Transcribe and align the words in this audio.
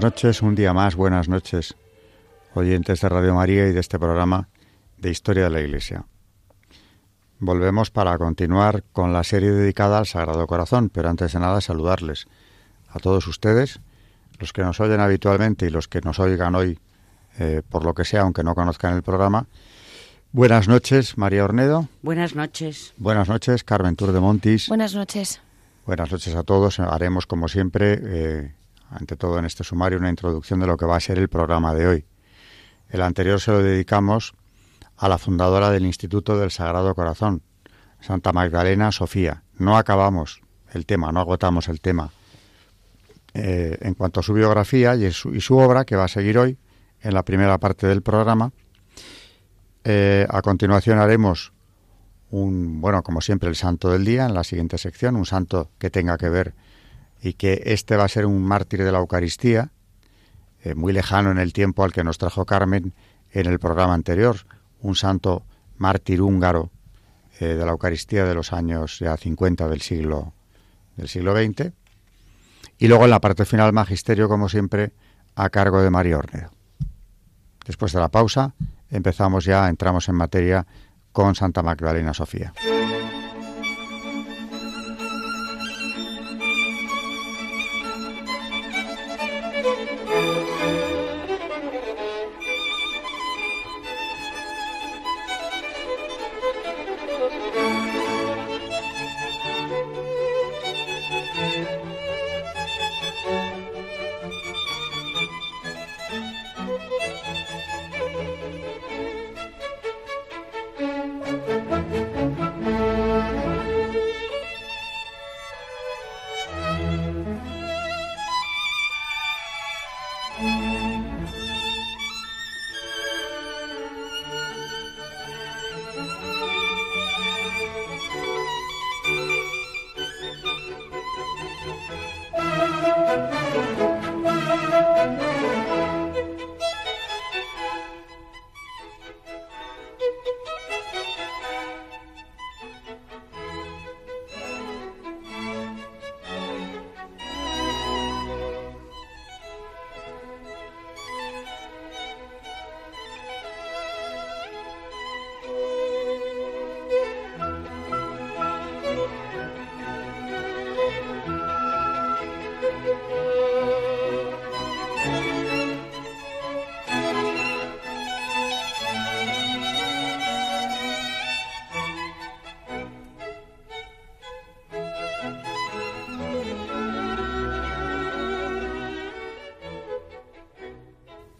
Buenas 0.00 0.14
noches, 0.14 0.40
un 0.40 0.54
día 0.54 0.72
más, 0.72 0.96
buenas 0.96 1.28
noches, 1.28 1.76
oyentes 2.54 3.02
de 3.02 3.08
Radio 3.10 3.34
María 3.34 3.68
y 3.68 3.72
de 3.72 3.80
este 3.80 3.98
programa 3.98 4.48
de 4.96 5.10
Historia 5.10 5.44
de 5.44 5.50
la 5.50 5.60
Iglesia. 5.60 6.06
Volvemos 7.38 7.90
para 7.90 8.16
continuar 8.16 8.82
con 8.94 9.12
la 9.12 9.22
serie 9.24 9.50
dedicada 9.50 9.98
al 9.98 10.06
Sagrado 10.06 10.46
Corazón, 10.46 10.88
pero 10.88 11.10
antes 11.10 11.34
de 11.34 11.40
nada 11.40 11.60
saludarles 11.60 12.28
a 12.88 12.98
todos 12.98 13.26
ustedes, 13.26 13.80
los 14.38 14.54
que 14.54 14.62
nos 14.62 14.80
oyen 14.80 15.00
habitualmente 15.00 15.66
y 15.66 15.70
los 15.70 15.86
que 15.86 16.00
nos 16.00 16.18
oigan 16.18 16.54
hoy, 16.54 16.78
eh, 17.38 17.60
por 17.68 17.84
lo 17.84 17.92
que 17.92 18.06
sea, 18.06 18.22
aunque 18.22 18.42
no 18.42 18.54
conozcan 18.54 18.96
el 18.96 19.02
programa. 19.02 19.48
Buenas 20.32 20.66
noches, 20.66 21.18
María 21.18 21.44
Ornedo. 21.44 21.90
Buenas 22.00 22.34
noches. 22.34 22.94
Buenas 22.96 23.28
noches, 23.28 23.64
Carmen 23.64 23.96
Tour 23.96 24.12
de 24.12 24.20
Montis. 24.20 24.66
Buenas 24.68 24.94
noches. 24.94 25.42
Buenas 25.84 26.10
noches 26.10 26.34
a 26.34 26.42
todos. 26.42 26.80
Haremos, 26.80 27.26
como 27.26 27.48
siempre, 27.48 28.00
eh, 28.02 28.54
ante 28.90 29.16
todo 29.16 29.38
en 29.38 29.44
este 29.44 29.64
sumario, 29.64 29.98
una 29.98 30.10
introducción 30.10 30.60
de 30.60 30.66
lo 30.66 30.76
que 30.76 30.86
va 30.86 30.96
a 30.96 31.00
ser 31.00 31.18
el 31.18 31.28
programa 31.28 31.74
de 31.74 31.86
hoy. 31.86 32.04
El 32.88 33.02
anterior 33.02 33.40
se 33.40 33.52
lo 33.52 33.62
dedicamos 33.62 34.34
a 34.96 35.08
la 35.08 35.18
fundadora 35.18 35.70
del 35.70 35.86
Instituto 35.86 36.38
del 36.38 36.50
Sagrado 36.50 36.94
Corazón, 36.94 37.42
Santa 38.00 38.32
Magdalena 38.32 38.92
Sofía. 38.92 39.44
No 39.56 39.76
acabamos 39.76 40.42
el 40.72 40.86
tema, 40.86 41.12
no 41.12 41.20
agotamos 41.20 41.68
el 41.68 41.80
tema. 41.80 42.10
Eh, 43.32 43.78
en 43.80 43.94
cuanto 43.94 44.20
a 44.20 44.22
su 44.22 44.34
biografía 44.34 44.96
y 44.96 45.12
su, 45.12 45.56
obra, 45.56 45.84
que 45.84 45.94
va 45.94 46.04
a 46.04 46.08
seguir 46.08 46.36
hoy 46.36 46.58
en 47.00 47.14
la 47.14 47.22
primera 47.22 47.58
parte 47.58 47.86
del 47.86 48.02
programa, 48.02 48.52
eh, 49.84 50.26
a 50.28 50.42
continuación 50.42 50.98
haremos 50.98 51.52
un, 52.30 52.80
bueno, 52.80 53.02
como 53.02 53.20
siempre, 53.20 53.48
el 53.48 53.56
santo 53.56 53.90
del 53.90 54.04
día 54.04 54.26
en 54.26 54.34
la 54.34 54.44
siguiente 54.44 54.78
sección, 54.78 55.16
un 55.16 55.26
santo 55.26 55.70
que 55.78 55.90
tenga 55.90 56.18
que 56.18 56.28
ver 56.28 56.54
y 57.22 57.34
que 57.34 57.62
este 57.66 57.96
va 57.96 58.04
a 58.04 58.08
ser 58.08 58.26
un 58.26 58.42
mártir 58.42 58.84
de 58.84 58.92
la 58.92 58.98
Eucaristía, 58.98 59.70
eh, 60.62 60.74
muy 60.74 60.92
lejano 60.92 61.30
en 61.30 61.38
el 61.38 61.52
tiempo 61.52 61.84
al 61.84 61.92
que 61.92 62.04
nos 62.04 62.18
trajo 62.18 62.44
Carmen 62.44 62.94
en 63.32 63.46
el 63.46 63.58
programa 63.58 63.94
anterior, 63.94 64.36
un 64.80 64.96
santo 64.96 65.44
mártir 65.76 66.20
húngaro 66.20 66.70
eh, 67.38 67.46
de 67.46 67.64
la 67.64 67.72
Eucaristía 67.72 68.24
de 68.24 68.34
los 68.34 68.52
años 68.52 68.98
ya 68.98 69.16
50 69.16 69.68
del 69.68 69.80
siglo, 69.80 70.32
del 70.96 71.08
siglo 71.08 71.34
XX. 71.34 71.72
Y 72.78 72.88
luego 72.88 73.04
en 73.04 73.10
la 73.10 73.20
parte 73.20 73.44
final, 73.44 73.72
magisterio, 73.72 74.28
como 74.28 74.48
siempre, 74.48 74.92
a 75.34 75.50
cargo 75.50 75.82
de 75.82 75.90
María 75.90 76.18
Ornedo. 76.18 76.50
Después 77.66 77.92
de 77.92 78.00
la 78.00 78.08
pausa, 78.08 78.54
empezamos 78.90 79.44
ya, 79.44 79.68
entramos 79.68 80.08
en 80.08 80.16
materia 80.16 80.66
con 81.12 81.34
Santa 81.34 81.62
Magdalena 81.62 82.14
Sofía. 82.14 82.52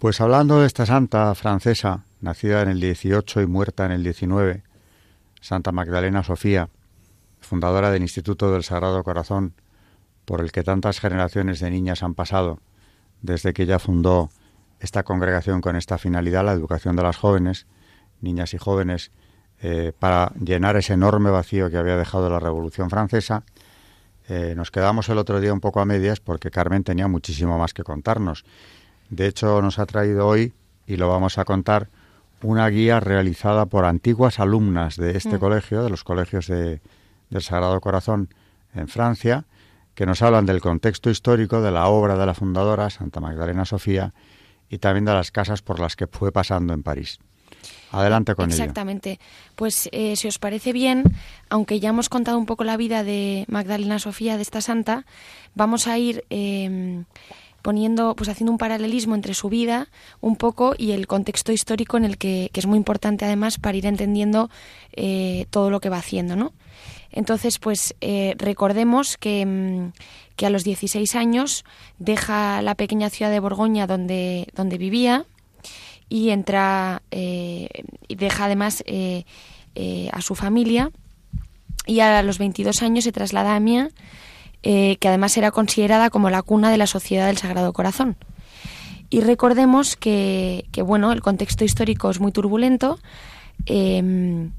Pues 0.00 0.18
hablando 0.22 0.58
de 0.62 0.66
esta 0.66 0.86
santa 0.86 1.34
francesa, 1.34 2.06
nacida 2.22 2.62
en 2.62 2.70
el 2.70 2.80
18 2.80 3.42
y 3.42 3.46
muerta 3.46 3.84
en 3.84 3.92
el 3.92 4.02
19, 4.02 4.62
Santa 5.42 5.72
Magdalena 5.72 6.22
Sofía, 6.22 6.70
fundadora 7.42 7.90
del 7.90 8.00
Instituto 8.00 8.50
del 8.50 8.64
Sagrado 8.64 9.04
Corazón, 9.04 9.52
por 10.24 10.40
el 10.40 10.52
que 10.52 10.62
tantas 10.62 11.00
generaciones 11.00 11.60
de 11.60 11.70
niñas 11.70 12.02
han 12.02 12.14
pasado 12.14 12.60
desde 13.20 13.52
que 13.52 13.64
ella 13.64 13.78
fundó 13.78 14.30
esta 14.78 15.02
congregación 15.02 15.60
con 15.60 15.76
esta 15.76 15.98
finalidad, 15.98 16.46
la 16.46 16.52
educación 16.52 16.96
de 16.96 17.02
las 17.02 17.18
jóvenes, 17.18 17.66
niñas 18.22 18.54
y 18.54 18.56
jóvenes, 18.56 19.10
eh, 19.60 19.92
para 19.98 20.32
llenar 20.42 20.76
ese 20.76 20.94
enorme 20.94 21.28
vacío 21.28 21.68
que 21.68 21.76
había 21.76 21.98
dejado 21.98 22.30
la 22.30 22.40
Revolución 22.40 22.88
Francesa. 22.88 23.42
Eh, 24.30 24.54
nos 24.56 24.70
quedamos 24.70 25.10
el 25.10 25.18
otro 25.18 25.40
día 25.42 25.52
un 25.52 25.60
poco 25.60 25.78
a 25.82 25.84
medias 25.84 26.20
porque 26.20 26.50
Carmen 26.50 26.84
tenía 26.84 27.06
muchísimo 27.06 27.58
más 27.58 27.74
que 27.74 27.84
contarnos 27.84 28.46
de 29.10 29.26
hecho, 29.26 29.60
nos 29.60 29.78
ha 29.78 29.86
traído 29.86 30.26
hoy, 30.26 30.52
y 30.86 30.96
lo 30.96 31.08
vamos 31.08 31.38
a 31.38 31.44
contar, 31.44 31.88
una 32.42 32.68
guía 32.68 33.00
realizada 33.00 33.66
por 33.66 33.84
antiguas 33.84 34.40
alumnas 34.40 34.96
de 34.96 35.16
este 35.16 35.36
mm. 35.36 35.40
colegio, 35.40 35.82
de 35.82 35.90
los 35.90 36.04
colegios 36.04 36.46
de, 36.46 36.80
del 37.28 37.42
Sagrado 37.42 37.80
Corazón 37.80 38.32
en 38.74 38.88
Francia, 38.88 39.44
que 39.94 40.06
nos 40.06 40.22
hablan 40.22 40.46
del 40.46 40.60
contexto 40.60 41.10
histórico 41.10 41.60
de 41.60 41.72
la 41.72 41.88
obra 41.88 42.16
de 42.16 42.24
la 42.24 42.34
fundadora, 42.34 42.88
Santa 42.88 43.20
Magdalena 43.20 43.64
Sofía, 43.64 44.14
y 44.70 44.78
también 44.78 45.04
de 45.04 45.12
las 45.12 45.32
casas 45.32 45.60
por 45.60 45.80
las 45.80 45.96
que 45.96 46.06
fue 46.06 46.32
pasando 46.32 46.72
en 46.72 46.82
París. 46.82 47.18
Adelante 47.90 48.36
con 48.36 48.48
Exactamente. 48.48 49.18
Pues 49.56 49.88
eh, 49.90 50.14
si 50.14 50.28
os 50.28 50.38
parece 50.38 50.72
bien, 50.72 51.02
aunque 51.48 51.80
ya 51.80 51.88
hemos 51.88 52.08
contado 52.08 52.38
un 52.38 52.46
poco 52.46 52.62
la 52.62 52.76
vida 52.76 53.02
de 53.02 53.44
Magdalena 53.48 53.98
Sofía, 53.98 54.36
de 54.36 54.42
esta 54.42 54.60
santa, 54.60 55.04
vamos 55.54 55.88
a 55.88 55.98
ir 55.98 56.24
eh, 56.30 57.02
poniendo, 57.62 58.14
pues 58.16 58.28
haciendo 58.28 58.52
un 58.52 58.58
paralelismo 58.58 59.14
entre 59.14 59.34
su 59.34 59.48
vida 59.48 59.88
un 60.20 60.36
poco 60.36 60.74
y 60.76 60.92
el 60.92 61.06
contexto 61.06 61.52
histórico 61.52 61.96
en 61.96 62.04
el 62.04 62.18
que, 62.18 62.50
que 62.52 62.60
es 62.60 62.66
muy 62.66 62.76
importante 62.76 63.24
además 63.24 63.58
para 63.58 63.76
ir 63.76 63.86
entendiendo 63.86 64.50
eh, 64.92 65.46
todo 65.50 65.70
lo 65.70 65.80
que 65.80 65.88
va 65.88 65.98
haciendo, 65.98 66.36
¿no? 66.36 66.52
Entonces, 67.12 67.58
pues 67.58 67.94
eh, 68.00 68.34
recordemos 68.38 69.16
que, 69.16 69.44
mm, 69.44 69.92
que, 70.36 70.46
a 70.46 70.50
los 70.50 70.64
16 70.64 71.16
años 71.16 71.64
deja 71.98 72.62
la 72.62 72.74
pequeña 72.74 73.10
ciudad 73.10 73.30
de 73.30 73.40
Borgoña 73.40 73.86
donde, 73.86 74.48
donde 74.54 74.78
vivía 74.78 75.24
y 76.08 76.30
entra 76.30 77.02
eh, 77.10 77.68
y 78.08 78.14
deja 78.14 78.46
además 78.46 78.82
a 80.12 80.20
su 80.20 80.34
familia 80.34 80.90
y 81.86 82.00
a 82.00 82.22
los 82.22 82.38
22 82.38 82.82
años 82.82 83.04
se 83.04 83.12
traslada 83.12 83.52
a 83.52 83.56
Amiens 83.56 83.92
eh, 84.62 84.96
que 84.96 85.08
además 85.08 85.36
era 85.36 85.50
considerada 85.50 86.10
como 86.10 86.30
la 86.30 86.42
cuna 86.42 86.70
de 86.70 86.76
la 86.76 86.86
Sociedad 86.86 87.26
del 87.26 87.38
Sagrado 87.38 87.72
Corazón. 87.72 88.16
Y 89.10 89.22
recordemos 89.22 89.96
que, 89.96 90.64
bueno, 90.84 91.10
el 91.12 91.20
contexto 91.20 91.64
histórico 91.64 92.10
es 92.10 92.20
muy 92.20 92.30
turbulento. 92.30 92.98
Em, 93.66 94.52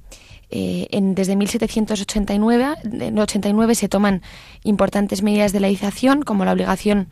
eh, 0.49 0.87
en, 0.91 1.15
desde 1.15 1.37
1789 1.37 2.75
89 3.17 3.75
se 3.75 3.87
toman 3.87 4.21
importantes 4.63 5.23
medidas 5.23 5.53
de 5.53 5.61
laización, 5.61 6.23
como 6.23 6.43
la 6.43 6.51
obligación, 6.51 7.07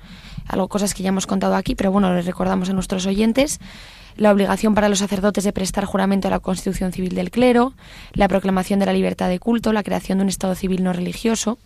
algo 0.48 0.68
cosas 0.68 0.94
que 0.94 1.04
ya 1.04 1.10
hemos 1.10 1.28
contado 1.28 1.56
aquí, 1.56 1.76
pero 1.76 1.92
bueno, 1.92 2.14
les 2.14 2.26
recordamos 2.26 2.70
a 2.70 2.74
nuestros 2.74 3.06
oyentes, 3.06 3.62
la 4.18 4.34
obligación 4.34 4.76
para 4.76 4.90
los 4.90 5.00
sacerdotes 5.00 5.46
de 5.46 5.54
prestar 5.54 5.86
juramento 5.86 6.28
a 6.28 6.32
la 6.32 6.40
constitución 6.40 6.92
civil 6.92 7.16
del 7.16 7.32
clero, 7.32 7.74
la 8.12 8.28
proclamación 8.28 8.80
de 8.80 8.88
la 8.88 8.94
libertad 8.94 9.30
de 9.30 9.40
culto, 9.40 9.72
la 9.72 9.84
creación 9.84 10.18
de 10.18 10.24
un 10.24 10.30
Estado 10.30 10.56
civil 10.56 10.84
no 10.84 10.92
religioso, 10.92 11.58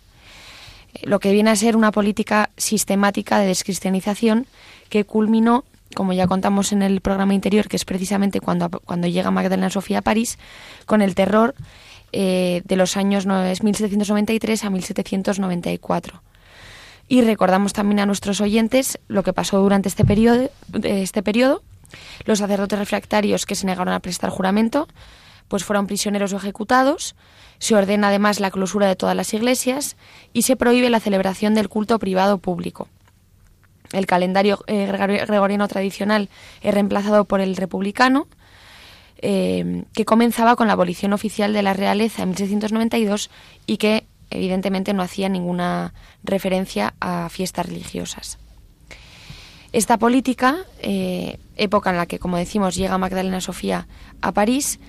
lo 1.02 1.20
que 1.20 1.32
viene 1.32 1.50
a 1.50 1.56
ser 1.56 1.76
una 1.76 1.92
política 1.92 2.50
sistemática 2.58 3.40
de 3.40 3.48
descristianización 3.48 4.46
que 4.90 5.06
culminó, 5.06 5.64
como 5.96 6.14
ya 6.14 6.28
contamos 6.28 6.72
en 6.72 6.82
el 6.82 7.02
programa 7.02 7.34
interior, 7.34 7.68
que 7.68 7.76
es 7.76 7.86
precisamente 7.86 8.40
cuando, 8.40 8.70
cuando 8.70 9.08
llega 9.08 9.32
Magdalena 9.32 9.70
Sofía 9.70 10.00
a 10.00 10.02
París, 10.02 10.38
con 10.86 11.02
el 11.02 11.16
terror 11.16 11.56
eh, 12.12 12.62
de 12.66 12.76
los 12.76 12.96
años 12.98 13.26
1793 13.26 14.64
a 14.64 14.70
1794. 14.70 16.22
Y 17.08 17.22
recordamos 17.22 17.74
también 17.74 18.00
a 18.00 18.06
nuestros 18.06 18.40
oyentes 18.40 19.00
lo 19.08 19.24
que 19.24 19.34
pasó 19.34 19.60
durante 19.60 19.90
este 19.90 20.06
periodo, 20.06 20.50
este 20.84 21.22
periodo 21.22 21.64
los 22.26 22.40
sacerdotes 22.40 22.80
refractarios 22.80 23.46
que 23.46 23.56
se 23.56 23.66
negaron 23.66 23.94
a 23.94 24.00
prestar 24.00 24.30
juramento 24.30 24.88
pues 25.48 25.64
fueron 25.64 25.88
prisioneros 25.88 26.34
o 26.34 26.38
ejecutados. 26.38 27.16
Se 27.64 27.76
ordena 27.76 28.10
además 28.10 28.42
la 28.42 28.52
clausura 28.52 28.88
de 28.88 28.98
todas 28.98 29.16
las 29.16 29.34
iglesias 29.34 29.96
y 30.34 30.42
se 30.42 30.58
prohíbe 30.58 30.90
la 30.90 31.00
celebración 31.00 31.56
del 31.56 31.70
culto 31.70 31.98
privado 31.98 32.38
público. 32.38 32.90
El 33.94 34.06
calendario 34.06 34.60
eh, 34.68 34.86
gregoriano 35.26 35.66
tradicional 35.70 36.28
es 36.62 36.74
reemplazado 36.74 37.24
por 37.24 37.40
el 37.40 37.56
republicano, 37.56 38.28
eh, 39.20 39.86
que 39.94 40.04
comenzaba 40.04 40.58
con 40.58 40.68
la 40.68 40.74
abolición 40.74 41.14
oficial 41.14 41.54
de 41.54 41.64
la 41.64 41.72
realeza 41.72 42.24
en 42.24 42.32
1692 42.32 43.30
y 43.66 43.78
que 43.78 44.08
evidentemente 44.30 44.94
no 44.94 45.02
hacía 45.02 45.30
ninguna 45.30 45.94
referencia 46.22 46.96
a 47.00 47.30
fiestas 47.30 47.68
religiosas. 47.68 48.40
Esta 49.72 49.98
política, 49.98 50.66
eh, 50.82 51.40
época 51.56 51.92
en 51.92 51.96
la 51.96 52.08
que, 52.08 52.20
como 52.20 52.36
decimos, 52.36 52.76
llega 52.76 52.98
Magdalena 52.98 53.40
Sofía 53.40 53.88
a 54.20 54.34
París, 54.34 54.82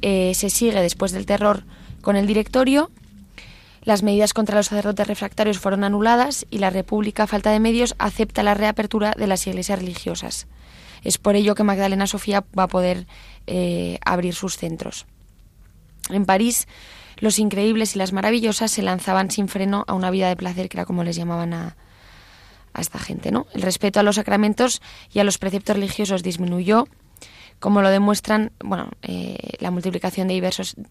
se 0.00 0.50
sigue 0.50 0.80
después 0.80 1.12
del 1.12 1.26
terror 1.26 1.62
con 2.02 2.16
el 2.16 2.26
directorio. 2.26 2.90
Las 3.82 4.02
medidas 4.02 4.34
contra 4.34 4.56
los 4.56 4.66
sacerdotes 4.66 5.06
refractarios 5.06 5.58
fueron 5.58 5.82
anuladas 5.82 6.46
y 6.50 6.58
la 6.58 6.70
República, 6.70 7.24
a 7.24 7.26
falta 7.26 7.50
de 7.50 7.58
medios, 7.58 7.94
acepta 7.98 8.42
la 8.42 8.54
reapertura 8.54 9.12
de 9.16 9.26
las 9.26 9.46
iglesias 9.46 9.78
religiosas. 9.78 10.46
Es 11.02 11.18
por 11.18 11.34
ello 11.34 11.54
que 11.54 11.64
Magdalena 11.64 12.06
Sofía 12.06 12.44
va 12.56 12.64
a 12.64 12.68
poder 12.68 13.06
eh, 13.46 13.98
abrir 14.04 14.34
sus 14.34 14.56
centros. 14.56 15.06
En 16.10 16.26
París, 16.26 16.68
los 17.18 17.38
increíbles 17.38 17.96
y 17.96 17.98
las 17.98 18.12
maravillosas 18.12 18.70
se 18.70 18.82
lanzaban 18.82 19.30
sin 19.30 19.48
freno 19.48 19.84
a 19.88 19.94
una 19.94 20.10
vida 20.10 20.28
de 20.28 20.36
placer, 20.36 20.68
que 20.68 20.76
era 20.76 20.84
como 20.84 21.02
les 21.02 21.16
llamaban 21.16 21.52
a, 21.54 21.76
a 22.72 22.80
esta 22.80 22.98
gente, 22.98 23.30
¿no? 23.32 23.46
El 23.52 23.62
respeto 23.62 24.00
a 24.00 24.02
los 24.02 24.16
sacramentos 24.16 24.80
y 25.12 25.18
a 25.18 25.24
los 25.24 25.38
preceptos 25.38 25.76
religiosos 25.76 26.22
disminuyó, 26.22 26.86
como 27.62 27.80
lo 27.80 27.90
demuestran, 27.90 28.50
bueno, 28.58 28.90
eh, 29.02 29.38
la 29.60 29.70
multiplicación 29.70 30.28
eh, 30.28 30.40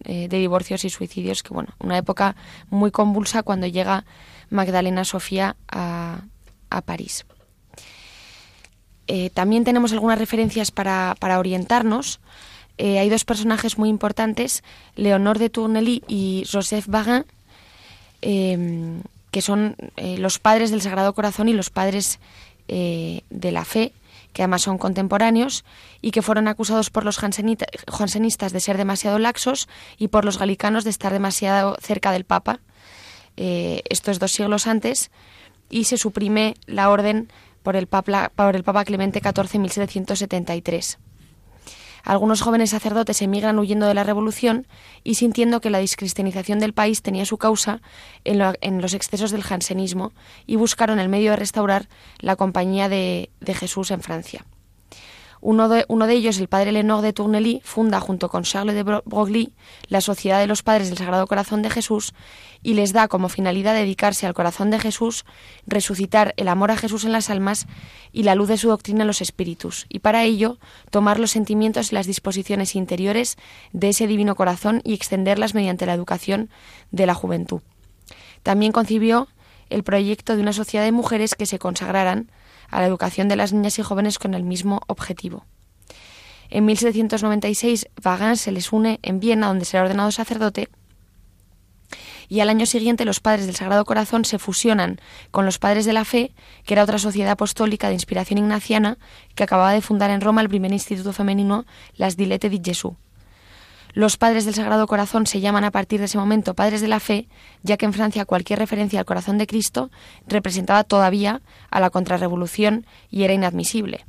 de 0.04 0.38
divorcios 0.38 0.86
y 0.86 0.88
suicidios, 0.88 1.42
que 1.42 1.52
bueno, 1.52 1.74
una 1.78 1.98
época 1.98 2.34
muy 2.70 2.90
convulsa 2.90 3.42
cuando 3.42 3.66
llega 3.66 4.06
Magdalena 4.48 5.04
Sofía 5.04 5.54
a, 5.68 6.22
París. 6.86 7.26
Eh, 9.06 9.28
también 9.34 9.64
tenemos 9.64 9.92
algunas 9.92 10.18
referencias 10.18 10.70
para, 10.70 11.14
orientarnos. 11.38 12.20
hay 12.78 13.10
dos 13.10 13.26
personajes 13.26 13.76
muy 13.76 13.90
importantes, 13.90 14.64
Leonor 14.96 15.38
de 15.38 15.50
Tournely 15.50 16.02
y 16.08 16.46
Joseph 16.50 16.86
Barin, 16.88 17.26
que 18.22 19.42
son 19.42 19.76
los 20.16 20.38
padres 20.38 20.70
del 20.70 20.80
Sagrado 20.80 21.12
Corazón 21.12 21.50
y 21.50 21.52
los 21.52 21.68
padres 21.68 22.18
de 22.66 23.52
la 23.52 23.66
fe, 23.66 23.92
que 24.32 24.42
además 24.42 24.62
son 24.62 24.78
contemporáneos 24.78 25.64
y 26.00 26.10
que 26.10 26.22
fueron 26.22 26.48
acusados 26.48 26.90
por 26.90 27.04
los 27.04 27.18
jansenistas 27.18 28.52
de 28.52 28.60
ser 28.60 28.76
demasiado 28.76 29.18
laxos 29.18 29.68
y 29.98 30.08
por 30.08 30.24
los 30.24 30.38
galicanos 30.38 30.84
de 30.84 30.90
estar 30.90 31.12
demasiado 31.12 31.76
cerca 31.80 32.12
del 32.12 32.24
Papa, 32.24 32.60
eh, 33.36 33.82
estos 33.88 34.18
dos 34.18 34.32
siglos 34.32 34.66
antes, 34.66 35.10
y 35.70 35.84
se 35.84 35.96
suprime 35.96 36.54
la 36.66 36.90
orden 36.90 37.30
por 37.62 37.76
el 37.76 37.86
Papa, 37.86 38.32
por 38.34 38.56
el 38.56 38.64
Papa 38.64 38.84
Clemente 38.84 39.20
XIV 39.20 39.54
en 39.54 39.62
1773. 39.62 40.98
Algunos 42.04 42.40
jóvenes 42.40 42.70
sacerdotes 42.70 43.22
emigran 43.22 43.58
huyendo 43.58 43.86
de 43.86 43.94
la 43.94 44.04
revolución 44.04 44.66
y 45.04 45.14
sintiendo 45.14 45.60
que 45.60 45.70
la 45.70 45.78
discristianización 45.78 46.58
del 46.58 46.72
país 46.72 47.02
tenía 47.02 47.24
su 47.24 47.38
causa 47.38 47.80
en, 48.24 48.82
los 48.82 48.94
excesos 48.94 49.30
del 49.30 49.42
jansenismo 49.42 50.12
y 50.46 50.56
buscaron 50.56 50.98
el 50.98 51.08
medio 51.08 51.30
de 51.30 51.36
restaurar 51.36 51.88
la 52.18 52.36
compañía 52.36 52.88
de 52.88 53.28
Jesús 53.46 53.90
en 53.90 54.02
Francia. 54.02 54.44
Uno 55.42 55.68
de, 55.68 55.84
uno 55.88 56.06
de, 56.06 56.14
ellos, 56.14 56.38
el 56.38 56.46
padre 56.46 56.70
Lenor 56.70 57.02
de 57.02 57.12
Tournely, 57.12 57.60
funda 57.64 57.98
junto 57.98 58.28
con 58.28 58.44
Charles 58.44 58.76
de 58.76 58.84
Broglie 58.84 59.50
la 59.88 60.00
Sociedad 60.00 60.38
de 60.38 60.46
los 60.46 60.62
Padres 60.62 60.88
del 60.88 60.98
Sagrado 60.98 61.26
Corazón 61.26 61.62
de 61.62 61.70
Jesús 61.70 62.14
y 62.62 62.74
les 62.74 62.92
da 62.92 63.08
como 63.08 63.28
finalidad 63.28 63.74
dedicarse 63.74 64.24
al 64.24 64.34
corazón 64.34 64.70
de 64.70 64.78
Jesús, 64.78 65.24
resucitar 65.66 66.32
el 66.36 66.46
amor 66.46 66.70
a 66.70 66.76
Jesús 66.76 67.04
en 67.04 67.10
las 67.10 67.28
almas 67.28 67.66
y 68.12 68.22
la 68.22 68.36
luz 68.36 68.46
de 68.46 68.56
su 68.56 68.68
doctrina 68.68 69.00
en 69.00 69.08
los 69.08 69.20
espíritus, 69.20 69.86
y 69.88 69.98
para 69.98 70.22
ello 70.22 70.58
tomar 70.90 71.18
los 71.18 71.32
sentimientos 71.32 71.90
y 71.90 71.96
las 71.96 72.06
disposiciones 72.06 72.76
interiores 72.76 73.36
de 73.72 73.88
ese 73.88 74.06
divino 74.06 74.36
corazón 74.36 74.80
y 74.84 74.94
extenderlas 74.94 75.54
mediante 75.54 75.86
la 75.86 75.94
educación 75.94 76.50
de 76.92 77.06
la 77.06 77.14
juventud. 77.14 77.62
También 78.44 78.70
concibió 78.70 79.26
el 79.72 79.82
proyecto 79.82 80.36
de 80.36 80.42
una 80.42 80.52
sociedad 80.52 80.84
de 80.84 80.92
mujeres 80.92 81.34
que 81.34 81.46
se 81.46 81.58
consagraran 81.58 82.30
a 82.70 82.80
la 82.80 82.86
educación 82.86 83.28
de 83.28 83.36
las 83.36 83.52
niñas 83.52 83.78
y 83.78 83.82
jóvenes 83.82 84.18
con 84.18 84.34
el 84.34 84.44
mismo 84.44 84.80
objetivo. 84.86 85.44
En 86.48 86.64
1796, 86.66 87.88
Vagin 88.02 88.36
se 88.36 88.52
les 88.52 88.72
une 88.72 89.00
en 89.02 89.20
Viena, 89.20 89.48
donde 89.48 89.64
será 89.64 89.84
ordenado 89.84 90.10
sacerdote, 90.10 90.68
y 92.28 92.40
al 92.40 92.48
año 92.48 92.66
siguiente 92.66 93.04
los 93.04 93.20
padres 93.20 93.46
del 93.46 93.56
Sagrado 93.56 93.84
Corazón 93.84 94.24
se 94.24 94.38
fusionan 94.38 95.00
con 95.30 95.44
los 95.44 95.58
padres 95.58 95.84
de 95.84 95.92
la 95.92 96.04
fe, 96.04 96.32
que 96.64 96.74
era 96.74 96.82
otra 96.82 96.98
sociedad 96.98 97.32
apostólica 97.32 97.88
de 97.88 97.94
inspiración 97.94 98.38
ignaciana 98.38 98.96
que 99.34 99.44
acababa 99.44 99.72
de 99.72 99.82
fundar 99.82 100.10
en 100.10 100.20
Roma 100.20 100.40
el 100.40 100.48
primer 100.48 100.72
instituto 100.72 101.12
femenino, 101.12 101.66
las 101.94 102.16
Dilette 102.16 102.48
di 102.48 102.60
Gesù. 102.64 102.96
Los 103.94 104.16
padres 104.16 104.46
del 104.46 104.54
Sagrado 104.54 104.86
Corazón 104.86 105.26
se 105.26 105.40
llaman 105.40 105.64
a 105.64 105.70
partir 105.70 106.00
de 106.00 106.06
ese 106.06 106.16
momento 106.16 106.54
padres 106.54 106.80
de 106.80 106.88
la 106.88 107.00
fe, 107.00 107.28
ya 107.62 107.76
que 107.76 107.84
en 107.84 107.92
Francia 107.92 108.24
cualquier 108.24 108.58
referencia 108.58 108.98
al 108.98 109.04
corazón 109.04 109.36
de 109.36 109.46
Cristo 109.46 109.90
representaba 110.26 110.84
todavía 110.84 111.42
a 111.70 111.80
la 111.80 111.90
contrarrevolución 111.90 112.86
y 113.10 113.24
era 113.24 113.34
inadmisible. 113.34 114.06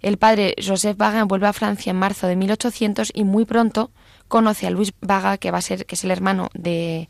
El 0.00 0.18
padre 0.18 0.54
Joseph 0.64 0.96
Baga 0.96 1.24
vuelve 1.24 1.46
a 1.46 1.52
Francia 1.52 1.90
en 1.90 1.96
marzo 1.96 2.26
de 2.26 2.36
1800 2.36 3.10
y 3.14 3.24
muy 3.24 3.44
pronto 3.44 3.90
conoce 4.28 4.66
a 4.66 4.70
Luis 4.70 4.92
Baga, 5.00 5.36
que 5.38 5.50
va 5.50 5.58
a 5.58 5.62
ser 5.62 5.86
que 5.86 5.94
es 5.94 6.04
el 6.04 6.10
hermano 6.10 6.48
de, 6.54 7.08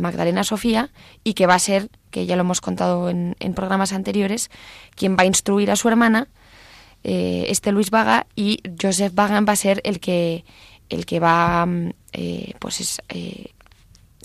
Magdalena 0.00 0.44
Sofía 0.44 0.90
y 1.24 1.34
que 1.34 1.46
va 1.46 1.54
a 1.54 1.58
ser, 1.58 1.88
que 2.10 2.26
ya 2.26 2.36
lo 2.36 2.42
hemos 2.42 2.60
contado 2.60 3.10
en, 3.10 3.34
programas 3.54 3.92
anteriores, 3.92 4.50
quien 4.96 5.16
va 5.16 5.22
a 5.22 5.26
instruir 5.26 5.70
a 5.70 5.76
su 5.76 5.88
hermana, 5.88 6.28
eh, 7.04 7.46
este 7.48 7.72
Luis 7.72 7.90
Baga, 7.90 8.26
y 8.36 8.62
Joseph 8.80 9.14
Bagan 9.14 9.46
va 9.48 9.52
a 9.52 9.56
ser 9.56 9.80
el 9.84 10.00
que 10.00 10.44
el 10.90 11.06
que 11.06 11.20
va 11.20 11.64
mm, 11.64 11.92
eh, 12.12 12.54
pues 12.58 12.80
es, 12.80 13.00
eh, 13.08 13.52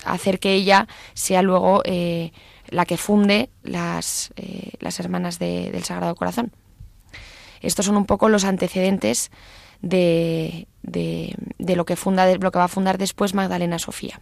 hacer 0.04 0.38
que 0.38 0.52
ella 0.52 0.86
sea 1.14 1.42
luego 1.42 1.82
eh, 1.84 2.32
la 2.68 2.84
que 2.84 2.96
funde 2.96 3.48
las, 3.62 4.32
las 4.80 5.00
hermanas 5.00 5.38
del 5.38 5.82
Sagrado 5.84 6.14
Corazón. 6.16 6.52
Estos 7.62 7.86
son 7.86 7.96
un 7.96 8.06
poco 8.06 8.28
los 8.28 8.44
antecedentes 8.44 9.30
de, 9.82 10.66
de, 10.82 11.76
lo, 11.76 11.84
que 11.84 11.96
funda, 11.96 12.26
de 12.26 12.38
lo 12.38 12.50
que 12.50 12.58
va 12.58 12.64
a 12.64 12.68
fundar 12.68 12.98
después 12.98 13.34
Magdalena 13.34 13.78
Sofía. 13.78 14.20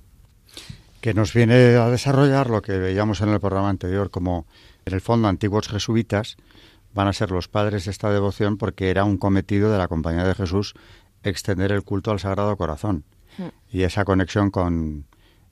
Que 1.01 1.15
nos 1.15 1.33
viene 1.33 1.55
a 1.77 1.89
desarrollar 1.89 2.49
lo 2.49 2.63
que 2.63 2.79
veíamos 2.79 3.21
en 3.23 3.31
el 3.31 3.41
programa 3.41 3.71
anterior, 3.71 4.11
como 4.11 4.47
en 4.85 4.95
el 4.95 5.01
fondo 5.01 5.29
antiguos 5.29 5.69
jesuitas 5.69 6.37
van 6.95 7.09
a 7.09 7.13
ser 7.13 7.31
los 7.31 7.49
padres 7.49 7.85
de 7.85 7.91
esta 7.91 8.11
devoción 8.11 8.57
porque 8.57 8.89
era 8.89 9.05
un 9.05 9.19
cometido 9.19 9.71
de 9.71 9.79
la 9.79 9.89
Compañía 9.89 10.25
de 10.25 10.35
Jesús 10.35 10.75
extender 11.25 11.73
el 11.73 11.83
culto 11.83 12.11
al 12.11 12.21
Sagrado 12.21 12.57
Corazón. 12.57 13.05
Hmm. 13.39 13.49
Y 13.71 13.83
esa 13.83 14.05
conexión 14.05 14.51
con 14.51 15.07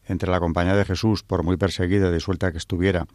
entre 0.06 0.30
la 0.30 0.40
compañía 0.40 0.74
de 0.74 0.84
Jesús, 0.84 1.22
por 1.22 1.42
muy 1.42 1.56
perseguida 1.56 2.08
y 2.08 2.12
disuelta 2.12 2.50
que 2.50 2.58
estuviera, 2.58 3.06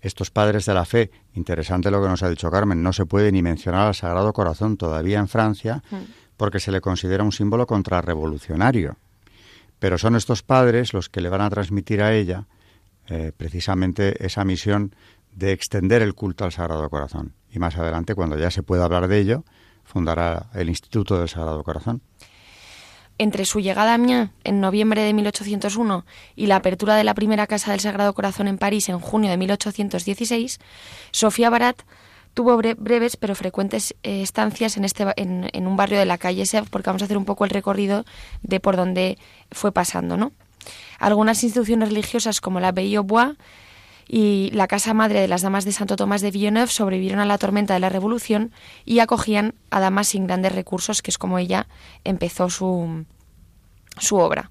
estos 0.00 0.30
padres 0.30 0.66
de 0.66 0.74
la 0.74 0.84
fe, 0.84 1.10
interesante 1.34 1.90
lo 1.90 2.02
que 2.02 2.08
nos 2.08 2.22
ha 2.24 2.28
dicho 2.28 2.50
Carmen, 2.50 2.82
no 2.82 2.92
se 2.92 3.06
puede 3.06 3.30
ni 3.30 3.42
mencionar 3.42 3.86
al 3.86 3.94
Sagrado 3.94 4.32
Corazón 4.32 4.76
todavía 4.76 5.20
en 5.20 5.28
Francia, 5.28 5.82
hmm. 5.90 5.96
porque 6.36 6.60
se 6.60 6.72
le 6.72 6.80
considera 6.80 7.22
un 7.22 7.32
símbolo 7.32 7.66
contrarrevolucionario. 7.66 8.96
Pero 9.78 9.98
son 9.98 10.16
estos 10.16 10.42
padres 10.42 10.92
los 10.92 11.08
que 11.08 11.20
le 11.20 11.28
van 11.28 11.40
a 11.40 11.50
transmitir 11.50 12.02
a 12.02 12.14
ella 12.14 12.46
eh, 13.08 13.32
precisamente 13.36 14.24
esa 14.24 14.44
misión 14.44 14.94
de 15.32 15.52
extender 15.52 16.02
el 16.02 16.14
culto 16.14 16.44
al 16.44 16.52
Sagrado 16.52 16.88
Corazón. 16.88 17.34
Y 17.50 17.58
más 17.58 17.76
adelante, 17.76 18.14
cuando 18.14 18.36
ya 18.36 18.50
se 18.50 18.62
pueda 18.62 18.84
hablar 18.84 19.08
de 19.08 19.18
ello, 19.18 19.44
fundará 19.92 20.46
el 20.54 20.70
Instituto 20.70 21.18
del 21.18 21.28
Sagrado 21.28 21.62
Corazón. 21.62 22.00
Entre 23.18 23.44
su 23.44 23.60
llegada 23.60 23.92
a 23.92 23.94
Amiens 23.94 24.30
en 24.42 24.60
noviembre 24.60 25.02
de 25.02 25.12
1801 25.12 26.06
y 26.34 26.46
la 26.46 26.56
apertura 26.56 26.96
de 26.96 27.04
la 27.04 27.14
primera 27.14 27.46
Casa 27.46 27.72
del 27.72 27.80
Sagrado 27.80 28.14
Corazón 28.14 28.48
en 28.48 28.56
París 28.56 28.88
en 28.88 28.98
junio 29.00 29.30
de 29.30 29.36
1816, 29.36 30.58
Sofía 31.10 31.50
Barat 31.50 31.82
tuvo 32.32 32.56
breves 32.56 33.18
pero 33.18 33.34
frecuentes 33.34 33.94
eh, 34.02 34.22
estancias 34.22 34.78
en, 34.78 34.86
este, 34.86 35.06
en, 35.16 35.66
un 35.66 35.76
barrio 35.76 35.98
de 35.98 36.06
la 36.06 36.16
calle 36.16 36.46
Sèvres, 36.46 36.70
porque 36.70 36.88
vamos 36.88 37.02
a 37.02 37.04
hacer 37.04 37.18
un 37.18 37.26
poco 37.26 37.44
el 37.44 37.50
recorrido 37.50 38.06
de 38.40 38.60
por 38.60 38.76
dónde 38.76 39.18
fue 39.50 39.72
pasando, 39.72 40.16
¿no? 40.16 40.32
Algunas 40.98 41.44
instituciones 41.44 41.90
religiosas 41.90 42.40
como 42.40 42.60
la 42.60 42.72
Belle 42.72 43.00
Bois 43.00 43.36
y 44.08 44.50
la 44.52 44.66
Casa 44.66 44.94
Madre 44.94 45.20
de 45.20 45.28
las 45.28 45.42
Damas 45.42 45.64
de 45.64 45.72
Santo 45.72 45.96
Tomás 45.96 46.20
de 46.20 46.30
Villeneuve 46.30 46.70
sobrevivieron 46.70 47.20
a 47.20 47.26
la 47.26 47.38
tormenta 47.38 47.74
de 47.74 47.80
la 47.80 47.88
Revolución 47.88 48.52
y 48.84 48.98
acogían 48.98 49.54
a 49.70 49.80
damas 49.80 50.08
sin 50.08 50.26
grandes 50.26 50.52
recursos, 50.52 51.02
que 51.02 51.10
es 51.10 51.18
como 51.18 51.38
ella 51.38 51.66
empezó 52.04 52.50
su, 52.50 53.04
su 53.98 54.16
obra. 54.16 54.50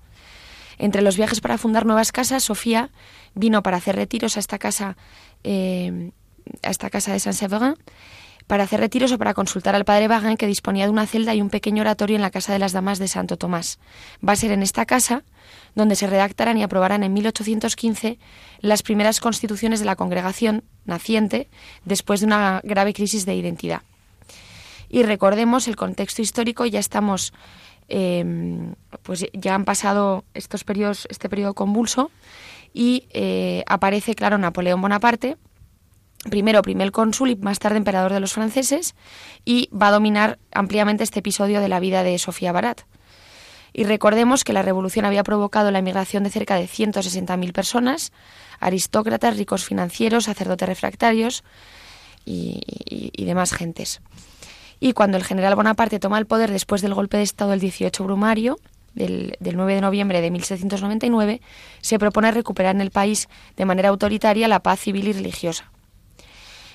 Entre 0.77 1.01
los 1.01 1.15
viajes 1.15 1.41
para 1.41 1.57
fundar 1.57 1.85
nuevas 1.85 2.11
casas, 2.11 2.43
Sofía 2.43 2.89
vino 3.35 3.61
para 3.61 3.77
hacer 3.77 3.95
retiros 3.95 4.37
a 4.37 4.39
esta 4.39 4.57
casa, 4.57 4.97
eh, 5.43 6.11
a 6.63 6.69
esta 6.69 6.89
casa 6.89 7.13
de 7.13 7.19
Saint-Séverin, 7.19 7.75
para 8.51 8.65
hacer 8.65 8.81
retiros 8.81 9.13
o 9.13 9.17
para 9.17 9.33
consultar 9.33 9.75
al 9.75 9.85
padre 9.85 10.09
Bagan, 10.09 10.35
que 10.35 10.45
disponía 10.45 10.83
de 10.83 10.91
una 10.91 11.07
celda 11.07 11.33
y 11.33 11.39
un 11.39 11.49
pequeño 11.49 11.83
oratorio 11.83 12.17
en 12.17 12.21
la 12.21 12.31
casa 12.31 12.51
de 12.51 12.59
las 12.59 12.73
damas 12.73 12.99
de 12.99 13.07
Santo 13.07 13.37
Tomás. 13.37 13.79
Va 14.27 14.33
a 14.33 14.35
ser 14.35 14.51
en 14.51 14.61
esta 14.61 14.85
casa 14.85 15.23
donde 15.73 15.95
se 15.95 16.05
redactarán 16.05 16.57
y 16.57 16.63
aprobarán 16.63 17.03
en 17.03 17.13
1815 17.13 18.19
las 18.59 18.83
primeras 18.83 19.21
constituciones 19.21 19.79
de 19.79 19.85
la 19.85 19.95
congregación 19.95 20.65
naciente 20.83 21.47
después 21.85 22.19
de 22.19 22.25
una 22.25 22.59
grave 22.65 22.93
crisis 22.93 23.25
de 23.25 23.35
identidad. 23.35 23.83
Y 24.89 25.03
recordemos 25.03 25.69
el 25.69 25.77
contexto 25.77 26.21
histórico, 26.21 26.65
ya 26.65 26.81
estamos, 26.81 27.31
em, 27.87 28.75
pues 29.03 29.27
ya 29.31 29.55
han 29.55 29.63
pasado 29.63 30.25
estos 30.33 30.65
periodos, 30.65 31.07
este 31.09 31.29
periodo 31.29 31.53
convulso 31.53 32.11
y 32.73 33.07
eh, 33.11 33.63
aparece, 33.65 34.13
claro, 34.13 34.37
Napoleón 34.37 34.81
Bonaparte, 34.81 35.37
primero 36.29 36.61
primer 36.61 36.91
cónsul 36.91 37.31
y 37.31 37.35
más 37.35 37.59
tarde 37.59 37.77
emperador 37.77 38.13
de 38.13 38.19
los 38.19 38.33
franceses, 38.33 38.95
y 39.45 39.69
va 39.69 39.87
a 39.87 39.91
dominar 39.91 40.39
ampliamente 40.53 41.03
este 41.03 41.19
episodio 41.19 41.61
de 41.61 41.69
la 41.69 41.79
vida 41.79 42.03
de 42.03 42.17
Sofía 42.19 42.51
Barat. 42.51 42.81
Y 43.73 43.85
recordemos 43.85 44.43
que 44.43 44.53
la 44.53 44.61
revolución 44.61 45.05
había 45.05 45.23
provocado 45.23 45.71
la 45.71 45.79
emigración 45.79 46.23
de 46.23 46.29
cerca 46.29 46.55
de 46.55 46.67
160.000 46.67 47.53
personas, 47.53 48.11
aristócratas, 48.59 49.37
ricos 49.37 49.63
financieros, 49.63 50.25
sacerdotes 50.25 50.67
refractarios 50.67 51.43
y, 52.25 52.61
demás 53.25 53.53
gentes. 53.53 54.01
Y 54.79 54.93
cuando 54.93 55.17
el 55.17 55.23
general 55.23 55.55
Bonaparte 55.55 55.99
toma 55.99 56.17
el 56.17 56.25
poder 56.25 56.51
después 56.51 56.81
del 56.81 56.93
golpe 56.93 57.17
de 57.17 57.23
Estado 57.23 57.51
del 57.51 57.59
18 57.59 58.03
Brumario, 58.03 58.59
del, 58.93 59.37
del, 59.39 59.55
9 59.55 59.75
de 59.75 59.81
noviembre 59.81 60.21
de 60.21 60.31
1799, 60.31 61.39
se 61.79 61.97
propone 61.97 62.31
recuperar 62.31 62.75
en 62.75 62.81
el 62.81 62.91
país 62.91 63.29
de 63.55 63.65
manera 63.65 63.89
autoritaria 63.89 64.49
la 64.49 64.59
paz 64.59 64.81
civil 64.81 65.07
y 65.07 65.13
religiosa. 65.13 65.71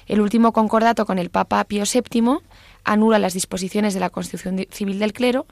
El 0.07 0.21
último 0.21 0.53
concordato 0.53 1.05
con 1.05 1.19
el 1.19 1.31
Papa 1.31 1.65
Pío 1.65 1.85
VII 1.85 2.39
anula 2.85 3.19
las 3.19 3.35
disposiciones 3.35 3.95
de 3.95 4.01
la 4.01 4.11
Constitución 4.11 4.67
civil 4.71 4.99
del 4.99 5.13
clero, 5.13 5.47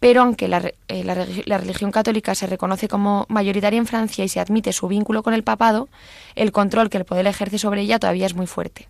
pero 0.00 0.22
aunque 0.22 0.46
eh, 0.88 1.04
la, 1.04 1.58
religión 1.58 1.92
católica 1.92 2.34
se 2.34 2.48
reconoce 2.48 2.88
como 2.88 3.24
mayoritaria 3.28 3.78
en 3.78 3.86
Francia 3.86 4.24
y 4.24 4.28
se 4.28 4.40
admite 4.40 4.72
su 4.72 4.88
vínculo 4.88 5.22
con 5.22 5.32
el 5.32 5.44
papado, 5.44 5.88
el 6.34 6.50
control 6.50 6.90
que 6.90 6.98
el 6.98 7.04
poder 7.04 7.28
ejerce 7.28 7.58
sobre 7.58 7.82
ella 7.82 8.00
todavía 8.00 8.26
es 8.26 8.34
muy 8.34 8.48
fuerte. 8.48 8.88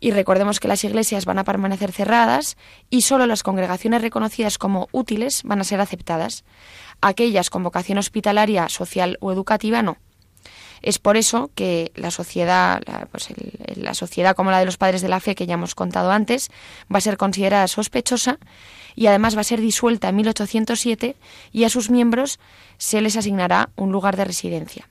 Y 0.00 0.12
recordemos 0.12 0.60
que 0.60 0.68
las 0.68 0.82
iglesias 0.84 1.26
van 1.26 1.38
a 1.38 1.44
permanecer 1.44 1.92
cerradas 1.92 2.56
y 2.88 3.02
solo 3.02 3.26
las 3.26 3.42
congregaciones 3.42 4.00
reconocidas 4.00 4.56
como 4.56 4.88
útiles 4.92 5.42
van 5.44 5.60
a 5.60 5.64
ser 5.64 5.80
aceptadas. 5.80 6.44
Aquellas 7.02 7.50
con 7.50 7.62
vocación 7.62 7.98
hospitalaria, 7.98 8.70
social 8.70 9.18
o 9.20 9.30
educativa 9.30 9.82
no. 9.82 9.98
Es 10.82 10.98
por 10.98 11.16
eso 11.16 11.50
que 11.54 11.92
la 11.94 12.10
sociedad, 12.10 12.80
pues 13.10 13.28
la 13.74 13.94
sociedad 13.94 14.36
como 14.36 14.50
la 14.50 14.58
de 14.58 14.64
los 14.64 14.76
padres 14.76 15.02
de 15.02 15.08
la 15.08 15.20
fe 15.20 15.34
que 15.34 15.46
ya 15.46 15.54
hemos 15.54 15.74
contado 15.74 16.10
antes, 16.10 16.50
va 16.92 16.98
a 16.98 17.02
ser 17.02 17.16
considerada 17.16 17.66
sospechosa 17.68 18.38
y 18.94 19.06
además 19.06 19.36
va 19.36 19.42
a 19.42 19.44
ser 19.44 19.60
disuelta 19.60 20.08
en 20.08 20.16
1807 20.16 21.16
y 21.52 21.64
a 21.64 21.68
sus 21.68 21.90
miembros 21.90 22.38
se 22.78 23.00
les 23.00 23.16
asignará 23.16 23.70
un 23.76 23.92
lugar 23.92 24.16
de 24.16 24.24
residencia. 24.24 24.88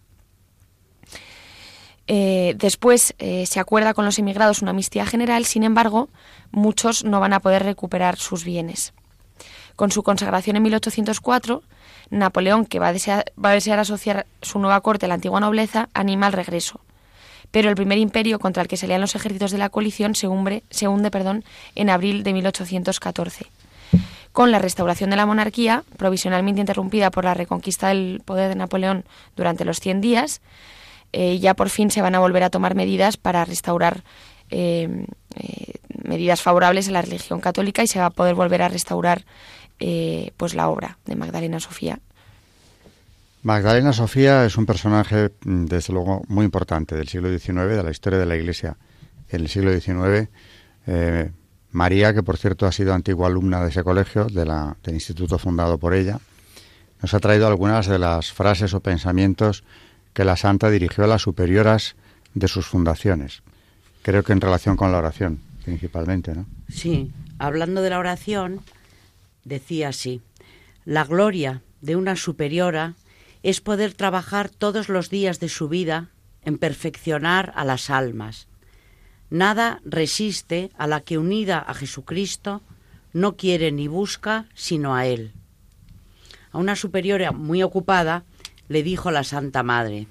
Eh, 2.07 2.55
después 2.57 3.13
eh, 3.19 3.45
se 3.45 3.59
acuerda 3.59 3.93
con 3.93 4.05
los 4.05 4.17
emigrados 4.17 4.61
una 4.61 4.71
amnistía 4.71 5.05
general, 5.05 5.45
sin 5.45 5.63
embargo, 5.63 6.09
muchos 6.51 7.03
no 7.03 7.19
van 7.19 7.33
a 7.33 7.41
poder 7.41 7.63
recuperar 7.63 8.17
sus 8.17 8.45
bienes. 8.45 8.93
Con 9.75 9.91
su 9.91 10.03
consagración 10.03 10.55
en 10.55 10.63
1804, 10.63 11.63
Napoleón, 12.09 12.65
que 12.65 12.79
va 12.79 12.87
a, 12.89 12.93
desear, 12.93 13.25
va 13.43 13.51
a 13.51 13.53
desear 13.53 13.79
asociar 13.79 14.25
su 14.41 14.59
nueva 14.59 14.81
corte 14.81 15.05
a 15.05 15.09
la 15.09 15.15
antigua 15.15 15.39
nobleza, 15.39 15.89
anima 15.93 16.27
al 16.27 16.33
regreso. 16.33 16.79
Pero 17.51 17.69
el 17.69 17.75
primer 17.75 17.97
imperio 17.97 18.39
contra 18.39 18.61
el 18.61 18.67
que 18.67 18.77
salían 18.77 19.01
los 19.01 19.15
ejércitos 19.15 19.51
de 19.51 19.57
la 19.57 19.69
coalición 19.69 20.15
se, 20.15 20.27
hunde 20.27 20.61
en 21.75 21.89
abril 21.89 22.23
de 22.23 22.33
1814. 22.33 23.45
Con 24.31 24.51
la 24.51 24.59
restauración 24.59 25.09
de 25.09 25.15
la 25.15 25.25
monarquía, 25.25 25.83
provisionalmente 25.97 26.61
interrumpida 26.61 27.09
por 27.09 27.25
la 27.25 27.33
reconquista 27.33 27.87
del 27.87 28.21
poder 28.23 28.49
de 28.49 28.55
Napoleón 28.55 29.05
durante 29.35 29.65
los 29.65 29.79
100 29.79 30.01
días, 30.01 30.41
eh, 31.13 31.39
ya 31.39 31.53
por 31.53 31.69
fin 31.69 31.89
se 31.89 32.01
van 32.01 32.15
a 32.15 32.19
volver 32.19 32.43
a 32.43 32.49
tomar 32.49 32.75
medidas 32.75 33.17
para 33.17 33.45
restaurar 33.45 34.03
eh, 34.49 35.05
eh, 35.35 35.73
medidas 36.03 36.41
favorables 36.41 36.87
a 36.89 36.91
la 36.91 37.01
religión 37.01 37.39
católica 37.39 37.83
y 37.83 37.87
se 37.87 37.99
va 37.99 38.07
a 38.07 38.09
poder 38.11 38.35
volver 38.35 38.61
a 38.61 38.69
restaurar 38.69 39.25
eh, 39.79 40.31
pues 40.37 40.55
la 40.55 40.69
obra 40.69 40.97
de 41.05 41.15
Magdalena 41.15 41.59
Sofía. 41.59 41.99
Magdalena 43.43 43.93
Sofía 43.93 44.45
es 44.45 44.57
un 44.57 44.65
personaje, 44.65 45.31
mm, 45.43 45.65
desde 45.65 45.93
luego, 45.93 46.23
muy 46.27 46.45
importante 46.45 46.95
del 46.95 47.07
siglo 47.07 47.29
XIX, 47.29 47.75
de 47.75 47.83
la 47.83 47.91
historia 47.91 48.19
de 48.19 48.25
la 48.25 48.35
Iglesia 48.35 48.77
en 49.29 49.41
el 49.41 49.49
siglo 49.49 49.71
XIX. 49.71 50.29
Eh, 50.87 51.31
María, 51.71 52.13
que 52.13 52.23
por 52.23 52.37
cierto 52.37 52.65
ha 52.65 52.71
sido 52.71 52.93
antigua 52.93 53.27
alumna 53.27 53.61
de 53.61 53.69
ese 53.69 53.83
colegio, 53.83 54.25
de 54.25 54.45
la, 54.45 54.75
del 54.83 54.95
instituto 54.95 55.37
fundado 55.37 55.77
por 55.77 55.93
ella, 55.93 56.19
nos 57.01 57.13
ha 57.13 57.19
traído 57.19 57.47
algunas 57.47 57.87
de 57.87 57.99
las 57.99 58.31
frases 58.31 58.73
o 58.73 58.79
pensamientos 58.79 59.63
que 60.13 60.25
la 60.25 60.35
santa 60.35 60.69
dirigió 60.69 61.03
a 61.03 61.07
las 61.07 61.21
superioras 61.21 61.95
de 62.33 62.47
sus 62.47 62.65
fundaciones. 62.65 63.43
Creo 64.01 64.23
que 64.23 64.33
en 64.33 64.41
relación 64.41 64.75
con 64.75 64.91
la 64.91 64.97
oración, 64.97 65.39
principalmente, 65.63 66.33
¿no? 66.33 66.45
Sí, 66.69 67.11
hablando 67.37 67.81
de 67.81 67.91
la 67.91 67.99
oración, 67.99 68.61
decía 69.47 69.89
así, 69.89 70.21
la 70.85 71.03
gloria 71.03 71.61
de 71.81 71.95
una 71.95 72.15
superiora 72.15 72.95
es 73.43 73.61
poder 73.61 73.93
trabajar 73.93 74.49
todos 74.49 74.89
los 74.89 75.09
días 75.09 75.39
de 75.39 75.49
su 75.49 75.69
vida 75.69 76.09
en 76.43 76.57
perfeccionar 76.57 77.53
a 77.55 77.63
las 77.65 77.89
almas. 77.89 78.47
Nada 79.29 79.81
resiste 79.85 80.71
a 80.77 80.87
la 80.87 81.01
que 81.01 81.17
unida 81.17 81.59
a 81.59 81.73
Jesucristo 81.73 82.61
no 83.13 83.35
quiere 83.35 83.71
ni 83.71 83.87
busca 83.87 84.45
sino 84.53 84.95
a 84.95 85.05
Él. 85.05 85.33
A 86.51 86.57
una 86.57 86.75
superiora 86.75 87.31
muy 87.31 87.63
ocupada 87.63 88.23
le 88.67 88.83
dijo 88.83 89.11
la 89.11 89.23
Santa 89.23 89.63
Madre, 89.63 90.07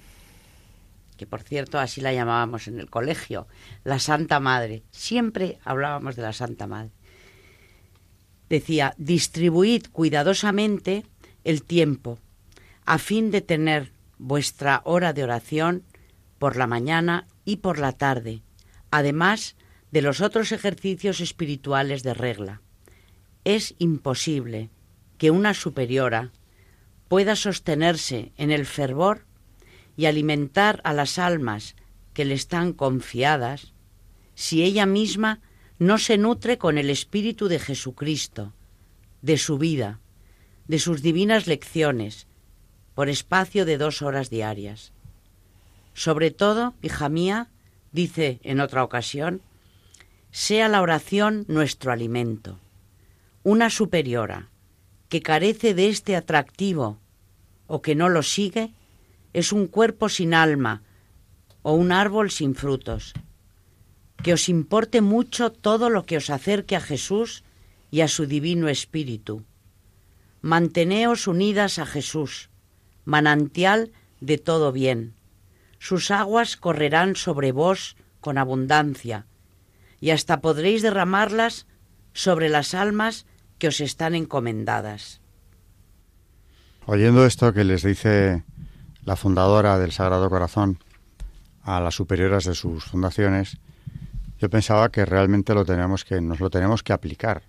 que 1.16 1.26
por 1.26 1.42
cierto 1.42 1.78
así 1.78 2.00
la 2.00 2.12
llamábamos 2.12 2.68
en 2.68 2.78
el 2.78 2.90
colegio, 2.90 3.46
la 3.84 3.98
Santa 3.98 4.40
Madre, 4.40 4.82
siempre 4.90 5.58
hablábamos 5.64 6.16
de 6.16 6.22
la 6.22 6.32
Santa 6.32 6.66
Madre 6.66 6.95
decía, 8.48 8.94
distribuid 8.96 9.86
cuidadosamente 9.92 11.04
el 11.44 11.62
tiempo, 11.62 12.18
a 12.84 12.98
fin 12.98 13.30
de 13.30 13.40
tener 13.40 13.92
vuestra 14.18 14.82
hora 14.84 15.12
de 15.12 15.24
oración 15.24 15.82
por 16.38 16.56
la 16.56 16.66
mañana 16.66 17.26
y 17.44 17.56
por 17.56 17.78
la 17.78 17.92
tarde, 17.92 18.42
además 18.90 19.56
de 19.90 20.02
los 20.02 20.20
otros 20.20 20.52
ejercicios 20.52 21.20
espirituales 21.20 22.02
de 22.02 22.14
regla. 22.14 22.60
Es 23.44 23.74
imposible 23.78 24.70
que 25.18 25.30
una 25.30 25.54
superiora 25.54 26.32
pueda 27.08 27.36
sostenerse 27.36 28.32
en 28.36 28.50
el 28.50 28.66
fervor 28.66 29.24
y 29.96 30.06
alimentar 30.06 30.80
a 30.84 30.92
las 30.92 31.18
almas 31.18 31.76
que 32.12 32.24
le 32.24 32.34
están 32.34 32.72
confiadas 32.72 33.72
si 34.34 34.62
ella 34.62 34.86
misma 34.86 35.40
no 35.78 35.98
se 35.98 36.16
nutre 36.18 36.58
con 36.58 36.78
el 36.78 36.90
espíritu 36.90 37.48
de 37.48 37.58
Jesucristo, 37.58 38.52
de 39.22 39.36
su 39.36 39.58
vida, 39.58 40.00
de 40.68 40.78
sus 40.78 41.02
divinas 41.02 41.46
lecciones, 41.46 42.26
por 42.94 43.08
espacio 43.08 43.66
de 43.66 43.76
dos 43.76 44.00
horas 44.00 44.30
diarias. 44.30 44.92
Sobre 45.92 46.30
todo, 46.30 46.74
hija 46.82 47.08
mía, 47.08 47.48
dice 47.92 48.40
en 48.42 48.60
otra 48.60 48.82
ocasión, 48.82 49.42
sea 50.30 50.68
la 50.68 50.80
oración 50.80 51.44
nuestro 51.48 51.92
alimento. 51.92 52.58
Una 53.42 53.70
superiora 53.70 54.48
que 55.08 55.22
carece 55.22 55.74
de 55.74 55.88
este 55.88 56.16
atractivo 56.16 56.98
o 57.66 57.82
que 57.82 57.94
no 57.94 58.08
lo 58.08 58.22
sigue 58.22 58.72
es 59.32 59.52
un 59.52 59.66
cuerpo 59.66 60.08
sin 60.08 60.34
alma 60.34 60.82
o 61.62 61.72
un 61.72 61.92
árbol 61.92 62.30
sin 62.30 62.54
frutos. 62.54 63.12
Que 64.26 64.32
os 64.32 64.48
importe 64.48 65.02
mucho 65.02 65.52
todo 65.52 65.86
lo 65.88 66.02
que 66.02 66.16
os 66.16 66.30
acerque 66.30 66.74
a 66.74 66.80
Jesús 66.80 67.44
y 67.92 68.00
a 68.00 68.08
su 68.08 68.26
divino 68.26 68.66
Espíritu. 68.66 69.44
Manteneos 70.42 71.28
unidas 71.28 71.78
a 71.78 71.86
Jesús, 71.86 72.50
manantial 73.04 73.92
de 74.20 74.38
todo 74.38 74.72
bien. 74.72 75.14
Sus 75.78 76.10
aguas 76.10 76.56
correrán 76.56 77.14
sobre 77.14 77.52
vos 77.52 77.94
con 78.20 78.36
abundancia, 78.36 79.26
y 80.00 80.10
hasta 80.10 80.40
podréis 80.40 80.82
derramarlas 80.82 81.68
sobre 82.12 82.48
las 82.48 82.74
almas 82.74 83.26
que 83.60 83.68
os 83.68 83.80
están 83.80 84.16
encomendadas. 84.16 85.20
Oyendo 86.84 87.24
esto 87.26 87.52
que 87.52 87.62
les 87.62 87.84
dice 87.84 88.42
la 89.04 89.14
fundadora 89.14 89.78
del 89.78 89.92
Sagrado 89.92 90.28
Corazón 90.28 90.80
a 91.62 91.80
las 91.80 91.94
superioras 91.94 92.44
de 92.44 92.56
sus 92.56 92.86
fundaciones, 92.86 93.58
yo 94.38 94.50
pensaba 94.50 94.90
que 94.90 95.04
realmente 95.04 95.54
lo 95.54 95.64
tenemos 95.64 96.04
que 96.04 96.20
nos 96.20 96.40
lo 96.40 96.50
tenemos 96.50 96.82
que 96.82 96.92
aplicar. 96.92 97.42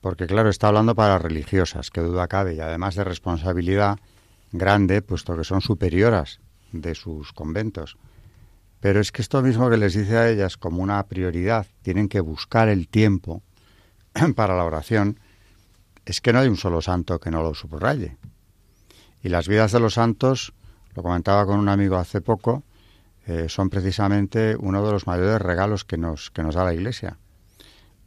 Porque 0.00 0.26
claro, 0.26 0.48
está 0.48 0.68
hablando 0.68 0.94
para 0.94 1.18
religiosas, 1.18 1.90
que 1.90 2.00
duda 2.00 2.28
cabe, 2.28 2.54
y 2.54 2.60
además 2.60 2.94
de 2.94 3.04
responsabilidad 3.04 3.98
grande, 4.52 5.02
puesto 5.02 5.36
que 5.36 5.44
son 5.44 5.60
superioras 5.60 6.40
de 6.72 6.94
sus 6.94 7.32
conventos. 7.32 7.96
Pero 8.80 9.00
es 9.00 9.10
que 9.10 9.22
esto 9.22 9.42
mismo 9.42 9.68
que 9.70 9.76
les 9.76 9.94
dice 9.94 10.16
a 10.16 10.28
ellas 10.28 10.56
como 10.56 10.82
una 10.82 11.02
prioridad, 11.06 11.66
tienen 11.82 12.08
que 12.08 12.20
buscar 12.20 12.68
el 12.68 12.88
tiempo 12.88 13.42
para 14.36 14.56
la 14.56 14.64
oración, 14.64 15.18
es 16.04 16.20
que 16.20 16.32
no 16.32 16.38
hay 16.38 16.48
un 16.48 16.56
solo 16.56 16.80
santo 16.80 17.18
que 17.18 17.30
no 17.30 17.42
lo 17.42 17.54
subraye. 17.54 18.16
Y 19.22 19.28
las 19.28 19.48
vidas 19.48 19.72
de 19.72 19.80
los 19.80 19.94
santos, 19.94 20.54
lo 20.94 21.02
comentaba 21.02 21.44
con 21.44 21.58
un 21.58 21.68
amigo 21.68 21.96
hace 21.96 22.20
poco, 22.20 22.62
eh, 23.28 23.50
son 23.50 23.68
precisamente 23.68 24.56
uno 24.58 24.82
de 24.82 24.90
los 24.90 25.06
mayores 25.06 25.42
regalos 25.42 25.84
que 25.84 25.98
nos, 25.98 26.30
que 26.30 26.42
nos 26.42 26.54
da 26.54 26.64
la 26.64 26.72
Iglesia. 26.72 27.18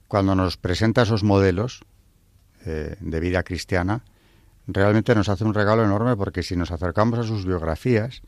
Cuando 0.07 0.33
nos 0.33 0.57
presenta 0.57 1.03
esos 1.03 1.23
modelos 1.23 1.85
eh, 2.65 2.95
de 2.99 3.19
vida 3.19 3.43
cristiana, 3.43 4.03
realmente 4.65 5.13
nos 5.13 5.29
hace 5.29 5.43
un 5.43 5.53
regalo 5.53 5.85
enorme 5.85 6.17
porque 6.17 6.41
si 6.41 6.55
nos 6.55 6.71
acercamos 6.71 7.19
a 7.19 7.23
sus 7.23 7.45
biografías, 7.45 8.23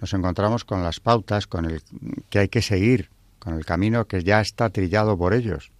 nos 0.00 0.12
encontramos 0.14 0.64
con 0.64 0.82
las 0.82 0.98
pautas 0.98 1.46
con 1.46 1.64
el 1.64 1.80
que 2.28 2.40
hay 2.40 2.48
que 2.48 2.60
seguir, 2.60 3.10
con 3.38 3.54
el 3.54 3.64
camino 3.64 4.06
que 4.06 4.24
ya 4.24 4.40
está 4.40 4.68
trillado 4.70 5.16
por 5.16 5.34
ellos, 5.34 5.70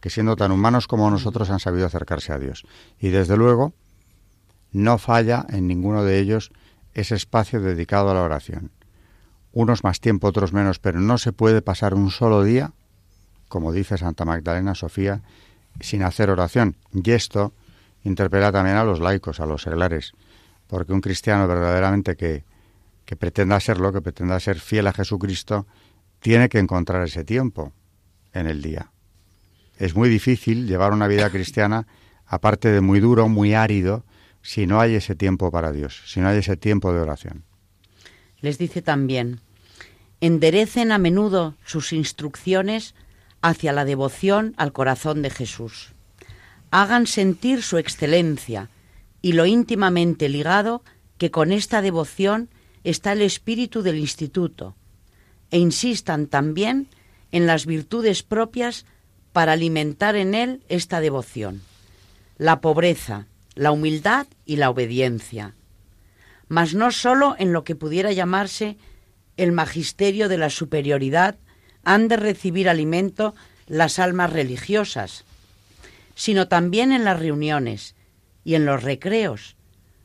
que 0.00 0.08
siendo 0.08 0.34
tan 0.34 0.50
humanos 0.50 0.86
como 0.86 1.10
nosotros 1.10 1.50
han 1.50 1.60
sabido 1.60 1.84
acercarse 1.84 2.32
a 2.32 2.38
Dios. 2.38 2.64
Y 2.98 3.10
desde 3.10 3.36
luego, 3.36 3.74
no 4.72 4.96
falla 4.96 5.44
en 5.50 5.66
ninguno 5.66 6.04
de 6.04 6.20
ellos 6.20 6.52
ese 6.94 7.16
espacio 7.16 7.60
dedicado 7.60 8.10
a 8.10 8.14
la 8.14 8.22
oración. 8.22 8.70
Unos 9.52 9.82
más 9.82 10.00
tiempo, 10.00 10.28
otros 10.28 10.52
menos, 10.52 10.78
pero 10.78 11.00
no 11.00 11.18
se 11.18 11.32
puede 11.32 11.62
pasar 11.62 11.94
un 11.94 12.10
solo 12.10 12.44
día, 12.44 12.72
como 13.48 13.72
dice 13.72 13.98
Santa 13.98 14.24
Magdalena 14.24 14.74
Sofía, 14.74 15.22
sin 15.80 16.02
hacer 16.02 16.30
oración. 16.30 16.76
Y 16.92 17.10
esto 17.10 17.52
interpela 18.04 18.52
también 18.52 18.76
a 18.76 18.84
los 18.84 19.00
laicos, 19.00 19.40
a 19.40 19.46
los 19.46 19.62
seglares, 19.62 20.12
porque 20.68 20.92
un 20.92 21.00
cristiano 21.00 21.48
verdaderamente 21.48 22.16
que, 22.16 22.44
que 23.04 23.16
pretenda 23.16 23.58
serlo, 23.58 23.92
que 23.92 24.00
pretenda 24.00 24.38
ser 24.38 24.60
fiel 24.60 24.86
a 24.86 24.92
Jesucristo, 24.92 25.66
tiene 26.20 26.48
que 26.48 26.58
encontrar 26.58 27.02
ese 27.02 27.24
tiempo 27.24 27.72
en 28.32 28.46
el 28.46 28.62
día. 28.62 28.90
Es 29.78 29.96
muy 29.96 30.08
difícil 30.08 30.66
llevar 30.66 30.92
una 30.92 31.08
vida 31.08 31.30
cristiana, 31.30 31.86
aparte 32.26 32.70
de 32.70 32.80
muy 32.80 33.00
duro, 33.00 33.28
muy 33.28 33.54
árido, 33.54 34.04
si 34.42 34.66
no 34.66 34.80
hay 34.80 34.94
ese 34.94 35.14
tiempo 35.14 35.50
para 35.50 35.72
Dios, 35.72 36.02
si 36.06 36.20
no 36.20 36.28
hay 36.28 36.38
ese 36.38 36.56
tiempo 36.56 36.92
de 36.92 37.00
oración. 37.00 37.44
Les 38.40 38.58
dice 38.58 38.82
también, 38.82 39.40
enderecen 40.20 40.92
a 40.92 40.98
menudo 40.98 41.54
sus 41.64 41.92
instrucciones 41.92 42.94
hacia 43.42 43.72
la 43.72 43.84
devoción 43.84 44.54
al 44.56 44.72
corazón 44.72 45.22
de 45.22 45.30
Jesús. 45.30 45.92
Hagan 46.70 47.06
sentir 47.06 47.62
su 47.62 47.78
excelencia 47.78 48.68
y 49.22 49.32
lo 49.32 49.46
íntimamente 49.46 50.28
ligado 50.28 50.82
que 51.18 51.30
con 51.30 51.52
esta 51.52 51.82
devoción 51.82 52.48
está 52.84 53.12
el 53.12 53.22
espíritu 53.22 53.82
del 53.82 53.98
instituto, 53.98 54.74
e 55.50 55.58
insistan 55.58 56.26
también 56.26 56.86
en 57.32 57.46
las 57.46 57.66
virtudes 57.66 58.22
propias 58.22 58.86
para 59.32 59.52
alimentar 59.52 60.16
en 60.16 60.34
él 60.34 60.62
esta 60.68 61.00
devoción, 61.00 61.62
la 62.38 62.60
pobreza, 62.60 63.26
la 63.54 63.72
humildad 63.72 64.26
y 64.46 64.56
la 64.56 64.70
obediencia, 64.70 65.54
mas 66.50 66.74
no 66.74 66.90
sólo 66.90 67.36
en 67.38 67.52
lo 67.52 67.62
que 67.62 67.76
pudiera 67.76 68.10
llamarse 68.10 68.76
el 69.36 69.52
magisterio 69.52 70.28
de 70.28 70.36
la 70.36 70.50
superioridad 70.50 71.36
han 71.84 72.08
de 72.08 72.16
recibir 72.16 72.68
alimento 72.68 73.36
las 73.68 74.00
almas 74.00 74.32
religiosas, 74.32 75.24
sino 76.16 76.48
también 76.48 76.90
en 76.90 77.04
las 77.04 77.20
reuniones 77.20 77.94
y 78.42 78.56
en 78.56 78.66
los 78.66 78.82
recreos, 78.82 79.54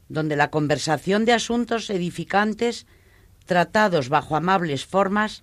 donde 0.08 0.36
la 0.36 0.52
conversación 0.52 1.26
de 1.26 1.34
asuntos 1.34 1.90
edificantes, 1.90 2.86
tratados 3.48 4.10
bajo 4.10 4.36
amables 4.36 4.86
formas, 4.86 5.42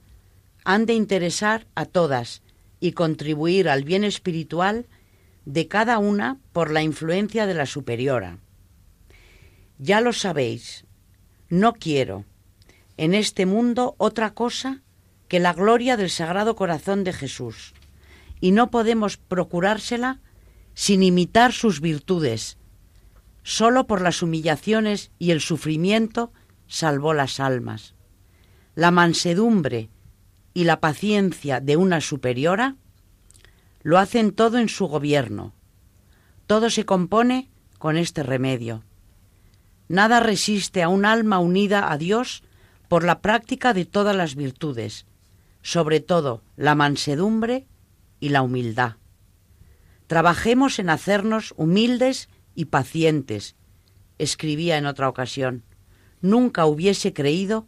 han 0.64 0.86
de 0.86 0.94
interesar 0.94 1.66
a 1.74 1.84
todas 1.84 2.42
y 2.78 2.92
contribuir 2.92 3.68
al 3.68 3.82
bien 3.82 4.04
espiritual 4.04 4.86
de 5.46 5.66
cada 5.66 5.98
una 5.98 6.38
por 6.52 6.70
la 6.70 6.84
influencia 6.84 7.46
de 7.46 7.54
la 7.54 7.66
superiora. 7.66 8.38
Ya 9.78 10.00
lo 10.00 10.12
sabéis, 10.12 10.84
no 11.52 11.74
quiero 11.74 12.24
en 12.96 13.12
este 13.12 13.44
mundo 13.44 13.94
otra 13.98 14.32
cosa 14.32 14.80
que 15.28 15.38
la 15.38 15.52
gloria 15.52 15.98
del 15.98 16.08
Sagrado 16.08 16.56
Corazón 16.56 17.04
de 17.04 17.12
Jesús, 17.12 17.74
y 18.40 18.52
no 18.52 18.70
podemos 18.70 19.18
procurársela 19.18 20.22
sin 20.72 21.02
imitar 21.02 21.52
sus 21.52 21.82
virtudes. 21.82 22.56
Solo 23.42 23.86
por 23.86 24.00
las 24.00 24.22
humillaciones 24.22 25.10
y 25.18 25.32
el 25.32 25.42
sufrimiento 25.42 26.32
salvó 26.68 27.12
las 27.12 27.38
almas. 27.38 27.94
La 28.74 28.90
mansedumbre 28.90 29.90
y 30.54 30.64
la 30.64 30.80
paciencia 30.80 31.60
de 31.60 31.76
una 31.76 32.00
superiora 32.00 32.76
lo 33.82 33.98
hacen 33.98 34.32
todo 34.32 34.58
en 34.58 34.70
su 34.70 34.86
gobierno. 34.86 35.52
Todo 36.46 36.70
se 36.70 36.86
compone 36.86 37.50
con 37.76 37.98
este 37.98 38.22
remedio. 38.22 38.84
Nada 39.92 40.20
resiste 40.20 40.82
a 40.82 40.88
un 40.88 41.04
alma 41.04 41.38
unida 41.38 41.92
a 41.92 41.98
Dios 41.98 42.42
por 42.88 43.04
la 43.04 43.20
práctica 43.20 43.74
de 43.74 43.84
todas 43.84 44.16
las 44.16 44.36
virtudes, 44.36 45.04
sobre 45.60 46.00
todo 46.00 46.42
la 46.56 46.74
mansedumbre 46.74 47.66
y 48.18 48.30
la 48.30 48.40
humildad. 48.40 48.96
Trabajemos 50.06 50.78
en 50.78 50.88
hacernos 50.88 51.52
humildes 51.58 52.30
y 52.54 52.64
pacientes, 52.76 53.54
escribía 54.16 54.78
en 54.78 54.86
otra 54.86 55.10
ocasión. 55.10 55.62
Nunca 56.22 56.64
hubiese 56.64 57.12
creído 57.12 57.66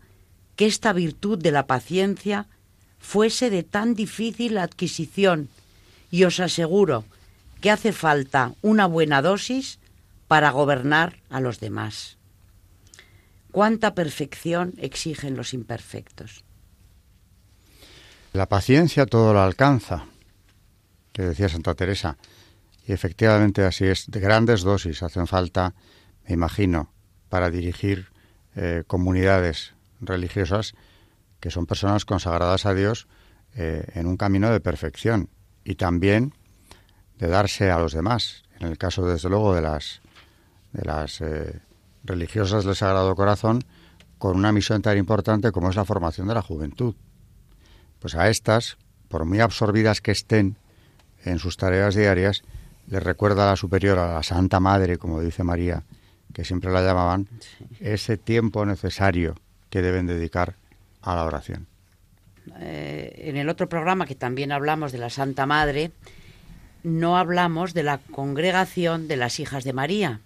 que 0.57 0.65
esta 0.65 0.95
virtud 0.95 1.37
de 1.37 1.51
la 1.51 1.67
paciencia 1.67 2.47
fuese 2.99 3.51
de 3.51 3.65
tan 3.65 3.95
difícil 3.95 4.57
adquisición 4.57 5.51
y 6.11 6.25
os 6.25 6.41
aseguro 6.41 7.05
que 7.61 7.71
hace 7.71 7.93
falta 7.93 8.55
una 8.63 8.87
buena 8.87 9.21
dosis 9.21 9.79
para 10.29 10.51
gobernar 10.51 11.23
a 11.31 11.41
los 11.41 11.61
demás. 11.61 12.19
¿Cuánta 13.51 13.95
perfección 13.95 14.75
exigen 14.79 15.37
los 15.37 15.55
imperfectos? 15.55 16.45
La 18.33 18.49
paciencia 18.49 19.07
todo 19.07 19.33
lo 19.33 19.41
alcanza, 19.41 20.07
que 21.13 21.23
decía 21.23 21.49
Santa 21.49 21.75
Teresa. 21.75 22.19
Y 22.87 22.93
efectivamente 22.93 23.65
así 23.65 23.87
es. 23.87 24.11
De 24.11 24.19
grandes 24.21 24.63
dosis 24.63 25.03
hacen 25.03 25.27
falta, 25.27 25.75
me 26.27 26.35
imagino, 26.35 26.93
para 27.29 27.49
dirigir 27.51 28.09
eh, 28.57 28.83
comunidades 28.87 29.75
religiosas 30.01 30.75
que 31.41 31.51
son 31.51 31.67
personas 31.67 32.05
consagradas 32.05 32.67
a 32.67 32.75
Dios 32.75 33.07
eh, 33.55 33.87
en 33.95 34.07
un 34.07 34.17
camino 34.17 34.51
de 34.51 34.61
perfección 34.61 35.29
y 35.63 35.77
también 35.77 36.35
de 37.19 37.29
darse 37.29 37.71
a 37.71 37.79
los 37.79 37.93
demás. 37.93 38.43
En 38.59 38.67
el 38.67 38.79
caso, 38.79 39.07
desde 39.07 39.29
luego, 39.29 39.55
de 39.55 39.63
las, 39.63 40.01
de 40.75 40.85
las 40.85 41.21
eh, 41.21 41.61
religiosas 42.05 42.65
del 42.65 42.77
Sagrado 42.77 43.15
Corazón, 43.15 43.65
con 44.19 44.37
una 44.37 44.53
misión 44.53 44.83
tan 44.83 44.99
importante 44.99 45.53
como 45.53 45.71
es 45.71 45.77
la 45.77 45.85
formación 45.85 46.29
de 46.29 46.35
la 46.35 46.43
juventud. 46.43 46.95
Pues 48.01 48.15
a 48.15 48.29
estas, 48.29 48.77
por 49.09 49.25
muy 49.25 49.41
absorbidas 49.41 50.01
que 50.01 50.11
estén 50.11 50.57
en 51.25 51.39
sus 51.39 51.57
tareas 51.57 51.95
diarias, 51.95 52.43
le 52.89 53.01
recuerda 53.01 53.45
a 53.45 53.51
la 53.51 53.57
superiora, 53.57 54.11
a 54.11 54.15
la 54.15 54.23
Santa 54.23 54.61
Madre, 54.61 54.99
como 54.99 55.21
dice 55.21 55.43
María, 55.43 55.85
que 56.33 56.45
siempre 56.45 56.71
la 56.71 56.83
llamaban, 56.83 57.29
ese 57.81 58.19
tiempo 58.19 58.67
necesario 58.67 59.37
que 59.71 59.81
deben 59.81 60.07
dedicar 60.07 60.57
a 61.01 61.15
la 61.15 61.25
oración. 61.25 61.67
Eh, 62.59 63.23
en 63.25 63.37
el 63.37 63.49
otro 63.49 63.69
programa 63.69 64.07
que 64.07 64.15
también 64.15 64.53
hablamos 64.53 64.93
de 64.93 64.99
la 64.99 65.09
Santa 65.09 65.47
Madre, 65.47 65.93
no 66.83 67.17
hablamos 67.17 67.73
de 67.73 67.85
la 67.85 67.99
congregación 67.99 69.09
de 69.09 69.17
las 69.17 69.41
hijas 69.41 69.65
de 69.65 69.73
María. 69.73 70.21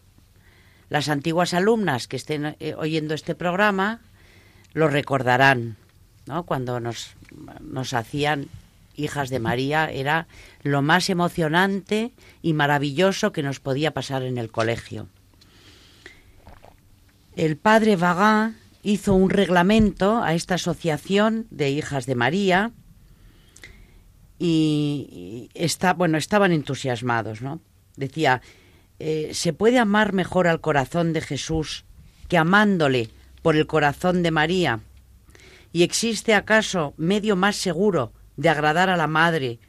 Las 0.88 1.08
antiguas 1.08 1.54
alumnas 1.54 2.08
que 2.08 2.16
estén 2.16 2.56
eh, 2.60 2.74
oyendo 2.76 3.14
este 3.14 3.34
programa 3.34 4.00
lo 4.72 4.88
recordarán. 4.88 5.76
¿no? 6.26 6.44
Cuando 6.44 6.80
nos, 6.80 7.14
nos 7.60 7.94
hacían 7.94 8.48
hijas 8.94 9.30
de 9.30 9.38
María, 9.38 9.90
era 9.90 10.26
lo 10.62 10.82
más 10.82 11.08
emocionante 11.08 12.12
y 12.42 12.52
maravilloso 12.52 13.32
que 13.32 13.42
nos 13.42 13.60
podía 13.60 13.92
pasar 13.92 14.22
en 14.22 14.38
el 14.38 14.50
colegio. 14.50 15.08
El 17.36 17.56
padre 17.56 17.96
Vagán 17.96 18.56
hizo 18.82 19.14
un 19.14 19.30
reglamento 19.30 20.22
a 20.22 20.34
esta 20.34 20.54
asociación 20.54 21.46
de 21.50 21.70
hijas 21.70 22.06
de 22.06 22.14
María 22.14 22.72
y, 24.38 25.50
está, 25.54 25.92
bueno, 25.94 26.18
estaban 26.18 26.52
entusiasmados, 26.52 27.42
¿no? 27.42 27.60
Decía, 27.96 28.40
eh, 28.98 29.30
¿se 29.32 29.52
puede 29.52 29.78
amar 29.78 30.12
mejor 30.12 30.48
al 30.48 30.60
corazón 30.60 31.12
de 31.12 31.20
Jesús 31.20 31.84
que 32.28 32.38
amándole 32.38 33.10
por 33.42 33.56
el 33.56 33.66
corazón 33.66 34.22
de 34.22 34.30
María? 34.30 34.80
¿Y 35.72 35.82
existe 35.82 36.34
acaso 36.34 36.94
medio 36.96 37.36
más 37.36 37.56
seguro 37.56 38.12
de 38.36 38.48
agradar 38.48 38.90
a 38.90 38.96
la 38.96 39.06
Madre 39.06 39.60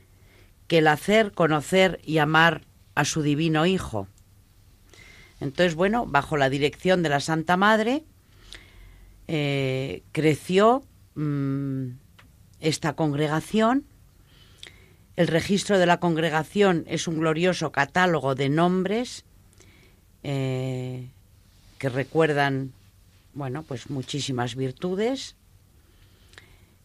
que 0.68 0.80
el 0.80 0.88
hacer, 0.88 1.32
conocer 1.34 2.00
y 2.04 2.18
amar 2.20 2.66
a 2.96 3.06
su 3.06 3.22
divino 3.22 3.66
Hijo? 3.66 4.08
Entonces, 5.40 5.76
bueno, 5.76 6.06
bajo 6.06 6.38
la 6.38 6.50
dirección 6.50 7.04
de 7.04 7.10
la 7.10 7.20
Santa 7.20 7.56
Madre, 7.58 8.04
eh, 9.28 10.04
creció 10.12 10.84
mm, 11.16 11.90
esta 12.60 12.94
congregación 12.94 13.86
el 15.20 15.28
registro 15.28 15.78
de 15.78 15.86
la 15.86 16.00
congregación 16.00 16.86
es 16.88 17.06
un 17.06 17.20
glorioso 17.20 17.74
catálogo 17.74 18.36
de 18.36 18.48
nombres 18.48 19.26
eh, 20.24 21.10
que 21.78 21.90
recuerdan, 21.90 22.72
bueno, 23.34 23.64
pues 23.64 23.90
muchísimas 23.90 24.56
virtudes. 24.56 25.36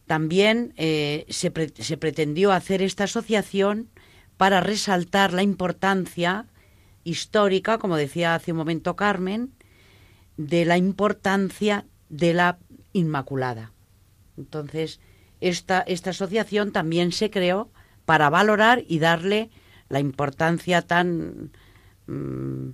También 0.05 0.73
eh, 0.75 1.25
se, 1.29 1.49
se 1.81 1.95
pretendió 1.95 2.51
hacer 2.51 2.81
esta 2.81 3.05
asociación 3.05 3.87
para 4.35 4.59
resaltar 4.59 5.31
la 5.31 5.41
importancia 5.41 6.45
histórica, 7.05 7.77
como 7.77 7.95
decía 7.95 8.35
hace 8.35 8.51
un 8.51 8.57
momento 8.57 8.97
Carmen, 8.97 9.53
de 10.35 10.65
la 10.65 10.77
importancia 10.77 11.85
de 12.09 12.33
la 12.33 12.57
Inmaculada. 12.91 13.71
Entonces, 14.35 14.99
esta, 15.39 15.79
esta 15.87 16.09
asociación 16.09 16.73
también 16.73 17.13
se 17.13 17.29
creó 17.29 17.69
para 18.05 18.29
valorar 18.29 18.83
y 18.87 18.99
darle 18.99 19.49
la 19.89 19.99
importancia 19.99 20.81
tan... 20.81 21.51
Mm, 22.07 22.69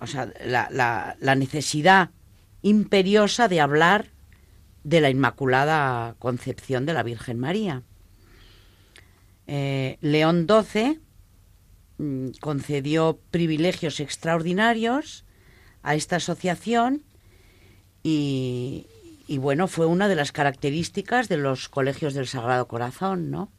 o 0.00 0.06
sea, 0.06 0.30
la, 0.44 1.16
necesidad 1.36 2.10
imperiosa 2.62 3.48
de 3.48 3.60
hablar 3.60 4.10
de 4.84 5.00
la 5.00 5.10
Inmaculada 5.10 6.14
Concepción 6.18 6.84
de 6.86 6.92
la 6.92 7.02
Virgen 7.02 7.38
María. 7.38 7.82
Eh, 9.46 9.96
León 10.00 10.46
XII 10.46 11.00
mm, 11.98 12.30
concedió 12.40 13.18
privilegios 13.30 14.00
extraordinarios 14.00 15.24
a 15.82 15.94
esta 15.94 16.16
asociación 16.16 17.04
y, 18.02 18.86
y, 19.26 19.38
bueno, 19.38 19.66
fue 19.66 19.86
una 19.86 20.08
de 20.08 20.16
las 20.16 20.30
características 20.30 21.28
de 21.28 21.38
los 21.38 21.68
colegios 21.68 22.12
del 22.14 22.26
Sagrado 22.26 22.68
Corazón, 22.68 23.30
¿no? 23.30 23.50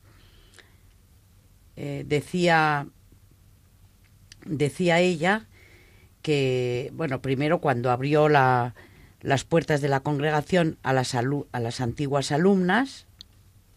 Eh, 1.79 2.03
decía, 2.07 2.87
decía 4.45 4.99
ella 4.99 5.45
que, 6.23 6.91
bueno, 6.95 7.21
primero 7.21 7.61
cuando 7.61 7.91
abrió 7.91 8.29
la, 8.29 8.73
las 9.21 9.43
puertas 9.43 9.79
de 9.79 9.87
la 9.87 9.99
congregación 9.99 10.79
a 10.81 10.91
las, 10.91 11.13
a 11.13 11.59
las 11.59 11.79
antiguas 11.79 12.31
alumnas, 12.31 13.05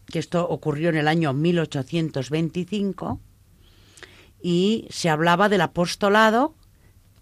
que 0.07 0.17
esto 0.17 0.49
ocurrió 0.49 0.89
en 0.89 0.97
el 0.97 1.07
año 1.07 1.31
1825, 1.33 3.19
y 4.41 4.87
se 4.89 5.09
hablaba 5.09 5.47
del 5.47 5.61
apostolado 5.61 6.55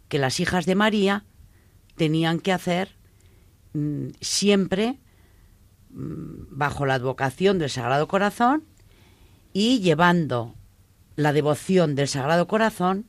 que 0.07 0.17
las 0.17 0.39
hijas 0.39 0.65
de 0.65 0.75
María 0.75 1.25
tenían 1.97 2.39
que 2.39 2.53
hacer 2.53 2.95
mm, 3.73 4.11
siempre 4.21 4.97
mm, 5.89 6.47
bajo 6.51 6.85
la 6.85 6.93
advocación 6.93 7.59
del 7.59 7.69
Sagrado 7.69 8.07
Corazón 8.07 8.63
y 9.51 9.81
llevando 9.81 10.55
la 11.19 11.33
devoción 11.33 11.95
del 11.95 12.07
Sagrado 12.07 12.47
Corazón 12.47 13.05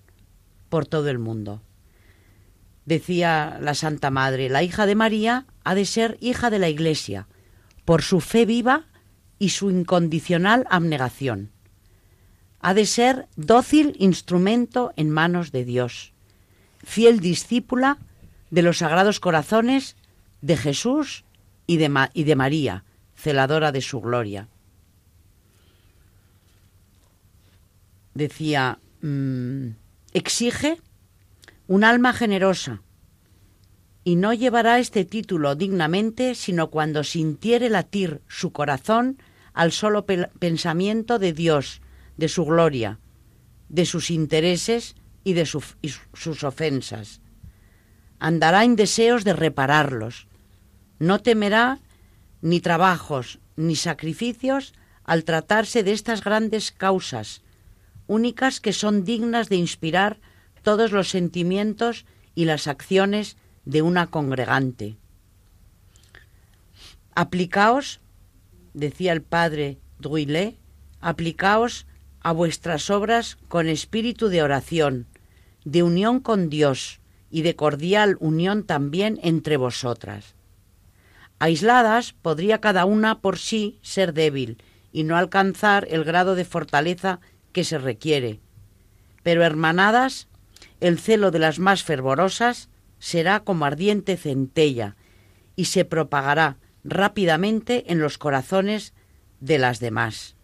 por 0.69 0.85
todo 0.85 1.11
el 1.11 1.21
mundo. 1.21 1.63
Decía 2.85 3.59
la 3.61 3.75
Santa 3.75 4.11
Madre, 4.11 4.49
la 4.49 4.65
hija 4.65 4.85
de 4.87 4.97
María 4.97 5.47
ha 5.63 5.77
de 5.77 5.85
ser 5.85 6.19
hija 6.21 6.51
de 6.51 6.59
la 6.59 6.69
Iglesia, 6.69 7.29
por 7.85 8.03
su 8.03 8.21
fe 8.21 8.47
viva 8.47 8.87
y 9.39 9.51
su 9.51 9.71
incondicional 9.71 10.67
abnegación. 10.71 11.53
Ha 12.61 12.75
de 12.75 12.85
ser 12.85 13.29
dócil 13.37 13.95
instrumento 14.01 14.93
en 14.97 15.09
manos 15.11 15.53
de 15.53 15.65
Dios, 15.65 16.13
fiel 16.83 17.21
discípula 17.21 17.99
de 18.51 18.63
los 18.63 18.79
sagrados 18.79 19.21
corazones 19.21 19.97
de 20.41 20.57
Jesús 20.57 21.25
y 21.69 21.77
de, 21.77 22.09
y 22.13 22.25
de 22.25 22.35
María, 22.35 22.85
celadora 23.15 23.71
de 23.71 23.83
su 23.83 24.01
gloria. 24.01 24.49
Decía, 28.21 28.79
mm, 29.03 29.71
exige 30.13 30.79
un 31.67 31.83
alma 31.83 32.13
generosa 32.13 32.83
y 34.05 34.17
no 34.17 34.33
llevará 34.35 34.79
este 34.79 35.05
título 35.05 35.55
dignamente 35.55 36.35
sino 36.35 36.71
cuando 36.71 37.03
sintiere 37.03 37.69
latir 37.71 38.21
su 38.29 38.53
corazón 38.53 39.19
al 39.53 39.73
solo 39.73 40.05
pensamiento 40.07 41.19
de 41.19 41.33
Dios, 41.33 41.81
de 42.17 42.29
su 42.29 42.45
gloria, 42.45 42.99
de 43.69 43.87
sus 43.87 44.11
intereses 44.11 44.95
y 45.25 45.33
de 45.33 45.47
sus 45.47 46.45
ofensas. 46.45 47.21
Andará 48.19 48.65
en 48.65 48.77
deseos 48.77 49.25
de 49.25 49.33
repararlos. 49.33 50.29
No 50.99 51.21
temerá 51.21 51.79
ni 52.43 52.61
trabajos 52.61 53.39
ni 53.57 53.77
sacrificios 53.77 54.75
al 55.05 55.25
tratarse 55.25 55.83
de 55.83 55.93
estas 55.93 56.23
grandes 56.23 56.71
causas, 56.71 57.43
únicas 58.11 58.59
que 58.59 58.73
son 58.73 59.05
dignas 59.05 59.49
de 59.49 59.55
inspirar 59.55 60.19
todos 60.63 60.91
los 60.91 61.09
sentimientos 61.09 62.07
y 62.35 62.45
las 62.45 62.67
acciones 62.67 63.37
de 63.65 63.83
una 63.83 64.09
congregante. 64.09 64.97
Aplicaos, 67.15 68.01
decía 68.75 69.13
el 69.13 69.23
padre 69.23 69.79
Druillet, 70.01 70.59
aplicaos 71.01 71.87
a 72.21 72.33
vuestras 72.33 72.91
obras 72.91 73.39
con 73.47 73.69
espíritu 73.69 74.29
de 74.29 74.43
oración, 74.43 75.07
de 75.65 75.85
unión 75.85 76.19
con 76.19 76.51
Dios 76.51 77.01
y 77.31 77.43
de 77.43 77.55
cordial 77.55 78.17
unión 78.19 78.65
también 78.65 79.21
entre 79.23 79.57
vosotras. 79.57 80.35
Aisladas 81.39 82.13
podría 82.13 82.61
cada 82.61 82.87
una 82.87 83.21
por 83.21 83.39
sí 83.39 83.79
ser 83.83 84.13
débil 84.15 84.61
y 84.91 85.05
no 85.05 85.17
alcanzar 85.17 85.87
el 85.91 86.03
grado 86.03 86.35
de 86.35 86.45
fortaleza 86.45 87.21
que 87.53 87.65
se 87.65 87.79
requiere. 87.79 88.41
Pero 89.23 89.45
hermanadas, 89.45 90.29
el 90.81 90.99
celo 90.99 91.31
de 91.31 91.39
las 91.39 91.59
más 91.59 91.83
fervorosas 91.83 92.69
será 92.99 93.41
como 93.41 93.65
ardiente 93.65 94.17
centella 94.17 94.97
y 95.57 95.67
se 95.67 95.85
propagará 95.85 96.57
rápidamente 96.85 97.93
en 97.93 97.99
los 97.99 98.19
corazones 98.19 98.95
de 99.41 99.59
las 99.59 99.81
demás. 99.81 100.37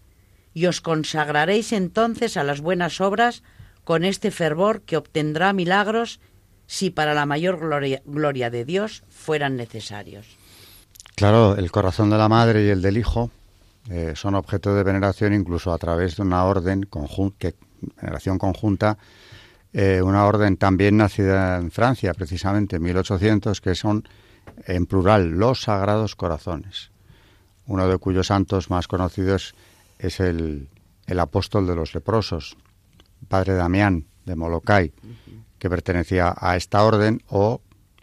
Y 0.53 0.67
os 0.67 0.81
consagraréis 0.81 1.73
entonces 1.73 2.37
a 2.37 2.45
las 2.45 2.61
buenas 2.61 3.01
obras 3.01 3.43
con 3.85 4.05
este 4.05 4.31
fervor 4.31 4.83
que 4.83 4.97
obtendrá 4.97 5.53
milagros 5.53 6.21
si 6.67 6.91
para 6.91 7.15
la 7.15 7.27
mayor 7.27 7.59
gloria, 7.59 8.51
de 8.51 8.65
Dios 8.65 9.05
fueran 9.09 9.57
necesarios. 9.57 10.27
Claro, 11.15 11.57
el 11.57 11.71
corazón 11.71 12.11
de 12.11 12.19
la 12.19 12.29
madre 12.29 12.65
y 12.65 12.69
el 12.69 12.83
del 12.83 12.99
hijo 12.99 13.31
eh, 13.91 14.13
son 14.17 14.35
objeto 14.35 14.75
de 14.75 14.83
veneración 14.83 15.33
incluso 15.33 15.73
a 15.73 15.79
través 15.79 16.17
de 16.17 16.23
una 16.23 16.45
orden 16.45 16.83
conjunta, 16.83 17.49
veneración 18.01 18.39
conjunta, 18.39 18.99
eh, 19.73 20.01
una 20.03 20.25
orden 20.27 20.57
también 20.57 20.97
nacida 20.97 21.59
en 21.59 21.71
Francia, 21.71 22.15
precisamente 22.15 22.77
en 22.77 22.83
1800, 22.83 23.61
que 23.61 23.75
son 23.75 24.09
en 24.67 24.87
plural 24.87 25.31
los 25.31 25.63
Sagrados 25.63 26.17
Corazones, 26.17 26.91
uno 27.67 27.87
de 27.89 27.99
cuyos 27.99 28.29
santos 28.29 28.71
más 28.71 28.89
conocidos 28.89 29.55
es 29.99 30.21
el, 30.21 30.69
el 31.07 31.21
apóstol 31.21 31.67
de 31.67 31.77
los 31.77 31.95
leprosos, 31.95 32.57
padre 33.29 33.55
Damián 33.55 34.07
de 34.25 34.37
Molokai, 34.37 34.93
que 35.59 35.71
pertenecía 35.71 36.35
a 36.37 36.57
esta 36.57 36.83
orden, 36.83 37.23
o 37.29 37.61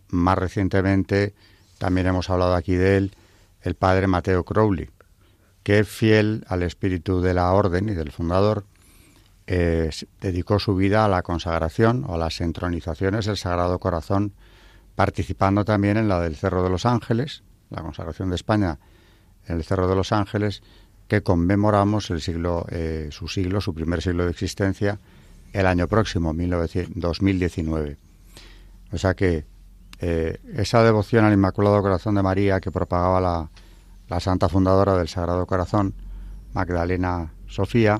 más 0.09 0.37
recientemente, 0.37 1.33
también 1.77 2.07
hemos 2.07 2.29
hablado 2.29 2.55
aquí 2.55 2.75
de 2.75 2.97
él, 2.97 3.15
el 3.61 3.75
padre 3.75 4.07
Mateo 4.07 4.43
Crowley, 4.43 4.89
que 5.63 5.83
fiel 5.85 6.45
al 6.47 6.63
espíritu 6.63 7.21
de 7.21 7.33
la 7.33 7.51
orden 7.51 7.89
y 7.89 7.93
del 7.93 8.11
fundador, 8.11 8.65
dedicó 10.21 10.59
su 10.59 10.75
vida 10.75 11.03
a 11.03 11.09
la 11.09 11.21
consagración 11.21 12.05
o 12.07 12.15
a 12.15 12.17
las 12.17 12.39
entronizaciones 12.41 13.25
del 13.25 13.37
Sagrado 13.37 13.79
Corazón, 13.79 14.33
participando 14.95 15.65
también 15.65 15.97
en 15.97 16.07
la 16.07 16.21
del 16.21 16.35
Cerro 16.35 16.63
de 16.63 16.69
los 16.69 16.85
Ángeles, 16.85 17.43
la 17.69 17.81
consagración 17.81 18.29
de 18.29 18.35
España 18.35 18.79
en 19.47 19.57
el 19.57 19.63
Cerro 19.63 19.87
de 19.87 19.95
los 19.95 20.11
Ángeles, 20.11 20.61
que 21.07 21.21
conmemoramos 21.21 22.09
el 22.11 22.21
siglo, 22.21 22.65
eh, 22.69 23.09
su 23.11 23.27
siglo, 23.27 23.59
su 23.61 23.73
primer 23.73 24.01
siglo 24.01 24.25
de 24.25 24.31
existencia, 24.31 24.99
el 25.51 25.67
año 25.67 25.87
próximo, 25.87 26.33
2019. 26.33 27.97
O 28.91 28.97
sea 28.97 29.13
que 29.13 29.45
eh, 29.99 30.39
esa 30.55 30.83
devoción 30.83 31.25
al 31.25 31.33
Inmaculado 31.33 31.81
Corazón 31.81 32.15
de 32.15 32.23
María 32.23 32.59
que 32.59 32.71
propagaba 32.71 33.21
la, 33.21 33.49
la 34.13 34.19
santa 34.19 34.47
fundadora 34.47 34.95
del 34.95 35.07
Sagrado 35.07 35.47
Corazón, 35.47 35.95
Magdalena 36.53 37.33
Sofía, 37.47 37.99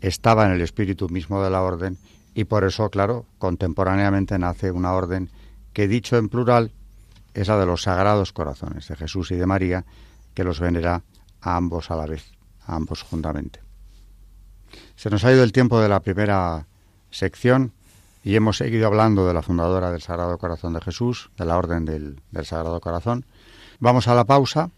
estaba 0.00 0.46
en 0.46 0.50
el 0.50 0.60
espíritu 0.60 1.08
mismo 1.08 1.44
de 1.44 1.50
la 1.50 1.62
orden 1.62 1.96
y 2.34 2.42
por 2.42 2.64
eso, 2.64 2.90
claro, 2.90 3.24
contemporáneamente 3.38 4.36
nace 4.36 4.72
una 4.72 4.94
orden 4.94 5.30
que, 5.72 5.86
dicho 5.86 6.16
en 6.16 6.28
plural, 6.28 6.72
es 7.34 7.46
la 7.46 7.56
de 7.56 7.66
los 7.66 7.82
sagrados 7.82 8.32
corazones 8.32 8.88
de 8.88 8.96
Jesús 8.96 9.30
y 9.30 9.36
de 9.36 9.46
María, 9.46 9.84
que 10.34 10.42
los 10.42 10.58
venera 10.58 11.04
a 11.40 11.56
ambos 11.56 11.92
a 11.92 11.94
la 11.94 12.06
vez, 12.06 12.32
a 12.66 12.74
ambos 12.74 13.02
juntamente. 13.02 13.60
Se 14.96 15.08
nos 15.08 15.24
ha 15.24 15.32
ido 15.32 15.44
el 15.44 15.52
tiempo 15.52 15.78
de 15.78 15.88
la 15.88 16.00
primera 16.00 16.66
sección 17.12 17.70
y 18.24 18.34
hemos 18.34 18.56
seguido 18.56 18.88
hablando 18.88 19.24
de 19.24 19.34
la 19.34 19.42
fundadora 19.42 19.92
del 19.92 20.02
Sagrado 20.02 20.36
Corazón 20.36 20.72
de 20.72 20.80
Jesús, 20.80 21.30
de 21.38 21.44
la 21.44 21.56
Orden 21.56 21.84
del, 21.84 22.20
del 22.32 22.44
Sagrado 22.44 22.80
Corazón. 22.80 23.24
Vamos 23.78 24.08
a 24.08 24.16
la 24.16 24.24
pausa 24.24 24.70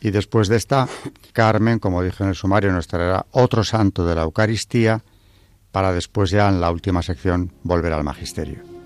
y 0.00 0.10
después 0.10 0.48
de 0.48 0.56
esta, 0.56 0.88
Carmen, 1.32 1.78
como 1.78 2.02
dije 2.02 2.22
en 2.22 2.30
el 2.30 2.34
sumario, 2.34 2.72
nos 2.72 2.86
traerá 2.86 3.26
otro 3.32 3.64
santo 3.64 4.06
de 4.06 4.14
la 4.14 4.22
Eucaristía 4.22 5.02
para 5.72 5.92
después 5.92 6.30
ya 6.30 6.48
en 6.48 6.60
la 6.60 6.70
última 6.70 7.02
sección 7.02 7.52
volver 7.62 7.92
al 7.92 8.04
magisterio. 8.04 8.77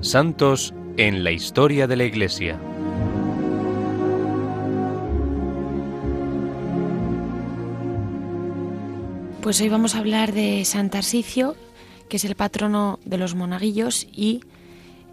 Santos 0.00 0.74
en 0.96 1.24
la 1.24 1.32
historia 1.32 1.88
de 1.88 1.96
la 1.96 2.04
Iglesia. 2.04 2.56
Pues 9.42 9.60
hoy 9.60 9.68
vamos 9.68 9.96
a 9.96 9.98
hablar 9.98 10.32
de 10.32 10.64
San 10.64 10.90
Tarsicio, 10.90 11.56
que 12.08 12.18
es 12.18 12.24
el 12.24 12.36
patrono 12.36 13.00
de 13.04 13.18
los 13.18 13.34
monaguillos 13.34 14.06
y, 14.12 14.42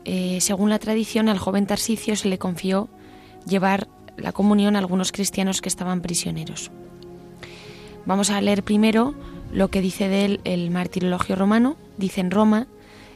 eh, 0.04 0.38
según 0.40 0.70
la 0.70 0.78
tradición, 0.78 1.30
al 1.30 1.40
joven 1.40 1.66
Tarsicio 1.66 2.16
se 2.16 2.30
le 2.30 2.38
confió 2.38 2.88
llevar 3.48 3.88
la 4.18 4.34
comunión 4.34 4.76
a 4.76 4.80
algunos 4.80 5.12
cristianos 5.12 5.62
que 5.62 5.70
estaban 5.70 6.02
prisioneros. 6.02 6.70
Vamos 8.06 8.30
a 8.30 8.40
leer 8.40 8.62
primero 8.62 9.16
lo 9.52 9.70
que 9.70 9.82
dice 9.82 10.10
de 10.10 10.26
él 10.26 10.42
el 10.44 10.70
martirologio 10.70 11.36
romano. 11.36 11.76
Dice 11.98 12.22
en 12.22 12.30
Roma 12.30 12.68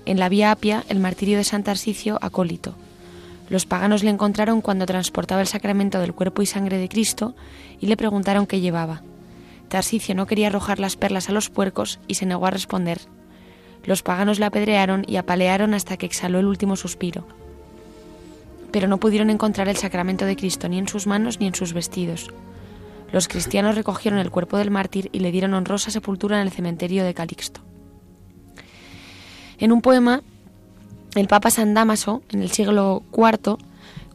en 0.05 0.19
la 0.19 0.29
Vía 0.29 0.51
Apia 0.51 0.83
el 0.89 0.99
martirio 0.99 1.37
de 1.37 1.43
San 1.43 1.63
Tarsicio 1.63 2.17
acólito. 2.21 2.75
Los 3.49 3.65
paganos 3.65 4.03
le 4.03 4.11
encontraron 4.11 4.61
cuando 4.61 4.85
transportaba 4.85 5.41
el 5.41 5.47
sacramento 5.47 5.99
del 5.99 6.13
cuerpo 6.13 6.41
y 6.41 6.45
sangre 6.45 6.77
de 6.77 6.87
Cristo 6.87 7.35
y 7.79 7.87
le 7.87 7.97
preguntaron 7.97 8.45
qué 8.45 8.61
llevaba. 8.61 9.01
Tarsicio 9.69 10.15
no 10.15 10.27
quería 10.27 10.47
arrojar 10.47 10.79
las 10.79 10.95
perlas 10.95 11.29
a 11.29 11.31
los 11.31 11.49
puercos 11.49 11.99
y 12.07 12.15
se 12.15 12.25
negó 12.25 12.45
a 12.45 12.51
responder. 12.51 12.99
Los 13.85 14.03
paganos 14.03 14.39
le 14.39 14.45
apedrearon 14.45 15.03
y 15.07 15.17
apalearon 15.17 15.73
hasta 15.73 15.97
que 15.97 16.05
exhaló 16.05 16.39
el 16.39 16.45
último 16.45 16.75
suspiro. 16.75 17.25
Pero 18.71 18.87
no 18.87 18.99
pudieron 18.99 19.29
encontrar 19.29 19.67
el 19.67 19.77
sacramento 19.77 20.25
de 20.25 20.35
Cristo 20.35 20.69
ni 20.69 20.77
en 20.77 20.87
sus 20.87 21.07
manos 21.07 21.39
ni 21.39 21.47
en 21.47 21.55
sus 21.55 21.73
vestidos. 21.73 22.29
Los 23.11 23.27
cristianos 23.27 23.75
recogieron 23.75 24.19
el 24.19 24.29
cuerpo 24.29 24.57
del 24.57 24.69
mártir 24.69 25.09
y 25.11 25.19
le 25.19 25.31
dieron 25.31 25.55
honrosa 25.55 25.89
sepultura 25.89 26.39
en 26.39 26.47
el 26.47 26.53
cementerio 26.53 27.03
de 27.03 27.15
Calixto. 27.15 27.61
En 29.59 29.73
un 29.73 29.81
poema, 29.81 30.23
el 31.15 31.27
Papa 31.27 31.51
San 31.51 31.73
Damaso, 31.73 32.23
en 32.29 32.41
el 32.41 32.51
siglo 32.51 33.03
IV, 33.11 33.57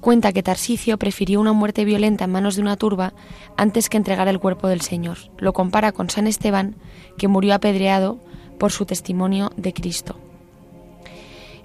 cuenta 0.00 0.33
que 0.33 0.42
Tarsicio 0.42 0.98
prefirió 0.98 1.38
una 1.38 1.52
muerte 1.52 1.85
violenta 1.85 2.24
en 2.24 2.33
manos 2.33 2.57
de 2.57 2.62
una 2.62 2.76
turba 2.76 3.12
antes 3.59 3.90
que 3.90 3.98
entregar 3.98 4.26
el 4.28 4.40
cuerpo 4.40 4.68
del 4.68 4.80
Señor. 4.80 5.18
Lo 5.37 5.52
compara 5.52 5.92
con 5.92 6.09
San 6.09 6.26
Esteban, 6.26 6.76
que 7.18 7.28
murió 7.28 7.54
apedreado 7.54 8.18
por 8.59 8.72
su 8.72 8.87
testimonio 8.87 9.52
de 9.59 9.74
Cristo. 9.74 10.16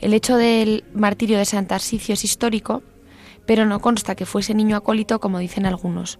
El 0.02 0.14
hecho 0.14 0.36
del 0.36 0.84
martirio 0.94 1.38
de 1.38 1.46
San 1.46 1.66
Tarsicio 1.66 2.16
es 2.16 2.26
histórico, 2.26 2.84
pero 3.46 3.66
no 3.66 3.80
consta 3.80 4.16
que 4.16 4.26
fuese 4.26 4.54
niño 4.54 4.76
acólito 4.76 5.22
como 5.22 5.40
dicen 5.40 5.66
algunos. 5.66 6.20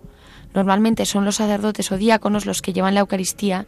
Normalmente 0.54 1.06
son 1.06 1.26
los 1.26 1.36
sacerdotes 1.36 1.92
o 1.92 1.98
diáconos 1.98 2.46
los 2.46 2.62
que 2.62 2.72
llevan 2.72 2.94
la 2.94 3.02
Eucaristía 3.02 3.68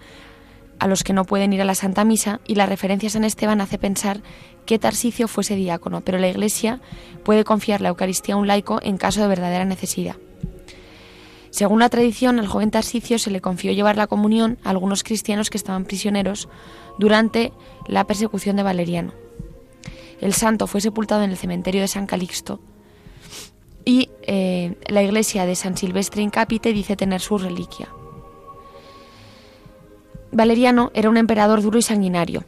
a 0.81 0.87
los 0.87 1.03
que 1.03 1.13
no 1.13 1.25
pueden 1.25 1.53
ir 1.53 1.61
a 1.61 1.65
la 1.65 1.75
Santa 1.75 2.03
Misa 2.03 2.41
y 2.47 2.55
la 2.55 2.65
referencia 2.65 3.05
a 3.05 3.11
San 3.11 3.23
Esteban 3.23 3.61
hace 3.61 3.77
pensar 3.77 4.23
que 4.65 4.79
Tarsicio 4.79 5.27
fuese 5.27 5.55
diácono, 5.55 6.01
pero 6.01 6.17
la 6.17 6.27
Iglesia 6.27 6.81
puede 7.23 7.43
confiar 7.43 7.81
la 7.81 7.89
Eucaristía 7.89 8.33
a 8.33 8.39
un 8.39 8.47
laico 8.47 8.79
en 8.81 8.97
caso 8.97 9.21
de 9.21 9.27
verdadera 9.27 9.63
necesidad. 9.63 10.15
Según 11.51 11.81
la 11.81 11.89
tradición, 11.89 12.39
al 12.39 12.47
joven 12.47 12.71
Tarsicio 12.71 13.19
se 13.19 13.29
le 13.29 13.41
confió 13.41 13.71
llevar 13.73 13.95
la 13.95 14.07
comunión 14.07 14.57
a 14.63 14.71
algunos 14.71 15.03
cristianos 15.03 15.51
que 15.51 15.57
estaban 15.59 15.85
prisioneros 15.85 16.49
durante 16.97 17.53
la 17.85 18.07
persecución 18.07 18.55
de 18.55 18.63
Valeriano. 18.63 19.13
El 20.19 20.33
santo 20.33 20.65
fue 20.65 20.81
sepultado 20.81 21.21
en 21.23 21.29
el 21.29 21.37
cementerio 21.37 21.81
de 21.81 21.89
San 21.89 22.07
Calixto 22.07 22.59
y 23.85 24.09
eh, 24.23 24.77
la 24.87 25.03
iglesia 25.03 25.45
de 25.45 25.53
San 25.53 25.77
Silvestre 25.77 26.23
in 26.23 26.31
Capite 26.31 26.73
dice 26.73 26.95
tener 26.95 27.21
su 27.21 27.37
reliquia. 27.37 27.89
Valeriano 30.33 30.91
era 30.93 31.09
un 31.09 31.17
emperador 31.17 31.61
duro 31.61 31.77
y 31.77 31.81
sanguinario. 31.81 32.45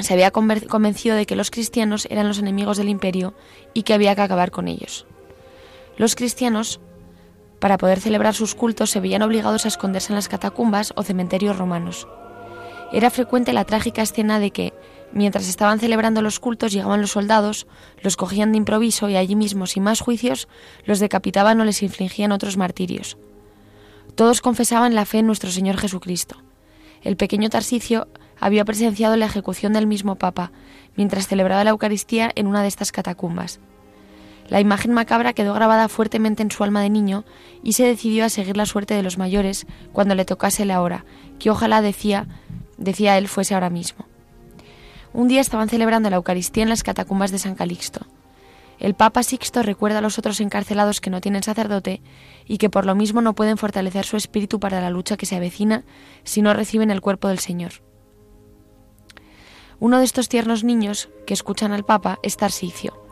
Se 0.00 0.14
había 0.14 0.32
convencido 0.32 1.14
de 1.14 1.26
que 1.26 1.36
los 1.36 1.50
cristianos 1.50 2.08
eran 2.10 2.26
los 2.26 2.40
enemigos 2.40 2.76
del 2.76 2.88
imperio 2.88 3.34
y 3.72 3.84
que 3.84 3.94
había 3.94 4.16
que 4.16 4.22
acabar 4.22 4.50
con 4.50 4.66
ellos. 4.66 5.06
Los 5.96 6.16
cristianos, 6.16 6.80
para 7.60 7.78
poder 7.78 8.00
celebrar 8.00 8.34
sus 8.34 8.56
cultos, 8.56 8.90
se 8.90 8.98
veían 8.98 9.22
obligados 9.22 9.64
a 9.64 9.68
esconderse 9.68 10.12
en 10.12 10.16
las 10.16 10.28
catacumbas 10.28 10.92
o 10.96 11.04
cementerios 11.04 11.56
romanos. 11.56 12.08
Era 12.92 13.10
frecuente 13.10 13.52
la 13.52 13.64
trágica 13.64 14.02
escena 14.02 14.40
de 14.40 14.50
que, 14.50 14.72
mientras 15.12 15.48
estaban 15.48 15.78
celebrando 15.78 16.20
los 16.20 16.40
cultos, 16.40 16.72
llegaban 16.72 17.00
los 17.00 17.12
soldados, 17.12 17.68
los 18.02 18.16
cogían 18.16 18.50
de 18.50 18.58
improviso 18.58 19.08
y 19.08 19.16
allí 19.16 19.36
mismo, 19.36 19.68
sin 19.68 19.84
más 19.84 20.00
juicios, 20.00 20.48
los 20.84 20.98
decapitaban 20.98 21.60
o 21.60 21.64
les 21.64 21.82
infligían 21.82 22.32
otros 22.32 22.56
martirios. 22.56 23.18
Todos 24.16 24.40
confesaban 24.40 24.96
la 24.96 25.04
fe 25.04 25.18
en 25.18 25.26
nuestro 25.26 25.50
Señor 25.50 25.76
Jesucristo 25.76 26.42
el 27.02 27.16
pequeño 27.16 27.48
Tarsicio 27.50 28.08
había 28.40 28.64
presenciado 28.64 29.16
la 29.16 29.26
ejecución 29.26 29.72
del 29.72 29.86
mismo 29.86 30.16
Papa, 30.16 30.52
mientras 30.96 31.26
celebraba 31.26 31.64
la 31.64 31.70
Eucaristía 31.70 32.30
en 32.34 32.46
una 32.46 32.62
de 32.62 32.68
estas 32.68 32.92
catacumbas. 32.92 33.60
La 34.48 34.60
imagen 34.60 34.92
macabra 34.92 35.34
quedó 35.34 35.52
grabada 35.52 35.88
fuertemente 35.88 36.42
en 36.42 36.50
su 36.50 36.64
alma 36.64 36.80
de 36.80 36.88
niño 36.88 37.24
y 37.62 37.74
se 37.74 37.84
decidió 37.84 38.24
a 38.24 38.30
seguir 38.30 38.56
la 38.56 38.66
suerte 38.66 38.94
de 38.94 39.02
los 39.02 39.18
mayores 39.18 39.66
cuando 39.92 40.14
le 40.14 40.24
tocase 40.24 40.64
la 40.64 40.80
hora, 40.80 41.04
que 41.38 41.50
ojalá 41.50 41.82
decía, 41.82 42.26
decía 42.78 43.18
él 43.18 43.28
fuese 43.28 43.54
ahora 43.54 43.68
mismo. 43.68 44.06
Un 45.12 45.28
día 45.28 45.40
estaban 45.40 45.68
celebrando 45.68 46.08
la 46.08 46.16
Eucaristía 46.16 46.62
en 46.62 46.68
las 46.68 46.82
catacumbas 46.82 47.30
de 47.30 47.38
San 47.38 47.54
Calixto. 47.54 48.06
El 48.78 48.94
Papa 48.94 49.22
Sixto 49.22 49.62
recuerda 49.62 49.98
a 49.98 50.02
los 50.02 50.18
otros 50.18 50.40
encarcelados 50.40 51.00
que 51.00 51.10
no 51.10 51.20
tienen 51.20 51.42
sacerdote 51.42 52.00
y 52.46 52.58
que 52.58 52.70
por 52.70 52.86
lo 52.86 52.94
mismo 52.94 53.20
no 53.20 53.34
pueden 53.34 53.58
fortalecer 53.58 54.04
su 54.04 54.16
espíritu 54.16 54.60
para 54.60 54.80
la 54.80 54.90
lucha 54.90 55.16
que 55.16 55.26
se 55.26 55.36
avecina 55.36 55.84
si 56.22 56.42
no 56.42 56.54
reciben 56.54 56.90
el 56.90 57.00
cuerpo 57.00 57.28
del 57.28 57.40
Señor. 57.40 57.72
Uno 59.80 59.98
de 59.98 60.04
estos 60.04 60.28
tiernos 60.28 60.64
niños 60.64 61.08
que 61.26 61.34
escuchan 61.34 61.72
al 61.72 61.84
Papa 61.84 62.18
es 62.22 62.36
Tarsicio. 62.36 63.04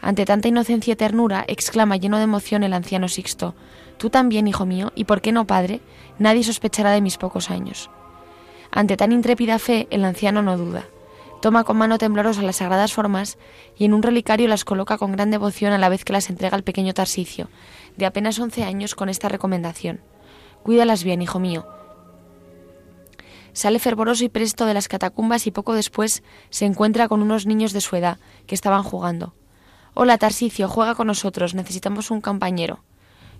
Ante 0.00 0.26
tanta 0.26 0.48
inocencia 0.48 0.92
y 0.92 0.96
ternura, 0.96 1.44
exclama 1.48 1.96
lleno 1.96 2.18
de 2.18 2.24
emoción 2.24 2.62
el 2.62 2.74
anciano 2.74 3.08
Sixto, 3.08 3.54
Tú 3.98 4.10
también, 4.10 4.46
hijo 4.46 4.66
mío, 4.66 4.92
y 4.94 5.04
por 5.04 5.20
qué 5.20 5.32
no, 5.32 5.46
padre, 5.46 5.80
nadie 6.18 6.44
sospechará 6.44 6.90
de 6.90 7.00
mis 7.00 7.16
pocos 7.16 7.50
años. 7.50 7.90
Ante 8.70 8.96
tan 8.96 9.12
intrépida 9.12 9.58
fe, 9.58 9.86
el 9.90 10.04
anciano 10.04 10.42
no 10.42 10.58
duda. 10.58 10.84
Toma 11.40 11.64
con 11.64 11.76
mano 11.76 11.98
temblorosa 11.98 12.42
las 12.42 12.56
sagradas 12.56 12.92
formas 12.92 13.38
y 13.76 13.84
en 13.84 13.94
un 13.94 14.02
relicario 14.02 14.48
las 14.48 14.64
coloca 14.64 14.98
con 14.98 15.12
gran 15.12 15.30
devoción 15.30 15.72
a 15.72 15.78
la 15.78 15.88
vez 15.88 16.04
que 16.04 16.12
las 16.12 16.30
entrega 16.30 16.56
al 16.56 16.64
pequeño 16.64 16.94
Tarsicio, 16.94 17.50
de 17.96 18.06
apenas 18.06 18.38
once 18.38 18.64
años, 18.64 18.94
con 18.94 19.08
esta 19.08 19.28
recomendación. 19.28 20.00
Cuídalas 20.62 21.04
bien, 21.04 21.22
hijo 21.22 21.38
mío. 21.38 21.66
Sale 23.52 23.78
fervoroso 23.78 24.24
y 24.24 24.28
presto 24.28 24.66
de 24.66 24.74
las 24.74 24.88
catacumbas 24.88 25.46
y 25.46 25.50
poco 25.50 25.74
después 25.74 26.22
se 26.50 26.66
encuentra 26.66 27.08
con 27.08 27.22
unos 27.22 27.46
niños 27.46 27.72
de 27.72 27.80
su 27.80 27.96
edad 27.96 28.18
que 28.46 28.54
estaban 28.54 28.82
jugando. 28.82 29.34
Hola, 29.94 30.18
Tarsicio, 30.18 30.68
juega 30.68 30.94
con 30.94 31.06
nosotros, 31.06 31.54
necesitamos 31.54 32.10
un 32.10 32.20
compañero. 32.20 32.82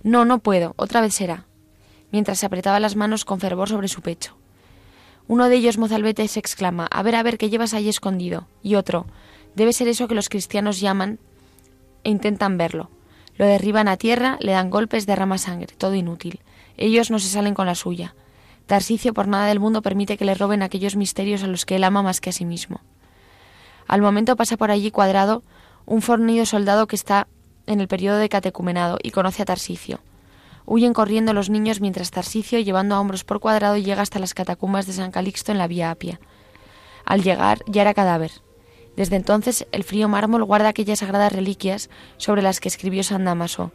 No, 0.02 0.24
no 0.24 0.38
puedo, 0.38 0.72
otra 0.76 1.00
vez 1.00 1.14
será. 1.14 1.46
Mientras 2.12 2.38
se 2.38 2.46
apretaba 2.46 2.80
las 2.80 2.96
manos 2.96 3.24
con 3.24 3.40
fervor 3.40 3.68
sobre 3.68 3.88
su 3.88 4.00
pecho. 4.00 4.35
Uno 5.28 5.48
de 5.48 5.56
ellos, 5.56 5.78
mozalbete, 5.78 6.26
se 6.28 6.38
exclama, 6.38 6.86
a 6.86 7.02
ver, 7.02 7.16
a 7.16 7.22
ver, 7.22 7.38
¿qué 7.38 7.50
llevas 7.50 7.74
ahí 7.74 7.88
escondido? 7.88 8.46
Y 8.62 8.76
otro, 8.76 9.06
debe 9.54 9.72
ser 9.72 9.88
eso 9.88 10.06
que 10.06 10.14
los 10.14 10.28
cristianos 10.28 10.80
llaman 10.80 11.18
e 12.04 12.10
intentan 12.10 12.58
verlo. 12.58 12.90
Lo 13.36 13.46
derriban 13.46 13.88
a 13.88 13.96
tierra, 13.96 14.38
le 14.40 14.52
dan 14.52 14.70
golpes, 14.70 15.06
derrama 15.06 15.38
sangre, 15.38 15.74
todo 15.76 15.94
inútil. 15.94 16.40
Ellos 16.76 17.10
no 17.10 17.18
se 17.18 17.28
salen 17.28 17.54
con 17.54 17.66
la 17.66 17.74
suya. 17.74 18.14
Tarsicio 18.66 19.14
por 19.14 19.28
nada 19.28 19.46
del 19.46 19.60
mundo 19.60 19.82
permite 19.82 20.16
que 20.16 20.24
le 20.24 20.34
roben 20.34 20.62
aquellos 20.62 20.96
misterios 20.96 21.42
a 21.42 21.46
los 21.46 21.66
que 21.66 21.76
él 21.76 21.84
ama 21.84 22.02
más 22.02 22.20
que 22.20 22.30
a 22.30 22.32
sí 22.32 22.44
mismo. 22.44 22.80
Al 23.86 24.02
momento 24.02 24.36
pasa 24.36 24.56
por 24.56 24.70
allí 24.70 24.90
cuadrado 24.90 25.42
un 25.86 26.02
fornido 26.02 26.46
soldado 26.46 26.86
que 26.86 26.96
está 26.96 27.28
en 27.66 27.80
el 27.80 27.88
periodo 27.88 28.18
de 28.18 28.28
catecumenado 28.28 28.98
y 29.02 29.10
conoce 29.10 29.42
a 29.42 29.44
Tarsicio. 29.44 30.00
Huyen 30.66 30.92
corriendo 30.92 31.32
los 31.32 31.48
niños 31.48 31.80
mientras 31.80 32.10
Tarsicio, 32.10 32.58
llevando 32.58 32.96
a 32.96 33.00
hombros 33.00 33.22
por 33.22 33.38
cuadrado, 33.38 33.76
llega 33.76 34.02
hasta 34.02 34.18
las 34.18 34.34
catacumbas 34.34 34.86
de 34.86 34.92
San 34.92 35.12
Calixto 35.12 35.52
en 35.52 35.58
la 35.58 35.68
Vía 35.68 35.92
Apia. 35.92 36.20
Al 37.04 37.22
llegar 37.22 37.60
ya 37.68 37.82
era 37.82 37.94
cadáver. 37.94 38.32
Desde 38.96 39.14
entonces 39.14 39.66
el 39.70 39.84
frío 39.84 40.08
mármol 40.08 40.42
guarda 40.42 40.68
aquellas 40.68 40.98
sagradas 40.98 41.32
reliquias 41.32 41.88
sobre 42.16 42.42
las 42.42 42.58
que 42.58 42.68
escribió 42.68 43.04
San 43.04 43.24
Damaso. 43.24 43.70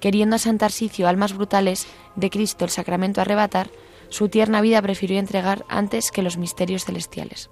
Queriendo 0.00 0.36
a 0.36 0.38
San 0.38 0.58
Tarsicio 0.58 1.08
almas 1.08 1.32
brutales 1.32 1.86
de 2.14 2.28
Cristo 2.28 2.66
el 2.66 2.70
sacramento 2.70 3.22
arrebatar, 3.22 3.70
su 4.10 4.28
tierna 4.28 4.60
vida 4.60 4.82
prefirió 4.82 5.18
entregar 5.18 5.64
antes 5.68 6.10
que 6.10 6.22
los 6.22 6.36
misterios 6.36 6.84
celestiales. 6.84 7.48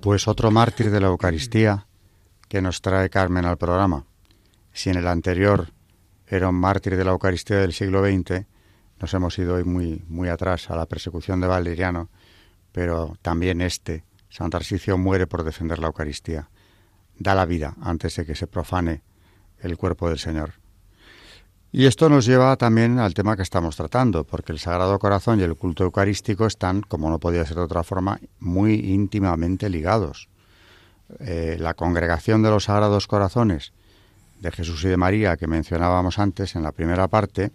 Pues 0.00 0.28
otro 0.28 0.50
mártir 0.50 0.90
de 0.90 0.98
la 0.98 1.08
Eucaristía 1.08 1.86
que 2.48 2.62
nos 2.62 2.80
trae 2.80 3.10
Carmen 3.10 3.44
al 3.44 3.58
programa. 3.58 4.06
Si 4.72 4.88
en 4.88 4.96
el 4.96 5.06
anterior 5.06 5.74
era 6.26 6.48
un 6.48 6.54
mártir 6.54 6.96
de 6.96 7.04
la 7.04 7.10
Eucaristía 7.10 7.58
del 7.58 7.74
siglo 7.74 8.02
XX, 8.02 8.46
nos 8.98 9.12
hemos 9.12 9.38
ido 9.38 9.56
hoy 9.56 9.64
muy, 9.64 10.02
muy 10.08 10.30
atrás 10.30 10.70
a 10.70 10.76
la 10.76 10.86
persecución 10.86 11.42
de 11.42 11.48
Valeriano, 11.48 12.08
pero 12.72 13.18
también 13.20 13.60
este, 13.60 14.04
San 14.30 14.48
Tarsicio, 14.48 14.96
muere 14.96 15.26
por 15.26 15.44
defender 15.44 15.78
la 15.78 15.88
Eucaristía. 15.88 16.48
Da 17.18 17.34
la 17.34 17.44
vida 17.44 17.74
antes 17.82 18.16
de 18.16 18.24
que 18.24 18.34
se 18.34 18.46
profane 18.46 19.02
el 19.58 19.76
cuerpo 19.76 20.08
del 20.08 20.18
Señor. 20.18 20.59
Y 21.72 21.86
esto 21.86 22.08
nos 22.08 22.26
lleva 22.26 22.56
también 22.56 22.98
al 22.98 23.14
tema 23.14 23.36
que 23.36 23.42
estamos 23.42 23.76
tratando, 23.76 24.24
porque 24.24 24.50
el 24.50 24.58
Sagrado 24.58 24.98
Corazón 24.98 25.38
y 25.38 25.44
el 25.44 25.54
culto 25.54 25.84
eucarístico 25.84 26.46
están, 26.46 26.80
como 26.80 27.10
no 27.10 27.20
podía 27.20 27.46
ser 27.46 27.58
de 27.58 27.62
otra 27.62 27.84
forma, 27.84 28.18
muy 28.40 28.74
íntimamente 28.74 29.68
ligados. 29.68 30.28
Eh, 31.20 31.56
la 31.60 31.74
congregación 31.74 32.42
de 32.42 32.50
los 32.50 32.64
Sagrados 32.64 33.06
Corazones 33.06 33.72
de 34.40 34.50
Jesús 34.50 34.82
y 34.84 34.88
de 34.88 34.96
María, 34.96 35.36
que 35.36 35.46
mencionábamos 35.46 36.18
antes 36.18 36.56
en 36.56 36.64
la 36.64 36.72
primera 36.72 37.06
parte, 37.06 37.52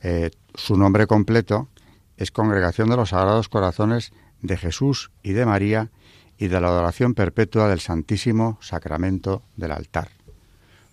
eh, 0.00 0.30
su 0.54 0.76
nombre 0.76 1.08
completo 1.08 1.68
es 2.16 2.30
Congregación 2.30 2.88
de 2.88 2.96
los 2.96 3.08
Sagrados 3.08 3.48
Corazones 3.48 4.12
de 4.42 4.56
Jesús 4.56 5.10
y 5.24 5.32
de 5.32 5.44
María 5.44 5.90
y 6.38 6.48
de 6.48 6.60
la 6.60 6.68
adoración 6.68 7.14
perpetua 7.14 7.68
del 7.68 7.80
Santísimo 7.80 8.58
Sacramento 8.60 9.42
del 9.56 9.72
altar. 9.72 10.10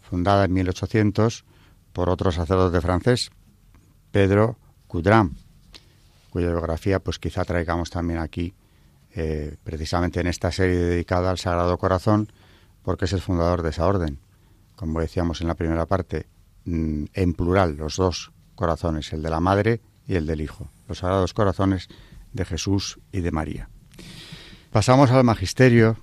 Fundada 0.01 0.45
en 0.45 0.53
1800 0.53 1.45
por 1.93 2.09
otro 2.09 2.31
sacerdote 2.31 2.81
francés, 2.81 3.31
Pedro 4.11 4.57
Coudrin, 4.87 5.35
cuya 6.29 6.47
biografía 6.47 6.99
pues 6.99 7.19
quizá 7.19 7.45
traigamos 7.45 7.89
también 7.89 8.19
aquí, 8.19 8.53
eh, 9.13 9.57
precisamente 9.63 10.19
en 10.19 10.27
esta 10.27 10.51
serie 10.51 10.77
dedicada 10.77 11.29
al 11.29 11.37
Sagrado 11.37 11.77
Corazón, 11.77 12.31
porque 12.83 13.05
es 13.05 13.13
el 13.13 13.21
fundador 13.21 13.61
de 13.61 13.69
esa 13.69 13.85
orden. 13.85 14.19
Como 14.75 14.99
decíamos 14.99 15.41
en 15.41 15.47
la 15.47 15.55
primera 15.55 15.85
parte, 15.85 16.27
mm, 16.65 17.05
en 17.13 17.33
plural, 17.33 17.75
los 17.75 17.97
dos 17.97 18.31
corazones, 18.55 19.11
el 19.13 19.21
de 19.21 19.29
la 19.29 19.39
Madre 19.39 19.81
y 20.07 20.15
el 20.15 20.25
del 20.25 20.41
Hijo, 20.41 20.69
los 20.87 20.99
Sagrados 20.99 21.33
Corazones 21.33 21.89
de 22.33 22.45
Jesús 22.45 22.99
y 23.11 23.21
de 23.21 23.31
María. 23.31 23.69
Pasamos 24.71 25.11
al 25.11 25.23
Magisterio 25.23 25.97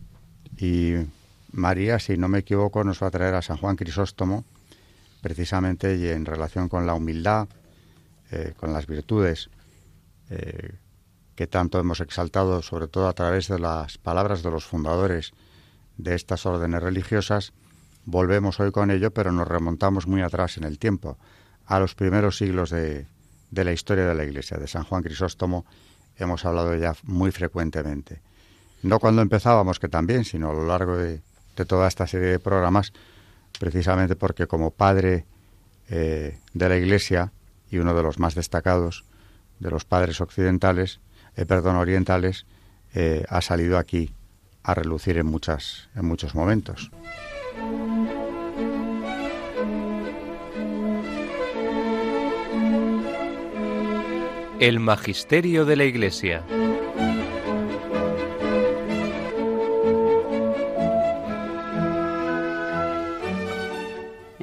y 0.59 0.95
María, 1.53 1.99
si 1.99 2.17
no 2.19 2.29
me 2.29 2.41
equivoco, 2.41 2.85
nos 2.85 3.03
va 3.03 3.07
a 3.07 3.11
traer 3.11 3.35
a 3.35 3.43
San 3.43 3.57
Juan 3.57 3.77
Crisóstomo, 3.77 4.45
precisamente 5.21 5.97
y 5.97 6.09
en 6.09 6.25
relación 6.25 6.69
con 6.69 6.87
la 6.87 6.95
humildad, 6.95 7.49
eh, 8.31 8.55
con 8.57 8.73
las 8.73 8.87
virtudes 8.87 9.51
eh, 10.31 10.77
que 11.35 11.47
tanto 11.47 11.79
hemos 11.79 12.01
exaltado, 12.01 12.63
sobre 12.63 12.89
todo 12.89 13.09
a 13.09 13.13
través 13.13 13.49
de 13.49 13.59
las 13.59 13.99
palabras 13.99 14.43
de 14.43 14.51
los 14.51 14.65
fundadores 14.65 15.33
de 15.97 16.15
estas 16.15 16.47
órdenes 16.47 16.83
religiosas, 16.83 17.53
volvemos 18.05 18.61
hoy 18.61 18.71
con 18.71 18.91
ello, 18.91 19.13
pero 19.13 19.33
nos 19.33 19.49
remontamos 19.49 20.07
muy 20.07 20.23
atrás 20.23 20.57
en 20.57 20.65
el 20.65 20.79
tiempo, 20.79 21.19
a 21.67 21.79
los 21.79 21.95
primeros 21.95 22.37
siglos 22.37 22.71
de, 22.71 23.07
de 23.51 23.65
la 23.65 23.73
historia 23.73 24.07
de 24.07 24.15
la 24.15 24.25
Iglesia. 24.25 24.57
De 24.59 24.67
San 24.67 24.85
Juan 24.85 25.03
Crisóstomo 25.03 25.65
hemos 26.17 26.45
hablado 26.45 26.75
ya 26.77 26.95
muy 27.05 27.31
frecuentemente. 27.31 28.21
No 28.83 29.01
cuando 29.01 29.23
empezábamos, 29.23 29.79
que 29.79 29.89
también, 29.89 30.25
sino 30.25 30.51
a 30.51 30.55
lo 30.55 30.67
largo 30.67 30.97
de, 30.97 31.21
toda 31.67 31.89
esta 31.89 32.07
serie 32.07 32.29
de 32.29 32.39
programas, 32.39 32.93
precisamente 33.59 34.17
porque 34.17 34.47
como 34.47 34.71
padre 34.71 35.25
eh, 35.91 36.39
de 36.55 36.69
la 36.69 36.77
Iglesia 36.77 37.33
y 37.71 37.79
uno 37.79 37.95
de 37.95 38.03
los 38.03 38.19
más 38.19 38.35
destacados 38.35 39.05
de 39.59 39.71
los 39.71 39.85
padres 39.85 40.21
occidentales, 40.21 41.01
eh, 41.37 41.45
perdón, 41.47 41.77
orientales, 41.77 42.47
eh, 42.95 43.25
ha 43.29 43.41
salido 43.41 43.79
aquí 43.79 44.13
a 44.63 44.75
relucir 44.75 45.19
en, 45.19 45.27
muchas, 45.27 45.89
en 45.95 46.05
muchos 46.05 46.35
momentos. 46.35 46.91
El 54.61 54.81
Magisterio 54.81 55.65
de 55.65 55.77
la 55.77 55.85
Iglesia. 55.85 56.45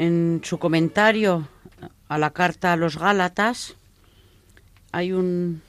En 0.06 0.42
su 0.44 0.60
comentario 0.60 1.48
a 2.10 2.20
la 2.20 2.30
carta 2.30 2.72
a 2.72 2.76
los 2.76 2.96
Gálatas 2.96 3.74
hay 4.92 5.12
un, 5.12 5.64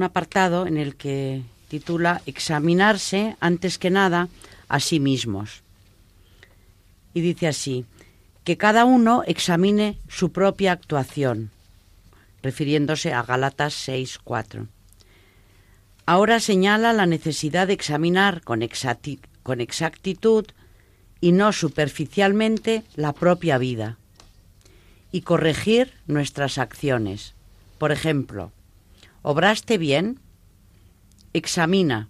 apartado 0.00 0.68
en 0.68 0.76
el 0.76 0.94
que 0.94 1.42
titula 1.66 2.22
Examinarse 2.26 3.36
antes 3.40 3.76
que 3.76 3.90
nada 3.90 4.28
a 4.68 4.78
sí 4.78 5.00
mismos. 5.00 5.64
Y 7.12 7.22
dice 7.22 7.48
así, 7.48 7.86
que 8.44 8.56
cada 8.56 8.84
uno 8.84 9.24
examine 9.26 9.98
su 10.08 10.30
propia 10.30 10.70
actuación, 10.70 11.50
refiriéndose 12.44 13.12
a 13.12 13.24
Gálatas 13.24 13.74
6.4. 13.88 14.68
Ahora 16.06 16.38
señala 16.38 16.92
la 16.92 17.06
necesidad 17.06 17.66
de 17.66 17.72
examinar 17.72 18.42
con 18.42 18.62
exactitud 18.62 20.46
y 21.20 21.32
no 21.32 21.52
superficialmente 21.52 22.84
la 22.96 23.12
propia 23.12 23.58
vida 23.58 23.98
y 25.12 25.22
corregir 25.22 25.92
nuestras 26.06 26.58
acciones. 26.58 27.34
Por 27.78 27.92
ejemplo, 27.92 28.52
¿obraste 29.22 29.78
bien? 29.78 30.20
Examina, 31.32 32.08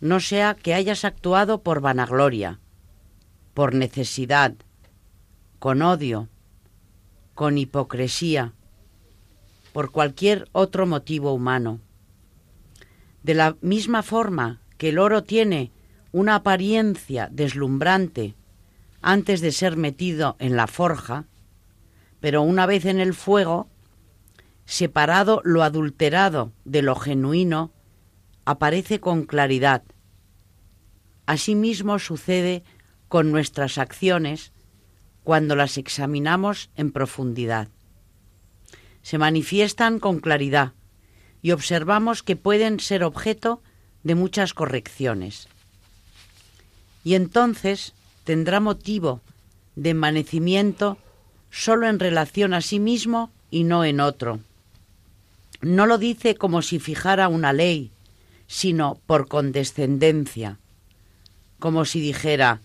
no 0.00 0.20
sea 0.20 0.54
que 0.54 0.74
hayas 0.74 1.04
actuado 1.04 1.62
por 1.62 1.80
vanagloria, 1.80 2.58
por 3.54 3.74
necesidad, 3.74 4.54
con 5.58 5.82
odio, 5.82 6.28
con 7.34 7.58
hipocresía, 7.58 8.52
por 9.72 9.90
cualquier 9.90 10.48
otro 10.52 10.86
motivo 10.86 11.32
humano. 11.32 11.80
De 13.22 13.34
la 13.34 13.56
misma 13.60 14.02
forma 14.02 14.60
que 14.76 14.90
el 14.90 14.98
oro 14.98 15.22
tiene 15.22 15.70
una 16.12 16.36
apariencia 16.36 17.28
deslumbrante 17.32 18.34
antes 19.00 19.40
de 19.40 19.50
ser 19.50 19.76
metido 19.76 20.36
en 20.38 20.56
la 20.56 20.66
forja, 20.66 21.26
pero 22.20 22.42
una 22.42 22.66
vez 22.66 22.84
en 22.84 23.00
el 23.00 23.14
fuego, 23.14 23.68
separado 24.64 25.40
lo 25.44 25.62
adulterado 25.62 26.52
de 26.64 26.82
lo 26.82 26.94
genuino, 26.94 27.72
aparece 28.44 29.00
con 29.00 29.24
claridad. 29.24 29.82
Asimismo 31.26 31.98
sucede 31.98 32.62
con 33.08 33.32
nuestras 33.32 33.78
acciones 33.78 34.52
cuando 35.24 35.56
las 35.56 35.78
examinamos 35.78 36.70
en 36.76 36.92
profundidad. 36.92 37.68
Se 39.02 39.18
manifiestan 39.18 39.98
con 39.98 40.20
claridad 40.20 40.74
y 41.40 41.52
observamos 41.52 42.22
que 42.22 42.36
pueden 42.36 42.80
ser 42.80 43.02
objeto 43.02 43.62
de 44.04 44.14
muchas 44.14 44.54
correcciones. 44.54 45.48
Y 47.04 47.14
entonces 47.14 47.92
tendrá 48.24 48.60
motivo 48.60 49.20
de 49.76 49.90
envanecimiento 49.90 50.98
solo 51.50 51.88
en 51.88 51.98
relación 51.98 52.54
a 52.54 52.60
sí 52.60 52.78
mismo 52.78 53.30
y 53.50 53.64
no 53.64 53.84
en 53.84 54.00
otro. 54.00 54.40
No 55.60 55.86
lo 55.86 55.98
dice 55.98 56.34
como 56.34 56.62
si 56.62 56.78
fijara 56.78 57.28
una 57.28 57.52
ley, 57.52 57.90
sino 58.46 58.98
por 59.06 59.28
condescendencia, 59.28 60.58
como 61.58 61.84
si 61.84 62.00
dijera, 62.00 62.60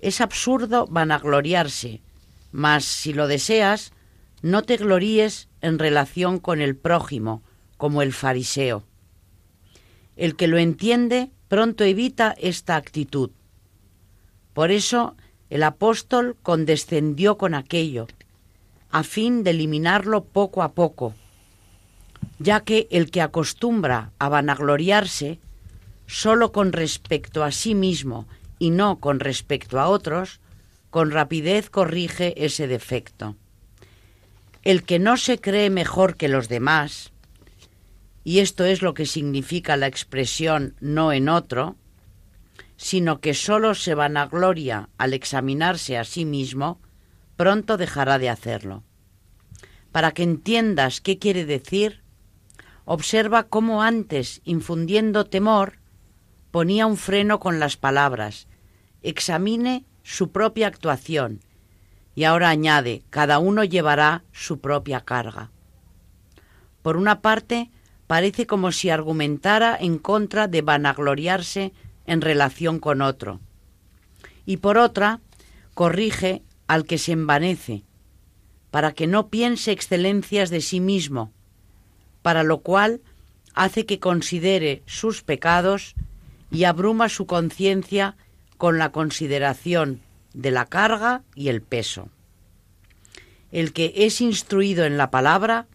es 0.00 0.20
absurdo 0.20 0.86
vanagloriarse, 0.86 2.00
mas 2.52 2.84
si 2.84 3.12
lo 3.12 3.26
deseas, 3.26 3.92
no 4.42 4.62
te 4.62 4.76
gloríes 4.76 5.48
en 5.60 5.78
relación 5.78 6.38
con 6.38 6.60
el 6.60 6.76
prójimo, 6.76 7.42
como 7.76 8.02
el 8.02 8.12
fariseo. 8.12 8.84
El 10.16 10.36
que 10.36 10.46
lo 10.46 10.58
entiende 10.58 11.30
pronto 11.48 11.84
evita 11.84 12.34
esta 12.38 12.76
actitud. 12.76 13.30
Por 14.56 14.70
eso 14.70 15.14
el 15.50 15.62
apóstol 15.62 16.34
condescendió 16.42 17.36
con 17.36 17.52
aquello, 17.52 18.06
a 18.90 19.02
fin 19.02 19.44
de 19.44 19.50
eliminarlo 19.50 20.24
poco 20.24 20.62
a 20.62 20.72
poco, 20.72 21.12
ya 22.38 22.60
que 22.60 22.88
el 22.90 23.10
que 23.10 23.20
acostumbra 23.20 24.12
a 24.18 24.30
vanagloriarse 24.30 25.40
solo 26.06 26.52
con 26.52 26.72
respecto 26.72 27.44
a 27.44 27.52
sí 27.52 27.74
mismo 27.74 28.26
y 28.58 28.70
no 28.70 28.98
con 28.98 29.20
respecto 29.20 29.78
a 29.78 29.88
otros, 29.88 30.40
con 30.88 31.10
rapidez 31.10 31.68
corrige 31.68 32.32
ese 32.42 32.66
defecto. 32.66 33.36
El 34.62 34.84
que 34.84 34.98
no 34.98 35.18
se 35.18 35.38
cree 35.38 35.68
mejor 35.68 36.16
que 36.16 36.28
los 36.28 36.48
demás, 36.48 37.12
y 38.24 38.38
esto 38.38 38.64
es 38.64 38.80
lo 38.80 38.94
que 38.94 39.04
significa 39.04 39.76
la 39.76 39.86
expresión 39.86 40.76
no 40.80 41.12
en 41.12 41.28
otro, 41.28 41.76
sino 42.76 43.20
que 43.20 43.34
solo 43.34 43.74
se 43.74 43.94
vanagloria 43.94 44.88
al 44.98 45.14
examinarse 45.14 45.98
a 45.98 46.04
sí 46.04 46.24
mismo, 46.24 46.80
pronto 47.36 47.76
dejará 47.76 48.18
de 48.18 48.30
hacerlo. 48.30 48.84
Para 49.92 50.12
que 50.12 50.22
entiendas 50.22 51.00
qué 51.00 51.18
quiere 51.18 51.44
decir, 51.44 52.02
Observa 52.88 53.48
cómo 53.48 53.82
antes, 53.82 54.40
infundiendo 54.44 55.26
temor, 55.26 55.80
ponía 56.52 56.86
un 56.86 56.96
freno 56.96 57.40
con 57.40 57.58
las 57.58 57.76
palabras. 57.76 58.46
Examine 59.02 59.84
su 60.04 60.30
propia 60.30 60.68
actuación. 60.68 61.40
Y 62.14 62.22
ahora 62.22 62.48
añade, 62.48 63.02
cada 63.10 63.40
uno 63.40 63.64
llevará 63.64 64.22
su 64.30 64.60
propia 64.60 65.00
carga. 65.00 65.50
Por 66.82 66.96
una 66.96 67.22
parte, 67.22 67.72
parece 68.06 68.46
como 68.46 68.70
si 68.70 68.88
argumentara 68.88 69.76
en 69.78 69.98
contra 69.98 70.46
de 70.46 70.62
vanagloriarse 70.62 71.72
en 72.06 72.20
relación 72.20 72.78
con 72.78 73.02
otro. 73.02 73.40
Y 74.44 74.58
por 74.58 74.78
otra, 74.78 75.20
corrige 75.74 76.42
al 76.66 76.84
que 76.84 76.98
se 76.98 77.12
envanece, 77.12 77.82
para 78.70 78.92
que 78.92 79.06
no 79.06 79.28
piense 79.28 79.72
excelencias 79.72 80.50
de 80.50 80.60
sí 80.60 80.80
mismo, 80.80 81.32
para 82.22 82.42
lo 82.42 82.58
cual 82.58 83.00
hace 83.54 83.86
que 83.86 83.98
considere 83.98 84.82
sus 84.86 85.22
pecados 85.22 85.94
y 86.50 86.64
abruma 86.64 87.08
su 87.08 87.26
conciencia 87.26 88.16
con 88.56 88.78
la 88.78 88.92
consideración 88.92 90.00
de 90.32 90.50
la 90.50 90.66
carga 90.66 91.22
y 91.34 91.48
el 91.48 91.62
peso. 91.62 92.08
El 93.50 93.72
que 93.72 93.92
es 93.96 94.20
instruido 94.20 94.84
en 94.84 94.96
la 94.96 95.10
palabra, 95.10 95.66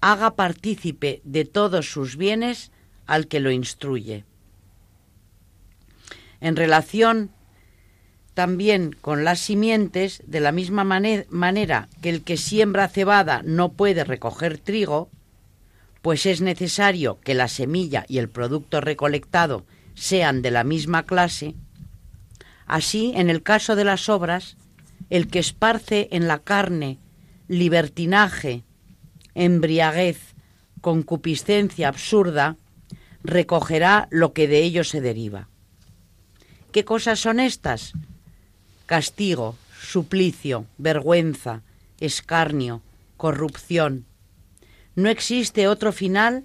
haga 0.00 0.36
partícipe 0.36 1.20
de 1.24 1.44
todos 1.44 1.90
sus 1.90 2.16
bienes 2.16 2.72
al 3.06 3.28
que 3.28 3.40
lo 3.40 3.50
instruye. 3.50 4.24
En 6.40 6.56
relación 6.56 7.30
también 8.34 8.94
con 9.00 9.24
las 9.24 9.40
simientes, 9.40 10.22
de 10.26 10.38
la 10.38 10.52
misma 10.52 10.84
manera 10.84 11.88
que 12.00 12.08
el 12.08 12.22
que 12.22 12.36
siembra 12.36 12.86
cebada 12.86 13.42
no 13.44 13.72
puede 13.72 14.04
recoger 14.04 14.58
trigo, 14.58 15.10
pues 16.02 16.24
es 16.24 16.40
necesario 16.40 17.18
que 17.20 17.34
la 17.34 17.48
semilla 17.48 18.04
y 18.06 18.18
el 18.18 18.28
producto 18.28 18.80
recolectado 18.80 19.66
sean 19.94 20.42
de 20.42 20.52
la 20.52 20.62
misma 20.62 21.02
clase, 21.02 21.56
así 22.66 23.12
en 23.16 23.28
el 23.28 23.42
caso 23.42 23.74
de 23.74 23.84
las 23.84 24.08
obras, 24.08 24.56
el 25.10 25.26
que 25.26 25.40
esparce 25.40 26.08
en 26.12 26.28
la 26.28 26.38
carne 26.38 26.98
libertinaje, 27.48 28.62
embriaguez, 29.34 30.34
concupiscencia 30.80 31.88
absurda, 31.88 32.56
recogerá 33.24 34.06
lo 34.10 34.32
que 34.32 34.46
de 34.46 34.62
ello 34.62 34.84
se 34.84 35.00
deriva. 35.00 35.48
¿Qué 36.72 36.84
cosas 36.84 37.20
son 37.20 37.40
estas? 37.40 37.92
Castigo, 38.86 39.56
suplicio, 39.80 40.66
vergüenza, 40.78 41.62
escarnio, 41.98 42.82
corrupción, 43.16 44.06
no 44.98 45.08
existe 45.08 45.68
otro 45.68 45.92
final 45.92 46.44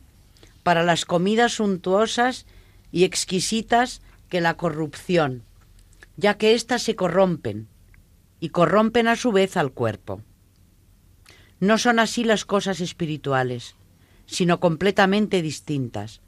para 0.62 0.84
las 0.84 1.06
comidas 1.06 1.54
suntuosas 1.54 2.46
y 2.92 3.04
exquisitas 3.04 4.04
que 4.30 4.42
la 4.42 4.58
corrupción, 4.58 5.42
ya 6.18 6.38
que 6.38 6.54
éstas 6.54 6.84
se 6.84 6.96
corrompen 6.96 7.68
y 8.40 8.50
corrompen 8.50 9.08
a 9.08 9.16
su 9.16 9.32
vez 9.32 9.58
al 9.58 9.72
cuerpo. 9.72 10.22
No 11.60 11.80
son 11.80 11.98
así 11.98 12.24
las 12.24 12.46
cosas 12.46 12.80
espirituales, 12.80 13.74
sino 14.28 14.60
completamente 14.60 15.42
distintas. 15.42 16.22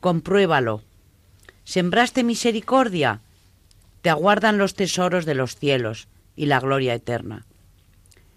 Compruébalo. 0.00 0.82
Sembraste 1.64 2.24
misericordia, 2.24 3.20
te 4.06 4.10
aguardan 4.10 4.56
los 4.56 4.74
tesoros 4.74 5.26
de 5.26 5.34
los 5.34 5.56
cielos 5.56 6.06
y 6.36 6.46
la 6.46 6.60
gloria 6.60 6.94
eterna. 6.94 7.44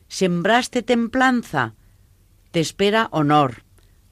Sembraste 0.07 0.81
templanza, 0.81 1.75
te 2.49 2.59
espera 2.59 3.07
honor, 3.11 3.65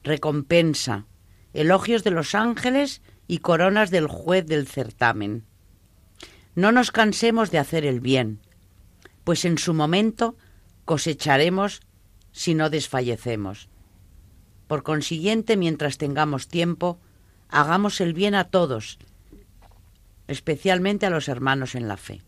recompensa, 0.03 1.07
elogios 1.53 2.03
de 2.03 2.11
los 2.11 2.35
ángeles 2.35 3.01
y 3.27 3.39
coronas 3.39 3.89
del 3.89 4.05
juez 4.05 4.45
del 4.45 4.67
certamen. 4.67 5.45
No 6.53 6.71
nos 6.71 6.91
cansemos 6.91 7.49
de 7.49 7.57
hacer 7.57 7.87
el 7.87 8.01
bien, 8.01 8.39
pues 9.23 9.43
en 9.43 9.57
su 9.57 9.73
momento 9.73 10.35
cosecharemos 10.85 11.81
si 12.33 12.53
no 12.53 12.69
desfallecemos. 12.69 13.67
Por 14.67 14.83
consiguiente, 14.83 15.57
mientras 15.57 15.97
tengamos 15.97 16.49
tiempo, 16.49 16.99
hagamos 17.49 17.99
el 17.99 18.13
bien 18.13 18.35
a 18.35 18.43
todos, 18.43 18.99
especialmente 20.27 21.05
a 21.05 21.09
los 21.09 21.27
hermanos 21.27 21.75
en 21.75 21.87
la 21.87 21.97
fe, 21.97 22.21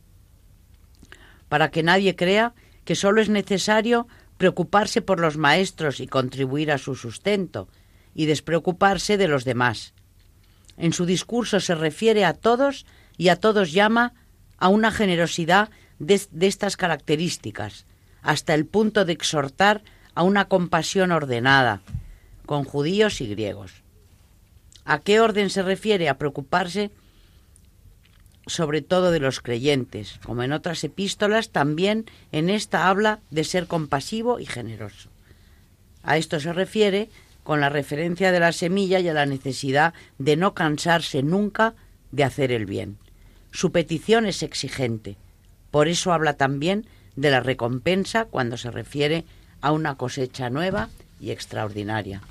para 1.48 1.72
que 1.72 1.84
nadie 1.84 2.16
crea 2.16 2.54
que 2.86 2.96
solo 2.96 3.22
es 3.22 3.30
necesario 3.30 4.08
preocuparse 4.38 5.02
por 5.02 5.20
los 5.20 5.38
maestros 5.38 6.00
y 6.00 6.08
contribuir 6.08 6.72
a 6.72 6.78
su 6.78 6.96
sustento, 6.96 7.68
y 8.16 8.26
despreocuparse 8.26 9.18
de 9.18 9.28
los 9.28 9.46
demás. 9.46 9.94
En 10.78 10.94
su 10.94 11.06
discurso 11.06 11.60
se 11.60 11.76
refiere 11.76 12.26
a 12.26 12.34
todos 12.34 12.86
y 13.18 13.30
a 13.30 13.36
todos 13.36 13.72
llama 13.72 14.14
a 14.58 14.70
una 14.70 14.92
generosidad 14.92 15.70
de, 16.00 16.22
de 16.32 16.48
estas 16.48 16.78
características, 16.78 17.86
hasta 18.22 18.54
el 18.54 18.66
punto 18.66 19.06
de 19.06 19.14
exhortar 19.14 19.84
a 20.16 20.24
una 20.24 20.46
compasión 20.46 21.12
ordenada, 21.12 21.82
con 22.46 22.64
judíos 22.64 23.22
y 23.22 23.28
griegos. 23.28 23.84
¿A 24.86 25.00
qué 25.00 25.20
orden 25.20 25.50
se 25.50 25.62
refiere? 25.62 26.10
A 26.10 26.18
preocuparse 26.18 26.92
sobre 28.50 28.82
todo 28.82 29.12
de 29.12 29.20
los 29.20 29.40
creyentes, 29.40 30.20
como 30.26 30.44
en 30.44 30.52
otras 30.52 30.84
epístolas, 30.84 31.50
también 31.50 32.06
en 32.32 32.50
esta 32.50 32.90
habla 32.90 33.20
de 33.32 33.44
ser 33.44 33.68
compasivo 33.68 34.40
y 34.40 34.46
generoso. 34.46 35.10
A 36.04 36.18
esto 36.18 36.40
se 36.40 36.54
refiere 36.54 37.10
con 37.44 37.62
la 37.62 37.70
referencia 37.70 38.32
de 38.32 38.40
la 38.40 38.52
semilla 38.52 39.00
y 39.00 39.08
a 39.08 39.14
la 39.14 39.26
necesidad 39.26 39.94
de 40.18 40.36
no 40.36 40.54
cansarse 40.54 41.24
nunca 41.24 41.74
de 42.12 42.24
hacer 42.24 42.52
el 42.52 42.66
bien. 42.66 42.98
Su 43.52 43.72
petición 43.72 44.26
es 44.26 44.44
exigente. 44.44 45.18
Por 45.72 45.88
eso 45.88 46.14
habla 46.14 46.34
también 46.34 46.86
de 47.16 47.32
la 47.32 47.40
recompensa 47.40 48.26
cuando 48.26 48.58
se 48.58 48.72
refiere 48.72 49.26
a 49.62 49.72
una 49.72 49.96
cosecha 49.96 50.50
nueva 50.50 50.90
y 51.20 51.32
extraordinaria. 51.32 52.22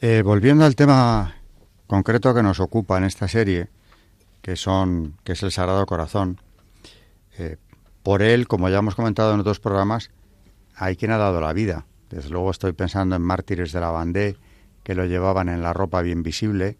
Eh, 0.00 0.22
volviendo 0.22 0.64
al 0.64 0.76
tema 0.76 1.34
concreto 1.86 2.34
que 2.34 2.42
nos 2.42 2.60
ocupa 2.60 2.98
en 2.98 3.04
esta 3.04 3.26
serie, 3.28 3.68
que 4.42 4.56
son 4.56 5.16
que 5.24 5.32
es 5.32 5.42
el 5.42 5.52
Sagrado 5.52 5.86
Corazón. 5.86 6.40
Eh, 7.38 7.56
por 8.02 8.22
él, 8.22 8.48
como 8.48 8.68
ya 8.68 8.78
hemos 8.78 8.94
comentado 8.94 9.34
en 9.34 9.40
otros 9.40 9.60
programas, 9.60 10.10
hay 10.74 10.96
quien 10.96 11.10
ha 11.10 11.18
dado 11.18 11.40
la 11.40 11.52
vida. 11.52 11.86
Desde 12.10 12.30
luego 12.30 12.50
estoy 12.50 12.72
pensando 12.72 13.16
en 13.16 13.22
mártires 13.22 13.72
de 13.72 13.80
la 13.80 13.90
Bandé 13.90 14.36
que 14.82 14.94
lo 14.94 15.04
llevaban 15.04 15.48
en 15.48 15.62
la 15.62 15.74
ropa 15.74 16.00
bien 16.00 16.22
visible, 16.22 16.78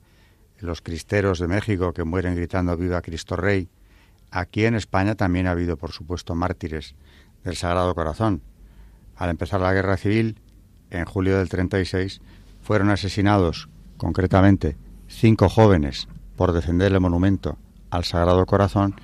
los 0.58 0.80
cristeros 0.80 1.38
de 1.38 1.48
México 1.48 1.92
que 1.92 2.04
mueren 2.04 2.34
gritando 2.34 2.76
Viva 2.76 3.02
Cristo 3.02 3.36
Rey. 3.36 3.68
Aquí 4.30 4.64
en 4.64 4.74
España 4.74 5.14
también 5.14 5.46
ha 5.46 5.52
habido, 5.52 5.76
por 5.76 5.92
supuesto, 5.92 6.34
mártires 6.34 6.94
del 7.44 7.56
Sagrado 7.56 7.94
Corazón. 7.94 8.42
Al 9.16 9.30
empezar 9.30 9.60
la 9.60 9.72
Guerra 9.72 9.96
Civil, 9.96 10.40
en 10.90 11.04
julio 11.04 11.38
del 11.38 11.48
36, 11.48 12.20
fueron 12.62 12.90
asesinados, 12.90 13.68
concretamente, 13.96 14.76
cinco 15.06 15.48
jóvenes 15.48 16.08
por 16.38 16.52
defender 16.52 16.92
el 16.92 17.00
monumento 17.00 17.58
al 17.90 18.04
Sagrado 18.04 18.46
Corazón 18.46 18.94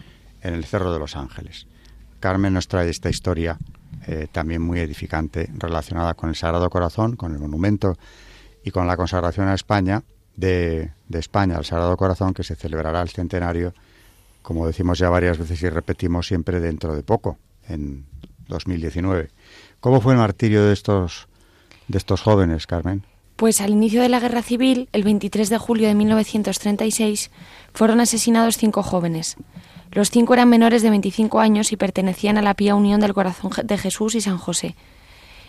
en 0.41 0.55
el 0.55 0.65
Cerro 0.65 0.93
de 0.93 1.01
los 1.01 1.17
Ángeles. 1.17 1.67
Carmen 2.21 2.55
nos 2.55 2.69
trae 2.69 2.89
esta 2.89 3.11
historia 3.11 3.59
eh, 4.07 4.29
también 4.31 4.63
muy 4.63 4.79
edificante 4.79 5.51
relacionada 5.59 6.15
con 6.15 6.29
el 6.29 6.37
Sagrado 6.37 6.71
Corazón, 6.71 7.17
con 7.17 7.33
el 7.33 7.41
monumento 7.41 7.99
y 8.63 8.71
con 8.71 8.87
la 8.87 8.97
consagración 8.97 9.49
a 9.49 9.55
España 9.55 10.05
de, 10.37 10.93
de 11.09 11.19
España 11.19 11.57
al 11.57 11.65
Sagrado 11.65 11.97
Corazón 11.97 12.35
que 12.35 12.45
se 12.45 12.55
celebrará 12.55 13.03
el 13.03 13.09
centenario, 13.09 13.75
como 14.41 14.69
decimos 14.69 15.01
ya 15.01 15.11
varias 15.11 15.37
veces 15.37 15.61
y 15.61 15.69
repetimos 15.69 16.29
siempre 16.29 16.61
dentro 16.61 16.95
de 16.95 17.03
poco, 17.03 17.39
en 17.69 18.07
2019. 18.47 19.31
¿Cómo 19.81 20.01
fue 20.01 20.13
el 20.13 20.21
martirio 20.21 20.65
de 20.65 20.73
estos 20.73 21.27
de 21.89 21.99
estos 21.99 22.23
jóvenes, 22.23 22.69
Carmen? 22.69 23.05
Pues 23.37 23.61
al 23.61 23.71
inicio 23.71 24.01
de 24.01 24.09
la 24.09 24.21
Guerra 24.21 24.43
Civil, 24.43 24.89
el 24.93 25.03
23 25.03 25.49
de 25.49 25.59
julio 25.59 25.89
de 25.89 25.97
1936, 25.97 27.33
fueron 27.73 28.01
asesinados 28.01 28.57
cinco 28.57 28.85
jóvenes. 28.85 29.37
Los 29.91 30.11
cinco 30.11 30.35
eran 30.35 30.49
menores 30.49 30.83
de 30.83 30.91
25 30.91 31.41
años 31.41 31.73
y 31.73 31.77
pertenecían 31.77 32.39
a 32.39 32.43
la 32.43 32.55
Pía 32.55 32.77
Unión 32.77 33.01
del 33.01 33.13
Corazón 33.13 33.51
de 33.65 33.77
Jesús 33.79 34.15
y 34.15 34.21
San 34.21 34.39
José. 34.39 34.77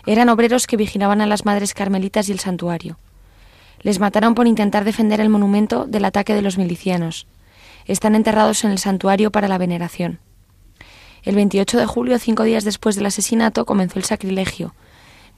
Eran 0.07 0.29
obreros 0.29 0.65
que 0.65 0.77
vigilaban 0.77 1.21
a 1.21 1.27
las 1.27 1.45
madres 1.45 1.75
carmelitas 1.75 2.27
y 2.27 2.31
el 2.31 2.39
santuario. 2.39 2.97
Les 3.81 3.99
mataron 3.99 4.33
por 4.33 4.47
intentar 4.47 4.83
defender 4.83 5.21
el 5.21 5.29
monumento 5.29 5.85
del 5.85 6.05
ataque 6.05 6.33
de 6.33 6.41
los 6.41 6.57
milicianos. 6.57 7.27
Están 7.85 8.15
enterrados 8.15 8.63
en 8.63 8.71
el 8.71 8.79
santuario 8.79 9.31
para 9.31 9.47
la 9.47 9.59
veneración. 9.59 10.19
El 11.21 11.35
28 11.35 11.77
de 11.77 11.85
julio, 11.85 12.17
cinco 12.17 12.43
días 12.43 12.63
después 12.63 12.95
del 12.95 13.05
asesinato, 13.05 13.65
comenzó 13.65 13.99
el 13.99 14.05
sacrilegio, 14.05 14.73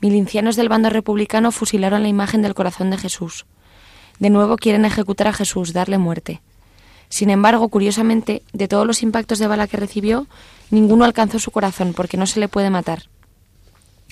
milicianos 0.02 0.56
del 0.56 0.70
bando 0.70 0.90
republicano 0.90 1.52
fusilaron 1.52 2.04
la 2.04 2.08
imagen 2.08 2.42
del 2.42 2.54
corazón 2.54 2.90
de 2.90 2.98
Jesús. 2.98 3.46
De 4.20 4.30
nuevo 4.30 4.58
quieren 4.58 4.86
ejecutar 4.86 5.28
a 5.28 5.34
Jesús, 5.34 5.74
darle 5.74 5.98
muerte. 5.98 6.42
Sin 7.10 7.30
embargo, 7.30 7.70
curiosamente, 7.70 8.44
de 8.54 8.68
todos 8.68 8.86
los 8.86 9.02
impactos 9.04 9.40
de 9.40 9.48
bala 9.48 9.68
que 9.68 9.78
recibió, 9.78 10.28
ninguno 10.72 11.06
alcanzó 11.06 11.40
su 11.40 11.52
corazón 11.52 11.94
porque 11.94 12.18
no 12.18 12.26
se 12.26 12.40
le 12.40 12.48
puede 12.48 12.70
matar. 12.70 13.04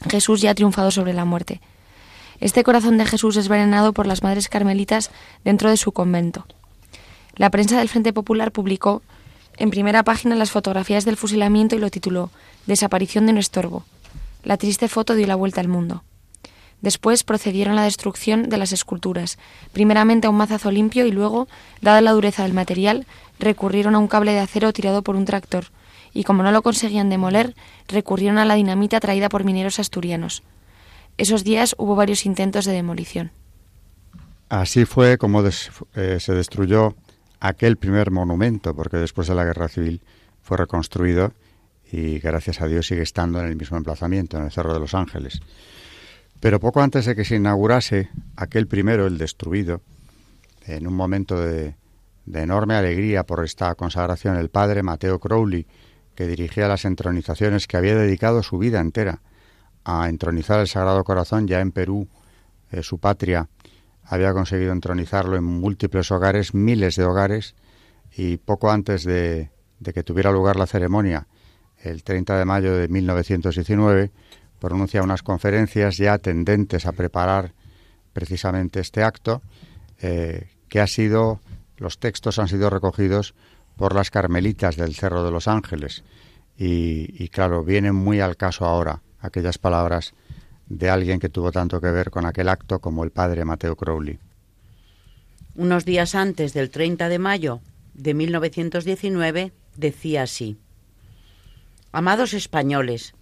Jesús 0.10 0.42
ya 0.42 0.52
ha 0.52 0.56
triunfado 0.56 0.92
sobre 0.92 1.14
la 1.14 1.26
muerte. 1.26 1.62
Este 2.40 2.64
corazón 2.64 2.98
de 2.98 3.06
Jesús 3.06 3.38
es 3.38 3.48
venenado 3.48 3.94
por 3.94 4.08
las 4.08 4.24
madres 4.24 4.50
carmelitas 4.50 5.12
dentro 5.44 5.70
de 5.70 5.78
su 5.78 5.92
convento. 5.92 6.46
La 7.36 7.50
prensa 7.50 7.78
del 7.78 7.90
Frente 7.90 8.14
Popular 8.14 8.52
publicó 8.52 9.02
en 9.58 9.70
primera 9.70 10.04
página 10.04 10.36
las 10.36 10.52
fotografías 10.52 11.06
del 11.06 11.18
fusilamiento 11.18 11.76
y 11.76 11.80
lo 11.80 11.90
tituló 11.90 12.30
Desaparición 12.66 13.26
de 13.26 13.34
un 13.34 13.38
estorbo. 13.38 13.86
La 14.46 14.58
triste 14.58 14.88
foto 14.88 15.16
dio 15.16 15.26
la 15.26 15.36
vuelta 15.36 15.60
al 15.60 15.68
mundo. 15.68 16.04
Después 16.82 17.24
procedieron 17.24 17.74
a 17.74 17.78
la 17.78 17.84
destrucción 17.86 18.48
de 18.48 18.58
las 18.58 18.72
esculturas, 18.72 19.40
primeramente 19.74 20.28
a 20.28 20.30
un 20.30 20.38
mazazo 20.38 20.70
limpio 20.70 21.08
y 21.08 21.12
luego, 21.12 21.48
dada 21.82 22.00
la 22.00 22.12
dureza 22.12 22.44
del 22.44 22.54
material, 22.54 23.08
recurrieron 23.40 23.96
a 23.96 23.98
un 24.00 24.08
cable 24.08 24.34
de 24.34 24.40
acero 24.40 24.72
tirado 24.72 25.02
por 25.02 25.16
un 25.16 25.26
tractor, 25.26 25.66
y 26.14 26.26
como 26.26 26.44
no 26.44 26.52
lo 26.52 26.62
conseguían 26.62 27.10
demoler, 27.10 27.56
recurrieron 27.88 28.38
a 28.38 28.46
la 28.46 28.54
dinamita 28.54 29.00
traída 29.00 29.30
por 29.30 29.44
mineros 29.44 29.80
asturianos. 29.80 30.44
Esos 31.18 31.44
días 31.44 31.74
hubo 31.80 31.96
varios 31.96 32.28
intentos 32.28 32.66
de 32.66 32.74
demolición. 32.74 33.32
Así 34.50 34.86
fue 34.86 35.18
como 35.18 35.44
eh, 35.44 36.18
se 36.20 36.34
destruyó 36.34 36.96
aquel 37.40 37.78
primer 37.78 38.12
monumento, 38.12 38.76
porque 38.76 38.98
después 38.98 39.28
de 39.28 39.34
la 39.34 39.44
guerra 39.44 39.70
civil 39.70 40.02
fue 40.44 40.58
reconstruido 40.58 41.34
y 41.96 42.20
gracias 42.20 42.60
a 42.60 42.68
Dios 42.68 42.88
sigue 42.88 43.04
estando 43.04 43.40
en 43.40 43.46
el 43.46 43.56
mismo 43.56 43.78
emplazamiento, 43.78 44.38
en 44.38 44.44
el 44.44 44.52
Cerro 44.52 44.74
de 44.74 44.82
los 44.82 44.94
Ángeles. 44.94 45.40
Pero 46.42 46.60
poco 46.60 46.82
antes 46.82 47.06
de 47.06 47.16
que 47.16 47.24
se 47.24 47.38
inaugurase 47.38 48.10
aquel 48.36 48.68
primero, 48.68 49.08
el 49.08 49.18
destruido, 49.18 49.82
en 50.66 50.88
un 50.88 50.94
momento 50.94 51.40
de, 51.40 51.76
enorme 52.34 52.76
alegría 52.76 53.24
por 53.24 53.46
esta 53.46 53.74
consagración, 53.76 54.36
el 54.36 54.50
padre 54.50 54.84
Mateo 54.84 55.20
Crowley, 55.20 55.68
que 56.16 56.28
dirigía 56.28 56.68
las 56.68 56.84
entronizaciones, 56.84 57.66
que 57.66 57.78
había 57.78 57.96
dedicado 57.96 58.44
su 58.44 58.58
vida 58.58 58.82
entera 58.82 59.22
a 59.86 60.10
entronizar 60.10 60.60
el 60.60 60.68
Sagrado 60.68 61.02
Corazón 61.06 61.48
ya 61.48 61.62
en 61.62 61.72
Perú, 61.72 62.10
eh, 62.72 62.84
su 62.84 63.00
patria, 63.00 63.48
había 64.04 64.34
conseguido 64.34 64.74
entronizarlo 64.74 65.38
en 65.38 65.46
múltiples 65.46 66.12
hogares, 66.12 66.54
miles 66.54 66.98
de 66.98 67.06
hogares, 67.06 67.56
y 68.18 68.36
poco 68.36 68.70
antes 68.70 69.06
de 69.06 69.50
que 69.82 70.04
tuviera 70.04 70.32
lugar 70.32 70.58
la 70.58 70.68
ceremonia 70.68 71.28
el 71.86 72.04
30 72.04 72.38
de 72.38 72.46
mayo 72.46 72.76
de 72.76 72.88
1919, 72.88 74.12
pronuncia 74.60 75.04
unas 75.04 75.24
conferencias 75.24 75.98
ya 75.98 76.18
tendentes 76.18 76.86
a 76.86 76.92
preparar 76.92 77.54
precisamente 78.14 78.80
este 78.80 79.04
acto, 79.04 79.42
eh, 80.02 80.50
que 80.70 80.80
ha 80.80 80.88
sido, 80.88 81.40
los 81.78 82.00
textos 82.00 82.40
han 82.40 82.48
sido 82.48 82.70
recogidos 82.70 83.36
por 83.76 83.94
las 83.94 84.10
carmelitas 84.10 84.76
del 84.78 84.96
Cerro 84.96 85.24
de 85.24 85.32
los 85.32 85.48
Ángeles. 85.48 86.04
Y, 86.58 87.24
y 87.24 87.28
claro, 87.30 87.64
vienen 87.64 87.96
muy 87.96 88.22
al 88.22 88.38
caso 88.38 88.66
ahora 88.66 89.02
aquellas 89.20 89.58
palabras 89.58 90.14
de 90.68 90.90
alguien 90.90 91.20
que 91.20 91.30
tuvo 91.30 91.52
tanto 91.52 91.80
que 91.80 91.92
ver 91.92 92.10
con 92.10 92.26
aquel 92.26 92.50
acto 92.50 92.80
como 92.80 93.04
el 93.04 93.12
padre 93.12 93.46
Mateo 93.46 93.76
Crowley. 93.76 94.20
Unos 95.56 95.86
días 95.86 96.16
antes 96.16 96.54
del 96.54 96.70
30 96.70 97.08
de 97.08 97.20
mayo 97.20 97.62
de 97.94 98.14
1919 98.14 99.54
decía 99.78 100.24
así, 100.24 100.58
Amados 101.98 102.34
españoles, 102.34 103.14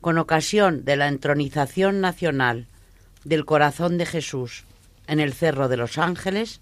con 0.00 0.18
ocasión 0.18 0.84
de 0.84 0.96
la 0.96 1.06
entronización 1.06 2.00
nacional 2.00 2.66
del 3.22 3.44
corazón 3.44 3.98
de 3.98 4.04
Jesús 4.04 4.64
en 5.06 5.20
el 5.20 5.32
Cerro 5.32 5.68
de 5.68 5.76
los 5.76 5.96
Ángeles, 5.96 6.60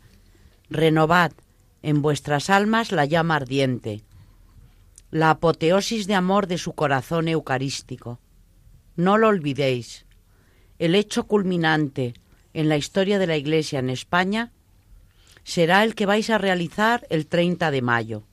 renovad 0.69 1.33
en 1.81 2.03
vuestras 2.03 2.51
almas 2.51 2.93
la 2.93 3.07
llama 3.07 3.37
ardiente, 3.37 4.03
la 5.11 5.31
apoteosis 5.31 6.07
de 6.07 6.15
amor 6.15 6.49
de 6.49 6.59
su 6.59 6.75
corazón 6.75 7.29
eucarístico. 7.29 8.21
No 8.95 9.17
lo 9.17 9.29
olvidéis. 9.29 10.05
El 10.79 10.95
hecho 10.95 11.25
culminante 11.25 12.13
en 12.53 12.69
la 12.69 12.77
historia 12.77 13.19
de 13.19 13.27
la 13.27 13.39
Iglesia 13.39 13.79
en 13.79 13.89
España 13.89 14.53
será 15.45 15.83
el 15.83 15.95
que 15.95 16.05
vais 16.05 16.29
a 16.29 16.37
realizar 16.37 17.07
el 17.09 17.27
30 17.27 17.71
de 17.71 17.81
mayo. 17.81 18.25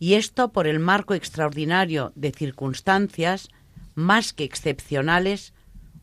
Y 0.00 0.14
esto 0.14 0.50
por 0.50 0.66
el 0.66 0.80
marco 0.80 1.14
extraordinario 1.14 2.12
de 2.16 2.32
circunstancias 2.32 3.50
más 3.94 4.32
que 4.32 4.44
excepcionales, 4.44 5.52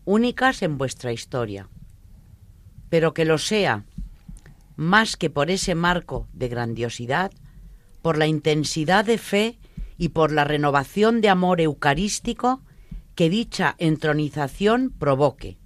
únicas 0.06 0.62
en 0.62 0.78
vuestra 0.78 1.12
historia. 1.12 1.68
Pero 2.90 3.14
que 3.14 3.26
lo 3.26 3.40
sea, 3.40 3.84
más 4.76 5.18
que 5.18 5.30
por 5.30 5.50
ese 5.50 5.74
marco 5.74 6.28
de 6.32 6.48
grandiosidad, 6.48 7.32
por 8.04 8.18
la 8.18 8.28
intensidad 8.28 9.04
de 9.04 9.18
fe 9.18 9.58
y 9.98 10.10
por 10.10 10.32
la 10.32 10.44
renovación 10.44 11.20
de 11.20 11.30
amor 11.30 11.60
eucarístico 11.60 12.62
que 13.16 13.32
dicha 13.32 13.76
entronización 13.80 14.92
provoque. 14.92 15.58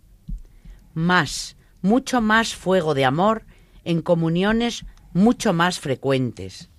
Más, 0.93 1.57
mucho 1.81 2.21
más 2.21 2.55
fuego 2.55 2.93
de 2.93 3.03
amor 3.03 3.43
en 3.83 4.01
comuniones 4.01 4.85
mucho 5.13 5.51
más 5.51 5.81
frecuentes. 5.81 6.69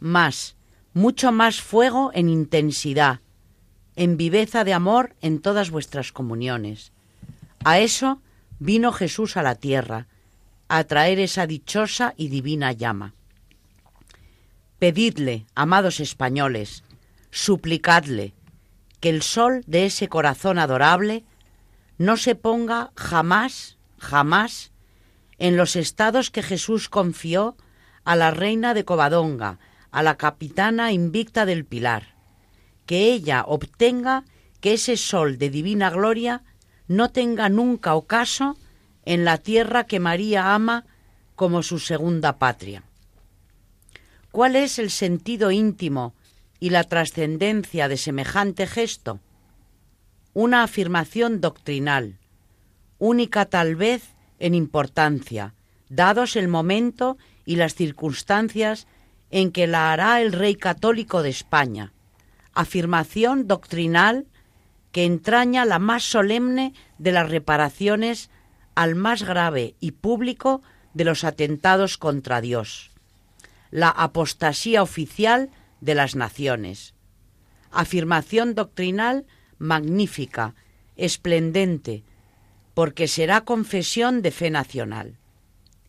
Más, 0.00 0.57
mucho 0.94 1.32
más 1.32 1.60
fuego 1.60 2.10
en 2.14 2.28
intensidad, 2.28 3.20
en 3.96 4.16
viveza 4.16 4.64
de 4.64 4.72
amor 4.72 5.16
en 5.20 5.40
todas 5.40 5.70
vuestras 5.70 6.12
comuniones. 6.12 6.92
A 7.64 7.80
eso 7.80 8.20
vino 8.58 8.92
Jesús 8.92 9.36
a 9.36 9.42
la 9.42 9.56
tierra, 9.56 10.06
a 10.68 10.84
traer 10.84 11.18
esa 11.18 11.46
dichosa 11.46 12.14
y 12.16 12.28
divina 12.28 12.72
llama. 12.72 13.14
Pedidle, 14.78 15.46
amados 15.54 15.98
españoles, 16.00 16.84
suplicadle, 17.30 18.34
que 19.00 19.10
el 19.10 19.22
sol 19.22 19.62
de 19.66 19.86
ese 19.86 20.08
corazón 20.08 20.58
adorable 20.58 21.24
no 21.98 22.16
se 22.16 22.34
ponga 22.34 22.92
jamás, 22.94 23.76
jamás 23.98 24.70
en 25.38 25.56
los 25.56 25.76
estados 25.76 26.30
que 26.30 26.42
Jesús 26.42 26.88
confió 26.88 27.56
a 28.04 28.16
la 28.16 28.30
reina 28.30 28.74
de 28.74 28.84
Covadonga, 28.84 29.58
a 29.90 30.02
la 30.02 30.16
capitana 30.16 30.92
invicta 30.92 31.46
del 31.46 31.64
Pilar, 31.64 32.14
que 32.86 33.12
ella 33.12 33.44
obtenga 33.46 34.24
que 34.60 34.74
ese 34.74 34.96
sol 34.96 35.38
de 35.38 35.50
divina 35.50 35.90
gloria 35.90 36.42
no 36.86 37.10
tenga 37.10 37.48
nunca 37.48 37.94
ocaso 37.94 38.56
en 39.04 39.24
la 39.24 39.38
tierra 39.38 39.84
que 39.84 40.00
María 40.00 40.54
ama 40.54 40.84
como 41.34 41.62
su 41.62 41.78
segunda 41.78 42.38
patria. 42.38 42.82
¿Cuál 44.32 44.56
es 44.56 44.78
el 44.78 44.90
sentido 44.90 45.50
íntimo 45.50 46.14
y 46.60 46.70
la 46.70 46.84
trascendencia 46.84 47.88
de 47.88 47.96
semejante 47.96 48.66
gesto? 48.66 49.20
Una 50.34 50.62
afirmación 50.62 51.40
doctrinal, 51.40 52.18
única 52.98 53.46
tal 53.46 53.76
vez 53.76 54.02
en 54.38 54.54
importancia, 54.54 55.54
dados 55.88 56.36
el 56.36 56.48
momento 56.48 57.16
y 57.44 57.56
las 57.56 57.74
circunstancias 57.74 58.86
en 59.30 59.52
que 59.52 59.66
la 59.66 59.92
hará 59.92 60.20
el 60.20 60.32
rey 60.32 60.54
católico 60.54 61.22
de 61.22 61.30
España, 61.30 61.92
afirmación 62.54 63.46
doctrinal 63.46 64.26
que 64.92 65.04
entraña 65.04 65.64
la 65.64 65.78
más 65.78 66.02
solemne 66.02 66.72
de 66.98 67.12
las 67.12 67.28
reparaciones 67.28 68.30
al 68.74 68.94
más 68.94 69.22
grave 69.22 69.74
y 69.80 69.92
público 69.92 70.62
de 70.94 71.04
los 71.04 71.24
atentados 71.24 71.98
contra 71.98 72.40
Dios, 72.40 72.90
la 73.70 73.90
apostasía 73.90 74.82
oficial 74.82 75.50
de 75.80 75.94
las 75.94 76.16
naciones. 76.16 76.94
Afirmación 77.70 78.54
doctrinal 78.54 79.26
magnífica, 79.58 80.54
esplendente, 80.96 82.02
porque 82.74 83.08
será 83.08 83.42
confesión 83.42 84.22
de 84.22 84.30
fe 84.30 84.50
nacional. 84.50 85.18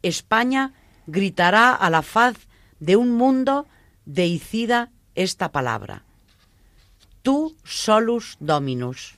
España 0.02 0.74
gritará 1.08 1.74
a 1.74 1.90
la 1.90 2.02
faz 2.02 2.49
de 2.80 2.96
un 2.96 3.12
mundo 3.12 3.68
deicida 4.06 4.92
esta 5.16 5.52
palabra. 5.52 6.04
Tú 7.22 7.56
solus 7.64 8.38
dominus. 8.40 9.18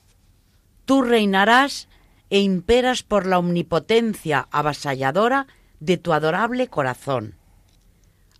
Tú 0.85 1.01
reinarás 1.01 1.87
e 2.29 2.39
imperas 2.39 3.03
por 3.03 3.25
la 3.25 3.39
omnipotencia 3.39 4.47
avasalladora 4.51 5.47
de 5.79 5.97
tu 5.97 6.13
adorable 6.13 6.67
corazón. 6.67 7.35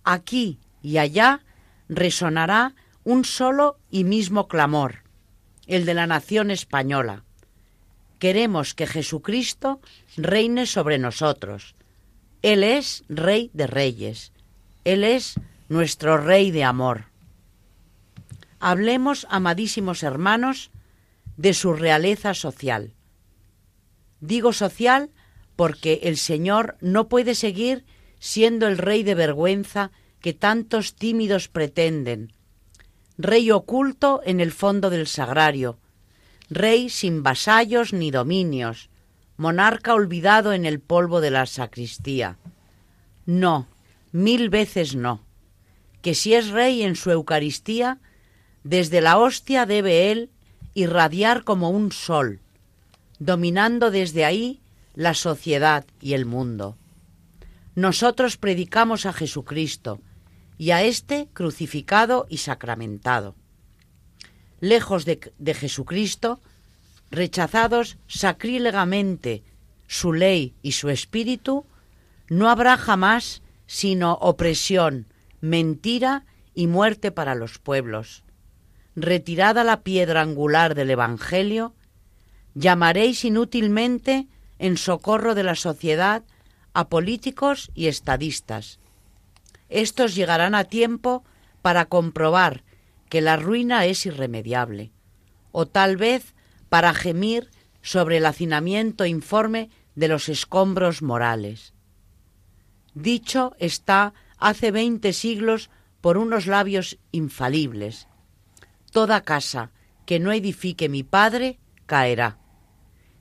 Aquí 0.04 0.58
y 0.82 0.98
allá 0.98 1.40
resonará 1.88 2.74
un 3.04 3.24
solo 3.24 3.78
y 3.90 4.04
mismo 4.04 4.48
clamor, 4.48 5.02
el 5.66 5.84
de 5.84 5.94
la 5.94 6.06
nación 6.06 6.50
española 6.50 7.24
queremos 8.22 8.74
que 8.74 8.86
Jesucristo 8.86 9.80
reine 10.16 10.66
sobre 10.66 10.96
nosotros. 10.96 11.74
Él 12.42 12.62
es 12.62 13.02
Rey 13.08 13.50
de 13.52 13.66
Reyes. 13.66 14.31
Él 14.84 15.04
es 15.04 15.34
nuestro 15.68 16.18
Rey 16.18 16.50
de 16.50 16.64
amor. 16.64 17.06
Hablemos, 18.60 19.26
amadísimos 19.30 20.02
hermanos, 20.02 20.70
de 21.36 21.54
su 21.54 21.72
realeza 21.72 22.34
social. 22.34 22.94
Digo 24.20 24.52
social 24.52 25.10
porque 25.56 26.00
el 26.04 26.16
Señor 26.16 26.76
no 26.80 27.08
puede 27.08 27.34
seguir 27.34 27.84
siendo 28.18 28.68
el 28.68 28.78
Rey 28.78 29.02
de 29.02 29.14
vergüenza 29.14 29.90
que 30.20 30.32
tantos 30.32 30.94
tímidos 30.94 31.48
pretenden, 31.48 32.32
Rey 33.18 33.50
oculto 33.50 34.22
en 34.24 34.40
el 34.40 34.52
fondo 34.52 34.88
del 34.88 35.06
sagrario, 35.06 35.78
rey 36.48 36.88
sin 36.88 37.22
vasallos 37.22 37.92
ni 37.92 38.10
dominios, 38.10 38.90
monarca 39.36 39.94
olvidado 39.94 40.52
en 40.52 40.64
el 40.64 40.80
polvo 40.80 41.20
de 41.20 41.30
la 41.30 41.46
sacristía. 41.46 42.38
No, 43.26 43.68
mil 44.12 44.48
veces 44.50 44.94
no, 44.94 45.24
que 46.02 46.14
si 46.14 46.34
es 46.34 46.50
rey 46.50 46.82
en 46.82 46.96
su 46.96 47.10
Eucaristía, 47.10 47.98
desde 48.64 49.00
la 49.00 49.18
hostia 49.18 49.66
debe 49.66 50.12
él 50.12 50.30
irradiar 50.74 51.44
como 51.44 51.70
un 51.70 51.90
sol, 51.92 52.40
dominando 53.18 53.90
desde 53.90 54.24
ahí 54.24 54.60
la 54.94 55.14
sociedad 55.14 55.84
y 56.00 56.12
el 56.12 56.26
mundo. 56.26 56.76
Nosotros 57.74 58.36
predicamos 58.36 59.06
a 59.06 59.12
Jesucristo 59.12 60.00
y 60.58 60.70
a 60.70 60.82
éste 60.82 61.28
crucificado 61.32 62.26
y 62.28 62.38
sacramentado 62.38 63.34
lejos 64.62 65.04
de, 65.04 65.54
Jesucristo, 65.54 66.40
rechazados 67.10 67.98
sacrílegamente 68.06 69.42
su 69.88 70.12
ley 70.12 70.54
y 70.62 70.72
su 70.72 70.88
espíritu, 70.88 71.66
no 72.28 72.48
habrá 72.48 72.76
jamás 72.76 73.41
sino 73.72 74.18
opresión, 74.20 75.06
mentira 75.40 76.26
y 76.54 76.66
muerte 76.66 77.10
para 77.10 77.34
los 77.34 77.58
pueblos. 77.58 78.22
Retirada 78.94 79.64
la 79.64 79.80
piedra 79.80 80.20
angular 80.20 80.74
del 80.74 80.90
Evangelio, 80.90 81.72
llamaréis 82.52 83.24
inútilmente 83.24 84.28
en 84.58 84.76
socorro 84.76 85.34
de 85.34 85.44
la 85.44 85.54
sociedad 85.54 86.22
a 86.74 86.90
políticos 86.90 87.70
y 87.74 87.86
estadistas. 87.86 88.78
Estos 89.70 90.14
llegarán 90.14 90.54
a 90.54 90.64
tiempo 90.64 91.24
para 91.62 91.86
comprobar 91.86 92.64
que 93.08 93.22
la 93.22 93.38
ruina 93.38 93.86
es 93.86 94.04
irremediable, 94.04 94.92
o 95.50 95.64
tal 95.64 95.96
vez 95.96 96.34
para 96.68 96.92
gemir 96.92 97.48
sobre 97.80 98.18
el 98.18 98.26
hacinamiento 98.26 99.06
informe 99.06 99.70
de 99.94 100.08
los 100.08 100.28
escombros 100.28 101.00
morales. 101.00 101.72
Dicho 102.94 103.54
está 103.58 104.12
hace 104.38 104.70
veinte 104.70 105.12
siglos 105.12 105.70
por 106.00 106.18
unos 106.18 106.46
labios 106.46 106.98
infalibles. 107.12 108.08
Toda 108.90 109.22
casa 109.22 109.70
que 110.04 110.18
no 110.18 110.32
edifique 110.32 110.88
mi 110.88 111.02
Padre 111.02 111.58
caerá. 111.86 112.38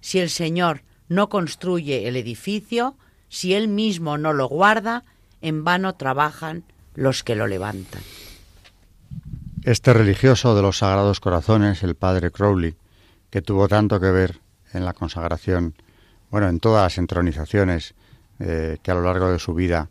Si 0.02 0.20
el 0.20 0.30
Señor 0.30 0.84
no 1.08 1.30
construye 1.30 2.08
el 2.08 2.16
edificio, 2.16 2.98
si 3.30 3.54
Él 3.54 3.68
mismo 3.68 4.18
no 4.18 4.34
lo 4.34 4.48
guarda, 4.48 5.06
en 5.42 5.64
vano 5.64 5.96
trabajan 5.96 6.64
los 6.96 7.24
que 7.24 7.36
lo 7.36 7.48
levantan. 7.48 8.02
Este 9.64 9.94
religioso 9.94 10.56
de 10.56 10.64
los 10.64 10.80
Sagrados 10.80 11.20
Corazones, 11.20 11.84
el 11.84 11.96
padre 11.96 12.32
Crowley, 12.32 12.76
que 13.30 13.42
tuvo 13.42 13.68
tanto 13.68 14.00
que 14.00 14.12
ver 14.12 14.40
en 14.74 14.86
la 14.86 14.94
consagración, 14.94 15.76
bueno, 16.30 16.50
en 16.50 16.60
todas 16.60 16.84
las 16.84 16.98
entronizaciones 16.98 17.94
eh, 18.44 18.80
que 18.82 18.89
a 18.89 18.96
lo 18.96 19.04
largo 19.04 19.32
de 19.32 19.38
su 19.38 19.54
vida 19.54 19.89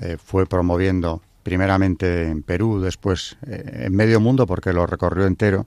eh, 0.00 0.18
fue 0.22 0.44
promoviendo, 0.44 1.22
primeramente 1.42 2.28
en 2.28 2.42
Perú, 2.42 2.78
después 2.78 3.38
eh, 3.46 3.84
en 3.86 3.96
medio 3.96 4.20
mundo, 4.20 4.46
porque 4.46 4.74
lo 4.74 4.86
recorrió 4.86 5.26
entero, 5.26 5.66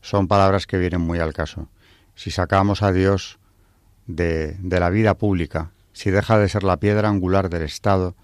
son 0.00 0.26
palabras 0.26 0.66
que 0.66 0.76
vienen 0.76 1.02
muy 1.02 1.20
al 1.20 1.32
caso. 1.32 1.68
Si 2.16 2.32
sacamos 2.32 2.82
a 2.82 2.90
Dios 2.90 3.38
de, 4.08 4.56
de 4.58 4.80
la 4.80 4.90
vida 4.90 5.14
pública, 5.14 5.70
si 5.92 6.10
deja 6.10 6.36
de 6.36 6.48
ser 6.48 6.64
la 6.64 6.78
piedra 6.78 7.08
angular 7.08 7.48
del 7.48 7.62
Estado, 7.62 8.16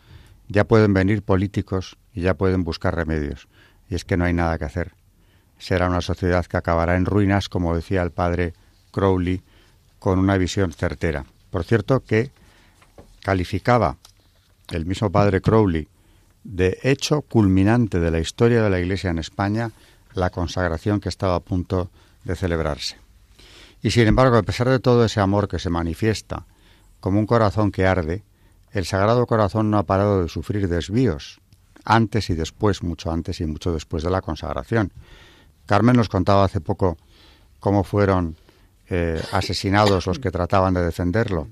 ya 0.48 0.64
pueden 0.64 0.92
venir 0.92 1.22
políticos 1.22 1.96
y 2.12 2.22
ya 2.22 2.34
pueden 2.34 2.64
buscar 2.64 2.96
remedios. 2.96 3.46
Y 3.88 3.94
es 3.94 4.04
que 4.04 4.16
no 4.16 4.24
hay 4.24 4.32
nada 4.32 4.58
que 4.58 4.64
hacer. 4.64 4.94
Será 5.58 5.88
una 5.88 6.00
sociedad 6.00 6.44
que 6.46 6.56
acabará 6.56 6.96
en 6.96 7.06
ruinas, 7.06 7.48
como 7.48 7.76
decía 7.76 8.02
el 8.02 8.10
padre 8.10 8.52
Crowley, 8.90 9.42
con 10.00 10.18
una 10.18 10.36
visión 10.38 10.72
certera. 10.72 11.24
Por 11.50 11.62
cierto, 11.62 12.00
que 12.00 12.32
calificaba 13.22 13.96
el 14.70 14.86
mismo 14.86 15.10
padre 15.10 15.40
Crowley 15.40 15.88
de 16.44 16.78
hecho 16.82 17.22
culminante 17.22 18.00
de 18.00 18.10
la 18.10 18.18
historia 18.18 18.62
de 18.62 18.70
la 18.70 18.80
Iglesia 18.80 19.10
en 19.10 19.18
España 19.18 19.70
la 20.14 20.30
consagración 20.30 21.00
que 21.00 21.08
estaba 21.08 21.36
a 21.36 21.40
punto 21.40 21.90
de 22.24 22.36
celebrarse. 22.36 22.96
Y 23.82 23.90
sin 23.90 24.06
embargo, 24.06 24.36
a 24.36 24.42
pesar 24.42 24.68
de 24.68 24.78
todo 24.78 25.04
ese 25.04 25.20
amor 25.20 25.48
que 25.48 25.58
se 25.58 25.70
manifiesta 25.70 26.46
como 27.00 27.18
un 27.18 27.26
corazón 27.26 27.72
que 27.72 27.86
arde, 27.86 28.22
el 28.72 28.86
Sagrado 28.86 29.26
Corazón 29.26 29.70
no 29.70 29.78
ha 29.78 29.82
parado 29.82 30.22
de 30.22 30.28
sufrir 30.28 30.68
desvíos, 30.68 31.40
antes 31.84 32.30
y 32.30 32.34
después, 32.34 32.82
mucho 32.82 33.10
antes 33.10 33.40
y 33.40 33.46
mucho 33.46 33.72
después 33.72 34.02
de 34.02 34.10
la 34.10 34.22
consagración. 34.22 34.92
Carmen 35.66 35.96
nos 35.96 36.08
contaba 36.08 36.44
hace 36.44 36.60
poco 36.60 36.96
cómo 37.58 37.82
fueron 37.82 38.36
eh, 38.88 39.20
asesinados 39.32 40.06
los 40.06 40.18
que 40.18 40.30
trataban 40.30 40.74
de 40.74 40.84
defenderlo, 40.84 41.48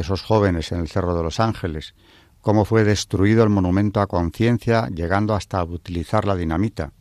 esos 0.00 0.22
jóvenes 0.22 0.72
en 0.72 0.80
el 0.80 0.88
Cerro 0.88 1.16
de 1.16 1.22
los 1.22 1.40
Ángeles, 1.40 1.94
cómo 2.40 2.64
fue 2.64 2.84
destruido 2.84 3.42
el 3.42 3.50
monumento 3.50 4.00
a 4.00 4.06
conciencia, 4.06 4.88
llegando 4.88 5.34
hasta 5.34 5.62
utilizar 5.64 6.24
la 6.24 6.36
dinamita. 6.36 6.92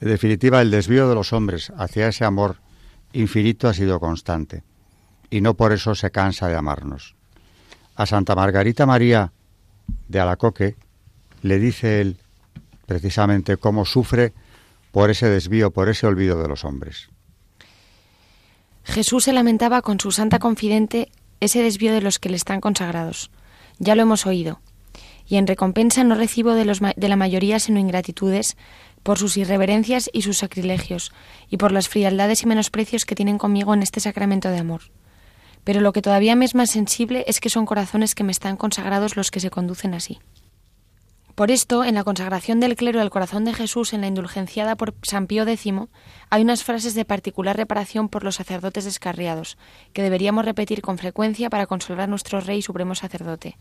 En 0.00 0.08
definitiva, 0.08 0.60
el 0.60 0.70
desvío 0.70 1.08
de 1.08 1.14
los 1.14 1.32
hombres 1.32 1.72
hacia 1.76 2.08
ese 2.08 2.24
amor 2.24 2.56
infinito 3.12 3.68
ha 3.68 3.74
sido 3.74 4.00
constante, 4.00 4.62
y 5.30 5.40
no 5.40 5.54
por 5.54 5.72
eso 5.72 5.94
se 5.94 6.10
cansa 6.10 6.48
de 6.48 6.56
amarnos. 6.56 7.14
A 7.94 8.06
Santa 8.06 8.34
Margarita 8.34 8.86
María 8.86 9.32
de 10.08 10.20
Alacoque 10.20 10.76
le 11.42 11.58
dice 11.58 12.00
él 12.00 12.18
precisamente 12.86 13.56
cómo 13.56 13.84
sufre 13.84 14.32
por 14.92 15.10
ese 15.10 15.28
desvío, 15.28 15.70
por 15.70 15.88
ese 15.88 16.06
olvido 16.06 16.40
de 16.40 16.48
los 16.48 16.64
hombres. 16.64 17.10
Jesús 18.84 19.24
se 19.24 19.32
lamentaba 19.32 19.82
con 19.82 20.00
su 20.00 20.10
santa 20.10 20.38
confidente 20.38 21.10
ese 21.40 21.62
desvío 21.62 21.92
de 21.92 22.00
los 22.00 22.18
que 22.18 22.28
le 22.28 22.36
están 22.36 22.60
consagrados. 22.60 23.30
Ya 23.78 23.94
lo 23.94 24.02
hemos 24.02 24.26
oído. 24.26 24.60
Y 25.26 25.36
en 25.36 25.46
recompensa 25.46 26.04
no 26.04 26.14
recibo 26.14 26.54
de, 26.54 26.64
los, 26.64 26.80
de 26.80 27.08
la 27.08 27.16
mayoría 27.16 27.60
sino 27.60 27.78
ingratitudes 27.78 28.56
por 29.02 29.18
sus 29.18 29.36
irreverencias 29.36 30.10
y 30.12 30.22
sus 30.22 30.38
sacrilegios, 30.38 31.12
y 31.48 31.56
por 31.56 31.72
las 31.72 31.88
frialdades 31.88 32.42
y 32.42 32.46
menosprecios 32.46 33.04
que 33.04 33.14
tienen 33.14 33.38
conmigo 33.38 33.74
en 33.74 33.82
este 33.82 34.00
sacramento 34.00 34.50
de 34.50 34.58
amor. 34.58 34.82
Pero 35.64 35.80
lo 35.80 35.92
que 35.92 36.02
todavía 36.02 36.34
me 36.34 36.44
es 36.44 36.54
más 36.54 36.70
sensible 36.70 37.24
es 37.26 37.40
que 37.40 37.50
son 37.50 37.66
corazones 37.66 38.14
que 38.14 38.24
me 38.24 38.32
están 38.32 38.56
consagrados 38.56 39.16
los 39.16 39.30
que 39.30 39.40
se 39.40 39.50
conducen 39.50 39.94
así. 39.94 40.18
Por 41.38 41.52
esto, 41.52 41.84
en 41.84 41.94
la 41.94 42.02
consagración 42.02 42.58
del 42.58 42.74
clero 42.74 43.00
al 43.00 43.10
corazón 43.10 43.44
de 43.44 43.54
Jesús 43.54 43.92
en 43.92 44.00
la 44.00 44.08
indulgenciada 44.08 44.74
por 44.74 44.96
San 45.02 45.28
Pío 45.28 45.46
X, 45.46 45.72
hay 46.30 46.42
unas 46.42 46.64
frases 46.64 46.94
de 46.94 47.04
particular 47.04 47.56
reparación 47.56 48.08
por 48.08 48.24
los 48.24 48.34
sacerdotes 48.34 48.84
descarriados, 48.84 49.56
que 49.92 50.02
deberíamos 50.02 50.44
repetir 50.44 50.82
con 50.82 50.98
frecuencia 50.98 51.48
para 51.48 51.68
consolar 51.68 52.00
a 52.00 52.06
nuestro 52.08 52.40
Rey 52.40 52.58
y 52.58 52.62
Supremo 52.62 52.96
Sacerdote. 52.96 53.56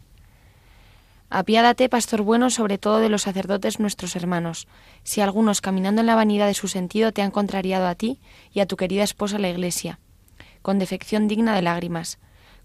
Apiádate, 1.30 1.88
pastor 1.88 2.24
bueno, 2.24 2.50
sobre 2.50 2.80
todo 2.80 2.98
de 2.98 3.10
los 3.10 3.22
sacerdotes 3.22 3.80
nuestros 3.80 4.16
hermanos, 4.16 4.68
si 5.04 5.22
algunos 5.22 5.62
caminando 5.62 6.02
en 6.02 6.08
la 6.08 6.16
vanidad 6.16 6.48
de 6.48 6.56
su 6.56 6.68
sentido 6.68 7.12
te 7.12 7.22
han 7.22 7.30
contrariado 7.30 7.86
a 7.86 7.94
ti 7.94 8.20
y 8.52 8.62
a 8.62 8.66
tu 8.66 8.76
querida 8.76 9.04
esposa 9.04 9.38
la 9.38 9.50
Iglesia, 9.50 10.00
con 10.64 10.80
defección 10.80 11.28
digna 11.28 11.54
de 11.54 11.62
lágrimas, 11.62 12.18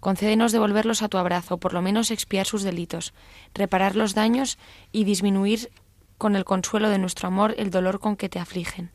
Concédenos 0.02 0.50
devolverlos 0.50 1.00
a 1.02 1.08
tu 1.08 1.16
abrazo, 1.16 1.58
por 1.58 1.72
lo 1.72 1.80
menos 1.80 2.10
expiar 2.10 2.44
sus 2.44 2.64
delitos, 2.64 3.14
reparar 3.54 3.94
los 3.94 4.16
daños 4.16 4.58
y 4.90 5.04
disminuir 5.04 5.70
con 6.18 6.34
el 6.34 6.44
consuelo 6.44 6.90
de 6.90 6.98
nuestro 6.98 7.28
amor 7.28 7.54
el 7.56 7.70
dolor 7.70 8.00
con 8.00 8.16
que 8.16 8.28
te 8.28 8.40
afligen. 8.40 8.90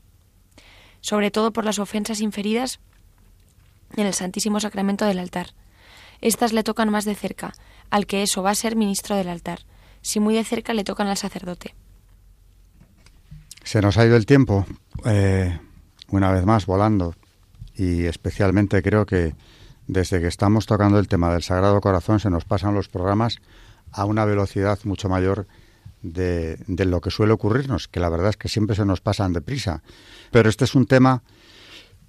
Sobre 0.99 1.31
todo 1.31 1.53
por 1.53 1.63
las 1.63 1.79
ofensas 1.79 2.19
inferidas 2.19 2.81
en 3.95 4.05
el 4.05 4.13
Santísimo 4.13 4.59
Sacramento 4.59 5.05
del 5.05 5.19
altar. 5.19 5.53
Estas 6.19 6.51
le 6.51 6.63
tocan 6.63 6.89
más 6.89 7.05
de 7.05 7.15
cerca, 7.15 7.53
al 7.89 8.05
que 8.05 8.21
eso 8.21 8.43
va 8.43 8.49
a 8.49 8.55
ser 8.55 8.75
ministro 8.75 9.15
del 9.15 9.29
altar. 9.29 9.59
Si 10.01 10.19
muy 10.19 10.35
de 10.35 10.43
cerca 10.43 10.73
le 10.73 10.83
tocan 10.83 11.07
al 11.07 11.15
sacerdote. 11.15 11.73
Se 13.63 13.81
nos 13.81 13.97
ha 13.97 14.05
ido 14.05 14.17
el 14.17 14.25
tiempo, 14.25 14.65
eh, 15.05 15.57
una 16.09 16.33
vez 16.33 16.43
más 16.43 16.65
volando, 16.65 17.15
y 17.77 18.03
especialmente 18.07 18.83
creo 18.83 19.05
que 19.05 19.35
desde 19.87 20.19
que 20.19 20.27
estamos 20.27 20.65
tocando 20.65 20.99
el 20.99 21.07
tema 21.07 21.31
del 21.31 21.43
Sagrado 21.43 21.81
Corazón 21.81 22.19
se 22.19 22.29
nos 22.29 22.45
pasan 22.45 22.73
los 22.73 22.89
programas 22.89 23.39
a 23.91 24.05
una 24.05 24.25
velocidad 24.25 24.79
mucho 24.83 25.09
mayor 25.09 25.47
de, 26.01 26.57
lo 26.67 27.01
que 27.01 27.09
suele 27.09 27.33
ocurrirnos, 27.33 27.87
que 27.87 27.99
la 27.99 28.09
verdad 28.09 28.29
es 28.29 28.37
que 28.37 28.49
siempre 28.49 28.75
se 28.75 28.85
nos 28.85 29.01
pasan 29.01 29.33
deprisa. 29.33 29.81
Pero 30.31 30.49
este 30.49 30.65
es 30.65 30.75
un 30.75 30.85
tema 30.85 31.23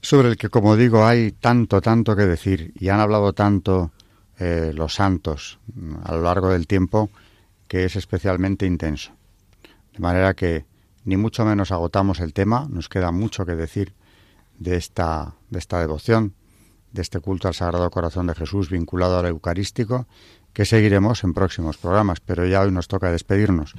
sobre 0.01 0.29
el 0.29 0.37
que, 0.37 0.49
como 0.49 0.77
digo, 0.77 1.07
hay 1.07 1.33
tanto, 1.33 1.81
tanto 1.81 2.15
que 2.15 2.27
decir 2.27 2.73
y 2.79 2.89
han 2.89 3.01
hablado 3.01 3.33
tanto 3.33 3.93
eh, 4.39 4.73
los 4.75 4.95
santos 4.95 5.59
a 6.05 6.13
lo 6.13 6.23
largo 6.23 6.51
del 6.51 6.67
tiempo 6.67 7.11
que 7.67 7.85
es 7.85 7.97
especialmente 7.97 8.67
intenso. 8.67 9.13
De 9.93 10.01
manera 10.01 10.35
que 10.35 10.65
ni 11.05 11.17
mucho 11.17 11.45
menos 11.45 11.73
agotamos 11.73 12.21
el 12.21 12.33
tema, 12.33 12.67
nos 12.71 12.89
queda 12.89 13.13
mucho 13.13 13.47
que 13.47 13.55
decir 13.55 13.95
de 14.59 14.77
esta, 14.77 15.35
de 15.51 15.59
esta 15.59 15.81
devoción, 15.81 16.35
de 16.93 17.03
este 17.03 17.21
culto 17.21 17.49
al 17.49 17.55
Sagrado 17.55 17.91
Corazón 17.91 18.27
de 18.27 18.35
Jesús 18.35 18.71
vinculado 18.71 19.19
al 19.19 19.27
Eucarístico, 19.27 20.07
que 20.53 20.65
seguiremos 20.65 21.25
en 21.25 21.35
próximos 21.35 21.77
programas, 21.77 22.21
pero 22.21 22.47
ya 22.47 22.63
hoy 22.63 22.73
nos 22.73 22.89
toca 22.89 23.13
despedirnos. 23.13 23.75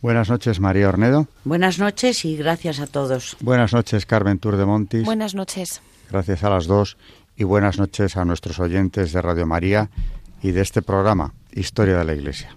Buenas 0.00 0.28
noches, 0.28 0.60
María 0.60 0.88
Ornedo. 0.88 1.26
Buenas 1.44 1.78
noches 1.78 2.24
y 2.24 2.36
gracias 2.36 2.78
a 2.78 2.86
todos. 2.86 3.36
Buenas 3.40 3.72
noches, 3.72 4.06
Carmen 4.06 4.38
Tour 4.38 4.56
de 4.56 4.64
Montis. 4.64 5.04
Buenas 5.04 5.34
noches. 5.34 5.82
Gracias 6.10 6.44
a 6.44 6.50
las 6.50 6.66
dos 6.66 6.96
y 7.36 7.44
buenas 7.44 7.78
noches 7.78 8.16
a 8.16 8.24
nuestros 8.24 8.60
oyentes 8.60 9.12
de 9.12 9.22
Radio 9.22 9.46
María 9.46 9.90
y 10.42 10.52
de 10.52 10.60
este 10.60 10.82
programa, 10.82 11.34
Historia 11.52 11.98
de 11.98 12.04
la 12.04 12.14
Iglesia. 12.14 12.56